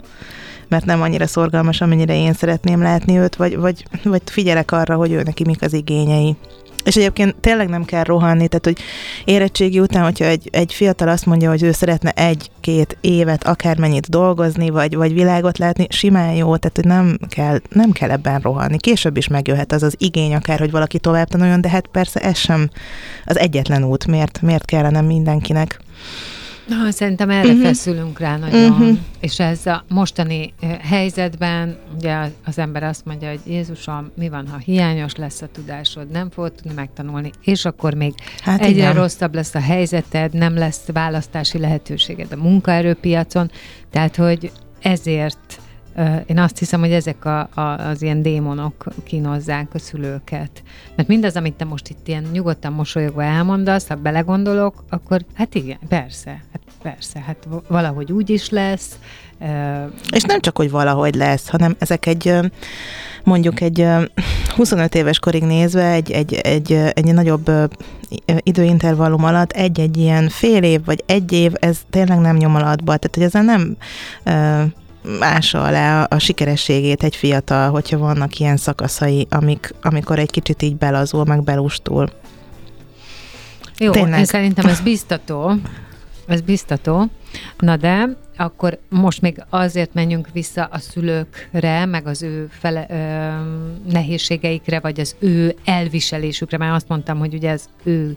mert 0.69 0.85
nem 0.85 1.03
annyira 1.03 1.27
szorgalmas, 1.27 1.81
amennyire 1.81 2.17
én 2.17 2.33
szeretném 2.33 2.83
látni 2.83 3.19
őt, 3.19 3.37
vagy, 3.37 3.57
vagy, 3.57 3.85
vagy 4.05 4.23
figyelek 4.25 4.73
arra, 4.73 4.97
hogy 4.97 5.13
ő 5.13 5.23
neki 5.23 5.45
mik 5.45 5.63
az 5.63 5.73
igényei. 5.73 6.37
És 6.85 6.97
egyébként 6.97 7.35
tényleg 7.37 7.69
nem 7.69 7.85
kell 7.85 8.03
rohanni, 8.03 8.49
tehát 8.49 8.65
hogy 8.65 8.79
érettségi 9.25 9.81
után, 9.81 10.03
hogyha 10.03 10.25
egy, 10.25 10.49
egy 10.53 10.73
fiatal 10.73 11.09
azt 11.09 11.27
mondja, 11.27 11.51
hogy 11.51 11.63
ő 11.63 11.73
szeretne 11.73 12.11
egy-két 12.11 12.97
évet 13.01 13.47
akármennyit 13.47 14.11
dolgozni, 14.11 14.71
vagy, 14.71 14.95
vagy 14.95 15.13
világot 15.13 15.59
látni, 15.59 15.87
simán 15.91 16.33
jó, 16.33 16.57
tehát 16.57 16.77
hogy 16.77 16.87
nem 16.87 17.19
kell, 17.29 17.61
nem 17.69 17.93
kell 17.93 18.11
ebben 18.11 18.41
rohanni. 18.41 18.79
Később 18.79 19.17
is 19.17 19.29
megjöhet 19.29 19.73
az 19.73 19.83
az 19.83 19.95
igény 19.99 20.35
akár, 20.35 20.59
hogy 20.59 20.71
valaki 20.71 20.99
tovább 20.99 21.29
tanuljon, 21.29 21.61
de 21.61 21.69
hát 21.69 21.87
persze 21.87 22.21
ez 22.21 22.39
sem 22.39 22.71
az 23.25 23.39
egyetlen 23.39 23.85
út, 23.85 24.07
miért, 24.07 24.43
miért 24.43 24.65
kellene 24.65 25.01
mindenkinek. 25.01 25.81
Na, 26.67 26.91
szerintem 26.91 27.31
erre 27.31 27.49
uh-huh. 27.49 27.63
feszülünk 27.63 28.19
rá 28.19 28.37
nagyon, 28.37 28.71
uh-huh. 28.71 28.99
és 29.21 29.41
ez 29.41 29.67
a 29.67 29.85
mostani 29.89 30.55
helyzetben, 30.81 31.77
ugye 31.97 32.17
az 32.45 32.59
ember 32.59 32.83
azt 32.83 33.05
mondja, 33.05 33.29
hogy 33.29 33.41
Jézusom, 33.47 34.11
mi 34.17 34.29
van, 34.29 34.49
ha 34.49 34.57
hiányos 34.57 35.15
lesz 35.15 35.43
a 35.43 35.49
tudásod, 35.53 36.11
nem 36.11 36.31
fogod 36.31 36.53
tudni 36.53 36.73
megtanulni, 36.75 37.31
és 37.43 37.65
akkor 37.65 37.95
még 37.95 38.15
hát 38.41 38.61
egyre 38.61 38.77
igen. 38.77 38.95
rosszabb 38.95 39.35
lesz 39.35 39.55
a 39.55 39.61
helyzeted, 39.61 40.33
nem 40.33 40.55
lesz 40.55 40.87
választási 40.93 41.59
lehetőséged 41.59 42.33
a 42.33 42.37
munkaerőpiacon, 42.37 43.51
tehát, 43.91 44.17
hogy 44.17 44.51
ezért 44.81 45.59
én 46.27 46.39
azt 46.39 46.59
hiszem, 46.59 46.81
hogy 46.81 46.93
ezek 46.93 47.25
a, 47.25 47.49
a, 47.55 47.61
az 47.61 48.03
ilyen 48.03 48.23
démonok 48.23 48.85
kínozzák 49.05 49.75
a 49.75 49.79
szülőket. 49.79 50.63
Mert 50.97 51.09
mindaz, 51.09 51.37
amit 51.37 51.55
te 51.55 51.65
most 51.65 51.89
itt 51.89 52.09
ilyen 52.09 52.27
nyugodtan 52.33 52.73
mosolyogva 52.73 53.23
elmondasz, 53.23 53.89
ha 53.89 53.95
belegondolok, 53.95 54.85
akkor 54.89 55.25
hát 55.35 55.55
igen, 55.55 55.79
persze, 55.89 56.31
hát 56.53 56.61
persze, 56.83 57.21
hát 57.21 57.49
valahogy 57.69 58.13
úgy 58.13 58.31
is 58.31 58.51
lesz. 58.51 58.99
És 60.13 60.23
nem 60.23 60.41
csak, 60.41 60.57
hogy 60.57 60.71
valahogy 60.71 61.15
lesz, 61.15 61.49
hanem 61.49 61.77
ezek 61.79 62.07
egy 62.07 62.35
mondjuk 63.25 63.61
egy 63.61 63.87
25 64.57 64.95
éves 64.95 65.19
korig 65.19 65.43
nézve 65.43 65.91
egy, 65.91 66.11
egy, 66.11 66.35
egy, 66.35 66.73
egy 66.73 67.15
nagyobb 67.15 67.51
időintervallum 68.39 69.25
alatt 69.25 69.51
egy-egy 69.53 69.97
ilyen 69.97 70.29
fél 70.29 70.63
év 70.63 70.85
vagy 70.85 71.03
egy 71.07 71.33
év, 71.33 71.53
ez 71.61 71.79
tényleg 71.91 72.19
nem 72.19 72.37
nyom 72.37 72.55
alatba. 72.55 72.97
Tehát, 72.97 73.15
hogy 73.15 73.23
ezzel 73.23 73.43
nem 73.43 73.77
ássa 75.21 75.63
alá 75.63 76.03
a 76.03 76.19
sikerességét 76.19 77.03
egy 77.03 77.17
fiatal, 77.17 77.71
hogyha 77.71 77.99
vannak 77.99 78.39
ilyen 78.39 78.57
szakaszai, 78.57 79.27
amik, 79.31 79.75
amikor 79.83 80.19
egy 80.19 80.31
kicsit 80.31 80.63
így 80.63 80.77
belazul, 80.77 81.25
meg 81.25 81.43
belustul. 81.43 82.11
Jó, 83.79 83.91
Tényleg. 83.91 84.19
én 84.19 84.25
szerintem 84.25 84.67
ez 84.67 84.81
biztató. 84.81 85.53
Ez 86.27 86.41
biztató. 86.41 87.07
Na 87.59 87.77
de 87.77 88.09
akkor 88.37 88.79
most 88.89 89.21
még 89.21 89.45
azért 89.49 89.95
menjünk 89.95 90.29
vissza 90.33 90.65
a 90.65 90.79
szülőkre, 90.79 91.85
meg 91.87 92.07
az 92.07 92.23
ő 92.23 92.47
fele, 92.51 92.87
ö, 92.89 93.91
nehézségeikre, 93.91 94.81
vagy 94.81 95.01
az 95.01 95.17
ő 95.19 95.55
elviselésükre, 95.65 96.57
mert 96.57 96.75
azt 96.75 96.89
mondtam, 96.89 97.19
hogy 97.19 97.35
ugye 97.35 97.51
az 97.51 97.69
ő 97.83 98.17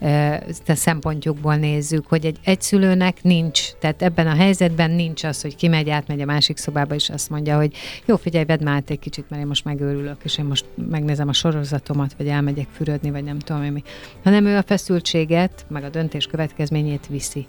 ö, 0.00 0.34
szempontjukból 0.66 1.54
nézzük, 1.54 2.06
hogy 2.06 2.26
egy 2.26 2.38
egyszülőnek 2.44 3.22
nincs, 3.22 3.72
tehát 3.72 4.02
ebben 4.02 4.26
a 4.26 4.34
helyzetben 4.34 4.90
nincs 4.90 5.24
az, 5.24 5.42
hogy 5.42 5.56
kimegy, 5.56 5.90
átmegy 5.90 6.20
a 6.20 6.24
másik 6.24 6.56
szobába, 6.56 6.94
és 6.94 7.10
azt 7.10 7.30
mondja, 7.30 7.56
hogy 7.56 7.74
jó, 8.04 8.16
figyelj, 8.16 8.44
vedd 8.44 8.62
már 8.64 8.74
át 8.74 8.90
egy 8.90 8.98
kicsit, 8.98 9.30
mert 9.30 9.42
én 9.42 9.48
most 9.48 9.64
megőrülök, 9.64 10.16
és 10.24 10.38
én 10.38 10.44
most 10.44 10.64
megnézem 10.90 11.28
a 11.28 11.32
sorozatomat, 11.32 12.14
vagy 12.16 12.28
elmegyek 12.28 12.66
fürödni, 12.72 13.10
vagy 13.10 13.24
nem 13.24 13.38
tudom 13.38 13.62
mi. 13.62 13.82
Hanem 14.24 14.46
ő 14.46 14.56
a 14.56 14.62
feszültséget, 14.62 15.66
meg 15.68 15.84
a 15.84 15.88
döntés 15.88 16.26
következményét 16.26 17.06
viszi 17.06 17.46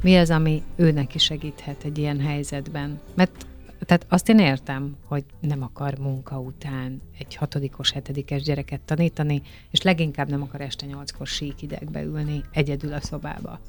mi 0.00 0.16
az, 0.16 0.30
ami 0.30 0.62
őnek 0.76 1.14
is 1.14 1.22
segíthet 1.22 1.84
egy 1.84 1.98
ilyen 1.98 2.20
helyzetben? 2.20 3.00
Mert 3.14 3.46
tehát 3.86 4.06
azt 4.08 4.28
én 4.28 4.38
értem, 4.38 4.96
hogy 5.04 5.24
nem 5.40 5.62
akar 5.62 5.98
munka 5.98 6.38
után 6.38 7.02
egy 7.18 7.34
hatodikos, 7.34 7.90
hetedikes 7.90 8.42
gyereket 8.42 8.80
tanítani, 8.80 9.42
és 9.70 9.82
leginkább 9.82 10.28
nem 10.28 10.42
akar 10.42 10.60
este 10.60 10.86
nyolckor 10.86 11.26
sík 11.26 11.62
idegbe 11.62 12.02
ülni 12.02 12.44
egyedül 12.52 12.92
a 12.92 13.00
szobába. 13.00 13.60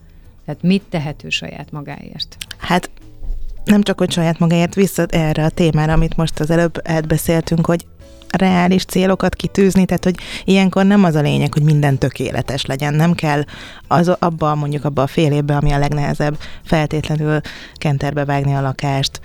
Tehát 0.46 0.62
mit 0.62 0.84
tehető 0.90 1.30
saját 1.30 1.72
magáért? 1.72 2.38
Hát 2.58 2.90
nem 3.66 3.82
csak, 3.82 3.98
hogy 3.98 4.12
saját 4.12 4.40
magáért 4.40 4.76
vissza 4.76 5.06
erre 5.06 5.46
a 5.46 5.50
témára, 5.50 5.94
amit 5.94 6.18
most 6.18 6.40
az 6.40 6.50
előbb 6.50 6.82
átbeszéltünk, 6.84 7.66
hogy 7.66 7.86
reális 8.38 8.86
célokat 8.86 9.36
kitűzni, 9.36 9.86
tehát 9.86 10.04
hogy 10.04 10.16
ilyenkor 10.44 10.86
nem 10.86 11.04
az 11.04 11.16
a 11.16 11.22
lényeg, 11.22 11.54
hogy 11.54 11.64
minden 11.64 11.98
tökéletes 11.98 12.66
legyen, 12.66 12.94
nem 12.94 13.14
kell 13.14 13.44
az 13.88 14.08
abba 14.20 14.56
mondjuk 14.56 14.86
abba 14.86 15.02
a 15.02 15.08
fél 15.08 15.32
évben, 15.32 15.58
ami 15.58 15.72
a 15.72 15.78
legnehezebb, 15.78 16.38
feltétlenül 16.66 17.42
kenterbe 17.74 18.26
vágni 18.26 18.54
a 18.54 18.62
lakást, 18.62 19.22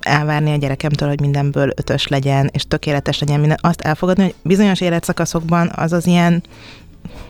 elvárni 0.00 0.52
a 0.52 0.56
gyerekemtől, 0.56 1.08
hogy 1.08 1.20
mindenből 1.20 1.72
ötös 1.76 2.06
legyen, 2.06 2.50
és 2.52 2.64
tökéletes 2.68 3.18
legyen 3.18 3.40
minden. 3.40 3.58
Azt 3.60 3.80
elfogadni, 3.80 4.22
hogy 4.22 4.34
bizonyos 4.42 4.80
életszakaszokban 4.80 5.72
az 5.74 5.92
az 5.92 6.06
ilyen 6.06 6.42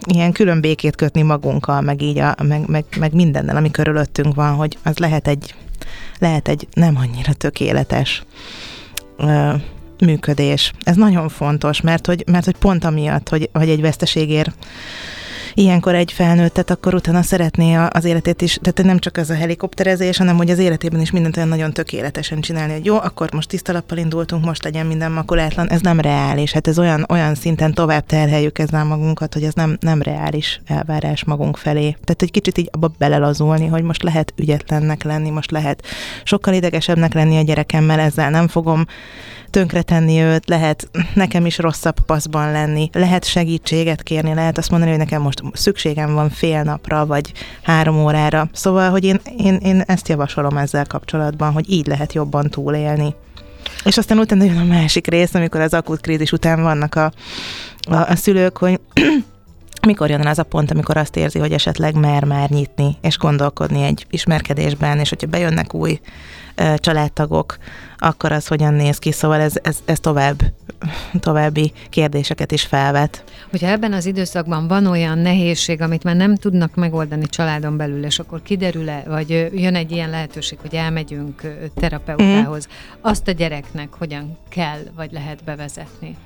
ilyen 0.07 0.33
külön 0.33 0.61
békét 0.61 0.97
kötni 0.97 1.23
magunkkal, 1.23 1.81
meg 1.81 2.03
így, 2.03 2.19
a, 2.19 2.35
meg, 2.43 2.67
meg, 2.67 2.85
meg 2.99 3.15
mindennel, 3.15 3.57
ami 3.57 3.71
körülöttünk 3.71 4.35
van, 4.35 4.55
hogy 4.55 4.79
az 4.83 4.99
lehet 4.99 5.29
egy, 5.29 5.55
lehet 6.19 6.49
egy 6.49 6.69
nem 6.73 6.97
annyira 6.97 7.33
tökéletes 7.33 8.23
működés. 10.01 10.73
Ez 10.83 10.97
nagyon 10.97 11.29
fontos, 11.29 11.81
mert 11.81 12.07
hogy, 12.07 12.25
mert 12.27 12.45
hogy 12.45 12.57
pont 12.57 12.85
amiatt, 12.85 13.29
hogy, 13.29 13.51
hogy 13.53 13.69
egy 13.69 13.81
veszteségért 13.81 14.55
ilyenkor 15.59 15.95
egy 15.95 16.13
felnőttet, 16.13 16.71
akkor 16.71 16.95
utána 16.95 17.23
szeretné 17.23 17.75
az 17.75 18.05
életét 18.05 18.43
is, 18.43 18.59
tehát 18.63 18.83
nem 18.83 18.99
csak 18.99 19.19
ez 19.19 19.31
a 19.31 19.35
helikopterezés, 19.35 20.17
hanem 20.17 20.37
hogy 20.37 20.51
az 20.51 20.59
életében 20.59 21.01
is 21.01 21.11
mindent 21.11 21.37
olyan 21.37 21.49
nagyon 21.49 21.73
tökéletesen 21.73 22.41
csinálni, 22.41 22.73
hogy 22.73 22.85
jó, 22.85 22.97
akkor 22.97 23.33
most 23.33 23.49
tisztalappal 23.49 23.99
indultunk, 23.99 24.45
most 24.45 24.65
legyen 24.65 24.87
minden 24.87 25.13
makulátlan, 25.13 25.69
ez 25.69 25.81
nem 25.81 26.01
reális, 26.01 26.53
hát 26.53 26.67
ez 26.67 26.79
olyan, 26.79 27.07
olyan 27.09 27.35
szinten 27.35 27.75
tovább 27.75 28.07
terheljük 28.07 28.59
ezzel 28.59 28.85
magunkat, 28.85 29.35
hogy 29.35 29.43
ez 29.43 29.55
nem, 29.55 29.77
nem 29.81 30.03
reális 30.03 30.61
elvárás 30.67 31.25
magunk 31.25 31.57
felé. 31.57 31.97
Tehát 32.05 32.23
egy 32.23 32.31
kicsit 32.31 32.59
így 32.59 32.69
abba 32.73 32.91
belelazulni, 32.99 33.67
hogy 33.67 33.83
most 33.83 34.03
lehet 34.03 34.33
ügyetlennek 34.37 35.03
lenni, 35.03 35.31
most 35.31 35.51
lehet 35.51 35.87
sokkal 36.25 36.55
idegesebbnek 36.55 37.15
lenni 37.15 37.37
a 37.37 37.43
gyerekemmel, 37.43 38.01
ezzel 38.01 38.31
nem 38.31 38.49
fogom 38.49 38.87
tönkretenni 39.57 40.21
őt, 40.21 40.49
lehet 40.49 40.89
nekem 41.15 41.47
is 41.47 41.59
rosszabb 41.59 42.01
paszban 42.07 42.53
lenni, 42.53 42.91
lehet 42.93 43.25
segítséget 43.25 44.03
kérni, 44.03 44.35
lehet 44.35 44.59
azt 44.59 44.71
mondani, 44.71 44.91
hogy 44.91 45.01
nekem 45.01 45.23
most 45.23 45.43
szükségem 45.53 46.15
van 46.15 46.31
fél 46.31 46.63
napra, 46.63 47.07
vagy 47.07 47.33
három 47.63 47.97
órára. 47.97 48.49
Szóval, 48.53 48.91
hogy 48.91 49.05
én, 49.05 49.21
én, 49.39 49.55
én 49.55 49.81
ezt 49.87 50.09
javasolom 50.09 50.57
ezzel 50.57 50.87
kapcsolatban, 50.87 51.53
hogy 51.53 51.71
így 51.71 51.87
lehet 51.87 52.13
jobban 52.13 52.51
túlélni. 52.51 53.15
És 53.85 53.97
aztán 53.97 54.19
utána 54.19 54.45
jön 54.45 54.57
a 54.57 54.65
másik 54.65 55.07
rész, 55.07 55.35
amikor 55.35 55.61
az 55.61 55.75
akut 55.75 56.01
krízis 56.01 56.33
után 56.33 56.63
vannak 56.63 56.95
a, 56.95 57.13
a, 57.91 57.95
a 57.95 58.17
szülők, 58.17 58.59
hogy 58.59 58.81
mikor 59.87 60.11
jön 60.11 60.27
az 60.27 60.39
a 60.39 60.43
pont, 60.43 60.71
amikor 60.71 60.97
azt 60.97 61.17
érzi, 61.17 61.39
hogy 61.39 61.53
esetleg 61.53 61.95
mer 61.95 62.25
már 62.25 62.51
nyitni, 62.51 62.97
és 63.01 63.19
gondolkodni 63.19 63.83
egy 63.83 64.07
ismerkedésben, 64.11 64.99
és 64.99 65.09
hogyha 65.09 65.27
bejönnek 65.27 65.75
új 65.75 66.01
családtagok, 66.77 67.57
akkor 67.99 68.33
az 68.33 68.47
hogyan 68.47 68.75
néz 68.75 68.99
ki, 68.99 69.13
szóval 69.13 69.41
ez, 69.41 69.55
ez, 69.63 69.79
ez 69.85 70.01
tovább, 70.01 70.43
további 71.21 71.73
kérdéseket 71.91 72.53
is 72.53 72.63
felvet. 72.63 73.25
Hogyha 73.51 73.67
ebben 73.67 73.93
az 73.93 74.07
időszakban 74.07 74.69
van 74.69 74.87
olyan 74.87 75.19
nehézség, 75.19 75.81
amit 75.81 76.05
már 76.05 76.17
nem 76.17 76.37
tudnak 76.37 76.75
megoldani 76.75 77.27
családon 77.27 77.77
belül, 77.77 78.05
és 78.05 78.19
akkor 78.19 78.43
kiderül-e, 78.43 79.03
vagy 79.07 79.31
jön 79.55 79.75
egy 79.75 79.91
ilyen 79.91 80.11
lehetőség, 80.11 80.59
hogy 80.61 80.75
elmegyünk 80.75 81.43
terapeutához, 81.75 82.69
mm. 82.69 83.01
azt 83.01 83.29
a 83.29 83.33
gyereknek 83.33 83.89
hogyan 83.99 84.39
kell, 84.49 84.81
vagy 84.97 85.13
lehet 85.13 85.45
bevezetni? 85.45 86.17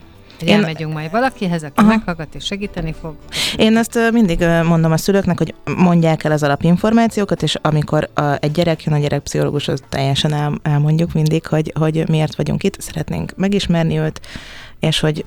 Hogy 0.41 0.49
Én... 0.49 0.55
elmegyünk 0.55 0.93
majd 0.93 1.11
valakihez, 1.11 1.63
aki 1.63 1.73
Aha. 1.77 1.89
meghallgat 1.89 2.35
és 2.35 2.45
segíteni 2.45 2.95
fog. 3.01 3.15
Én 3.57 3.77
ezt 3.77 3.99
mindig 4.13 4.45
mondom 4.65 4.93
a 4.93 4.97
szülőknek, 4.97 5.39
hogy 5.39 5.55
mondják 5.77 6.25
el 6.25 6.33
az 6.33 6.43
alapinformációkat, 6.43 7.43
és 7.43 7.57
amikor 7.63 8.11
egy 8.41 8.53
gyerek 8.53 8.85
jön 8.85 8.95
a 8.95 8.99
gyerekpszichológushoz, 8.99 9.83
teljesen 9.89 10.33
el, 10.33 10.53
elmondjuk 10.63 11.13
mindig, 11.13 11.47
hogy, 11.47 11.73
hogy 11.79 12.09
miért 12.09 12.35
vagyunk 12.35 12.63
itt, 12.63 12.81
szeretnénk 12.81 13.33
megismerni 13.37 13.99
őt, 13.99 14.21
és 14.81 15.01
hogy 15.01 15.25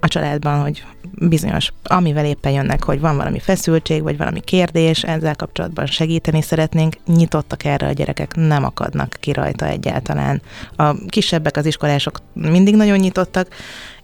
a 0.00 0.08
családban, 0.08 0.60
hogy 0.60 0.84
bizonyos, 1.12 1.72
amivel 1.82 2.24
éppen 2.24 2.52
jönnek, 2.52 2.84
hogy 2.84 3.00
van 3.00 3.16
valami 3.16 3.38
feszültség, 3.38 4.02
vagy 4.02 4.16
valami 4.16 4.40
kérdés, 4.40 5.02
ezzel 5.02 5.36
kapcsolatban 5.36 5.86
segíteni 5.86 6.42
szeretnénk, 6.42 6.96
nyitottak 7.06 7.64
erre 7.64 7.86
a 7.86 7.92
gyerekek, 7.92 8.34
nem 8.34 8.64
akadnak 8.64 9.16
ki 9.20 9.32
rajta 9.32 9.66
egyáltalán. 9.66 10.42
A 10.76 10.94
kisebbek, 11.08 11.56
az 11.56 11.66
iskolások 11.66 12.20
mindig 12.32 12.76
nagyon 12.76 12.98
nyitottak, 12.98 13.48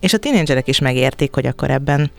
és 0.05 0.13
a 0.13 0.19
tínédzserek 0.19 0.69
is 0.69 0.79
megértik, 0.79 1.35
hogy 1.35 1.47
akkor 1.47 1.71
ebben 1.71 2.11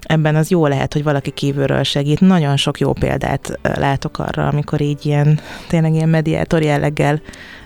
ebben 0.00 0.36
az 0.36 0.50
jó 0.50 0.66
lehet, 0.66 0.92
hogy 0.92 1.02
valaki 1.02 1.30
kívülről 1.30 1.82
segít. 1.82 2.20
Nagyon 2.20 2.56
sok 2.56 2.80
jó 2.80 2.92
példát 2.92 3.58
látok 3.62 4.18
arra, 4.18 4.46
amikor 4.46 4.80
így 4.80 5.06
ilyen, 5.06 5.40
tényleg 5.68 5.94
ilyen 5.94 6.08
mediátor 6.08 6.62
jelleggel 6.62 7.20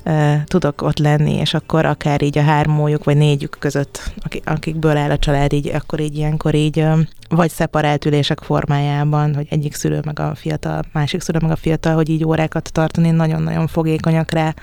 uh, 0.04 0.44
tudok 0.44 0.82
ott 0.82 0.98
lenni, 0.98 1.34
és 1.34 1.54
akkor 1.54 1.84
akár 1.84 2.22
így 2.22 2.38
a 2.38 2.42
hármójuk, 2.42 3.04
vagy 3.04 3.16
négyük 3.16 3.56
között, 3.58 4.12
akikből 4.44 4.96
áll 4.96 5.10
a 5.10 5.18
család, 5.18 5.52
így 5.52 5.68
akkor 5.68 6.00
így 6.00 6.16
ilyenkor 6.16 6.54
így 6.54 6.84
vagy 7.28 7.50
szeparált 7.50 8.04
ülések 8.04 8.40
formájában, 8.40 9.34
hogy 9.34 9.46
egyik 9.50 9.74
szülő 9.74 10.00
meg 10.04 10.20
a 10.20 10.34
fiatal, 10.34 10.84
másik 10.92 11.20
szülő 11.20 11.38
meg 11.42 11.50
a 11.50 11.56
fiatal, 11.56 11.94
hogy 11.94 12.08
így 12.08 12.24
órákat 12.24 12.72
tartani, 12.72 13.10
nagyon-nagyon 13.10 13.66
fogékonyak 13.66 14.30
rá 14.30 14.54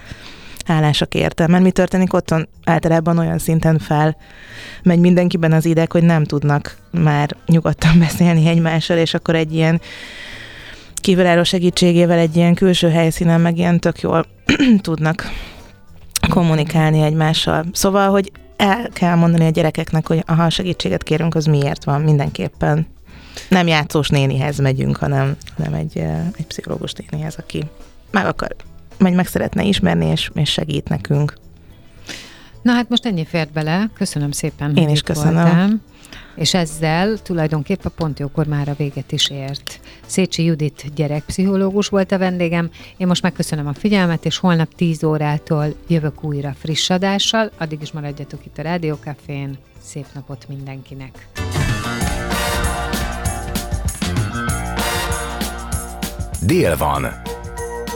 hálások 0.70 1.14
érte. 1.14 1.48
Mi 1.48 1.72
történik 1.72 2.14
otthon? 2.14 2.48
Általában 2.64 3.18
olyan 3.18 3.38
szinten 3.38 3.80
fel 3.80 4.18
megy 4.84 5.00
mindenkiben 5.00 5.52
az 5.52 5.66
ideg, 5.66 5.92
hogy 5.92 6.04
nem 6.04 6.24
tudnak 6.24 6.78
már 6.92 7.36
nyugodtan 7.46 8.00
beszélni 8.06 8.48
egymással, 8.48 8.98
és 8.98 9.14
akkor 9.14 9.36
egy 9.36 9.54
ilyen 9.54 9.82
kívülálló 10.96 11.44
segítségével 11.44 12.18
egy 12.18 12.36
ilyen 12.36 12.54
külső 12.54 12.90
helyszínen 12.90 13.42
meg 13.42 13.58
ilyen 13.58 13.80
tök 13.80 14.00
jól 14.02 14.26
tudnak 14.82 15.32
kommunikálni 16.30 17.02
egymással. 17.02 17.66
Szóval, 17.72 18.10
hogy 18.10 18.32
el 18.58 18.90
kell 18.94 19.16
mondani 19.16 19.46
a 19.46 19.50
gyerekeknek, 19.50 20.08
hogy 20.08 20.24
ha 20.28 20.50
segítséget 20.50 21.04
kérünk, 21.04 21.36
az 21.36 21.46
miért 21.46 21.84
van 21.84 22.02
mindenképpen. 22.02 22.88
Nem 23.50 23.68
játszós 23.68 24.10
nénihez 24.10 24.58
megyünk, 24.58 24.98
hanem, 24.98 25.36
hanem 25.58 25.74
egy, 25.74 25.98
egy 26.38 26.46
pszichológus 26.48 26.94
nénihez, 26.94 27.36
aki 27.36 27.64
meg 28.12 28.26
akar, 28.26 28.56
vagy 29.00 29.14
meg 29.14 29.28
szeretne 29.28 29.64
ismerni, 29.64 30.06
és, 30.06 30.30
és 30.34 30.50
segít 30.50 30.90
nekünk. 30.90 31.34
Na 32.62 32.72
hát 32.72 32.90
most 32.90 33.06
ennyi 33.06 33.26
fért 33.26 33.52
bele. 33.52 33.90
Köszönöm 33.94 34.32
szépen, 34.32 34.76
Én 34.76 34.90
is 34.90 35.02
köszönöm. 35.02 35.34
Voltál. 35.34 35.82
És 36.36 36.54
ezzel 36.54 37.18
tulajdonképpen 37.18 37.92
pont 37.96 38.20
jókor 38.20 38.48
már 38.48 38.70
a 38.70 38.74
véget 38.78 39.12
is 39.12 39.30
ért. 39.30 39.80
Szécsi 40.06 40.44
Judit 40.44 40.94
gyerekpszichológus 40.96 41.88
volt 41.88 42.12
a 42.12 42.18
vendégem. 42.18 42.70
Én 42.98 43.08
most 43.08 43.22
megköszönöm 43.22 43.68
a 43.68 43.74
figyelmet, 43.74 44.26
és 44.26 44.38
holnap 44.38 44.76
10 44.76 45.04
órától 45.04 45.76
jövök 45.88 46.24
újra 46.24 46.56
friss 46.60 46.90
adással. 46.90 47.52
Addig 47.58 47.82
is 47.82 47.92
maradjatok 47.92 48.46
itt 48.46 48.58
a 48.58 48.62
Rádiókafén. 48.62 49.58
Szép 49.82 50.06
napot 50.14 50.46
mindenkinek! 50.48 51.28
Dél 56.42 56.78
van. 56.78 57.06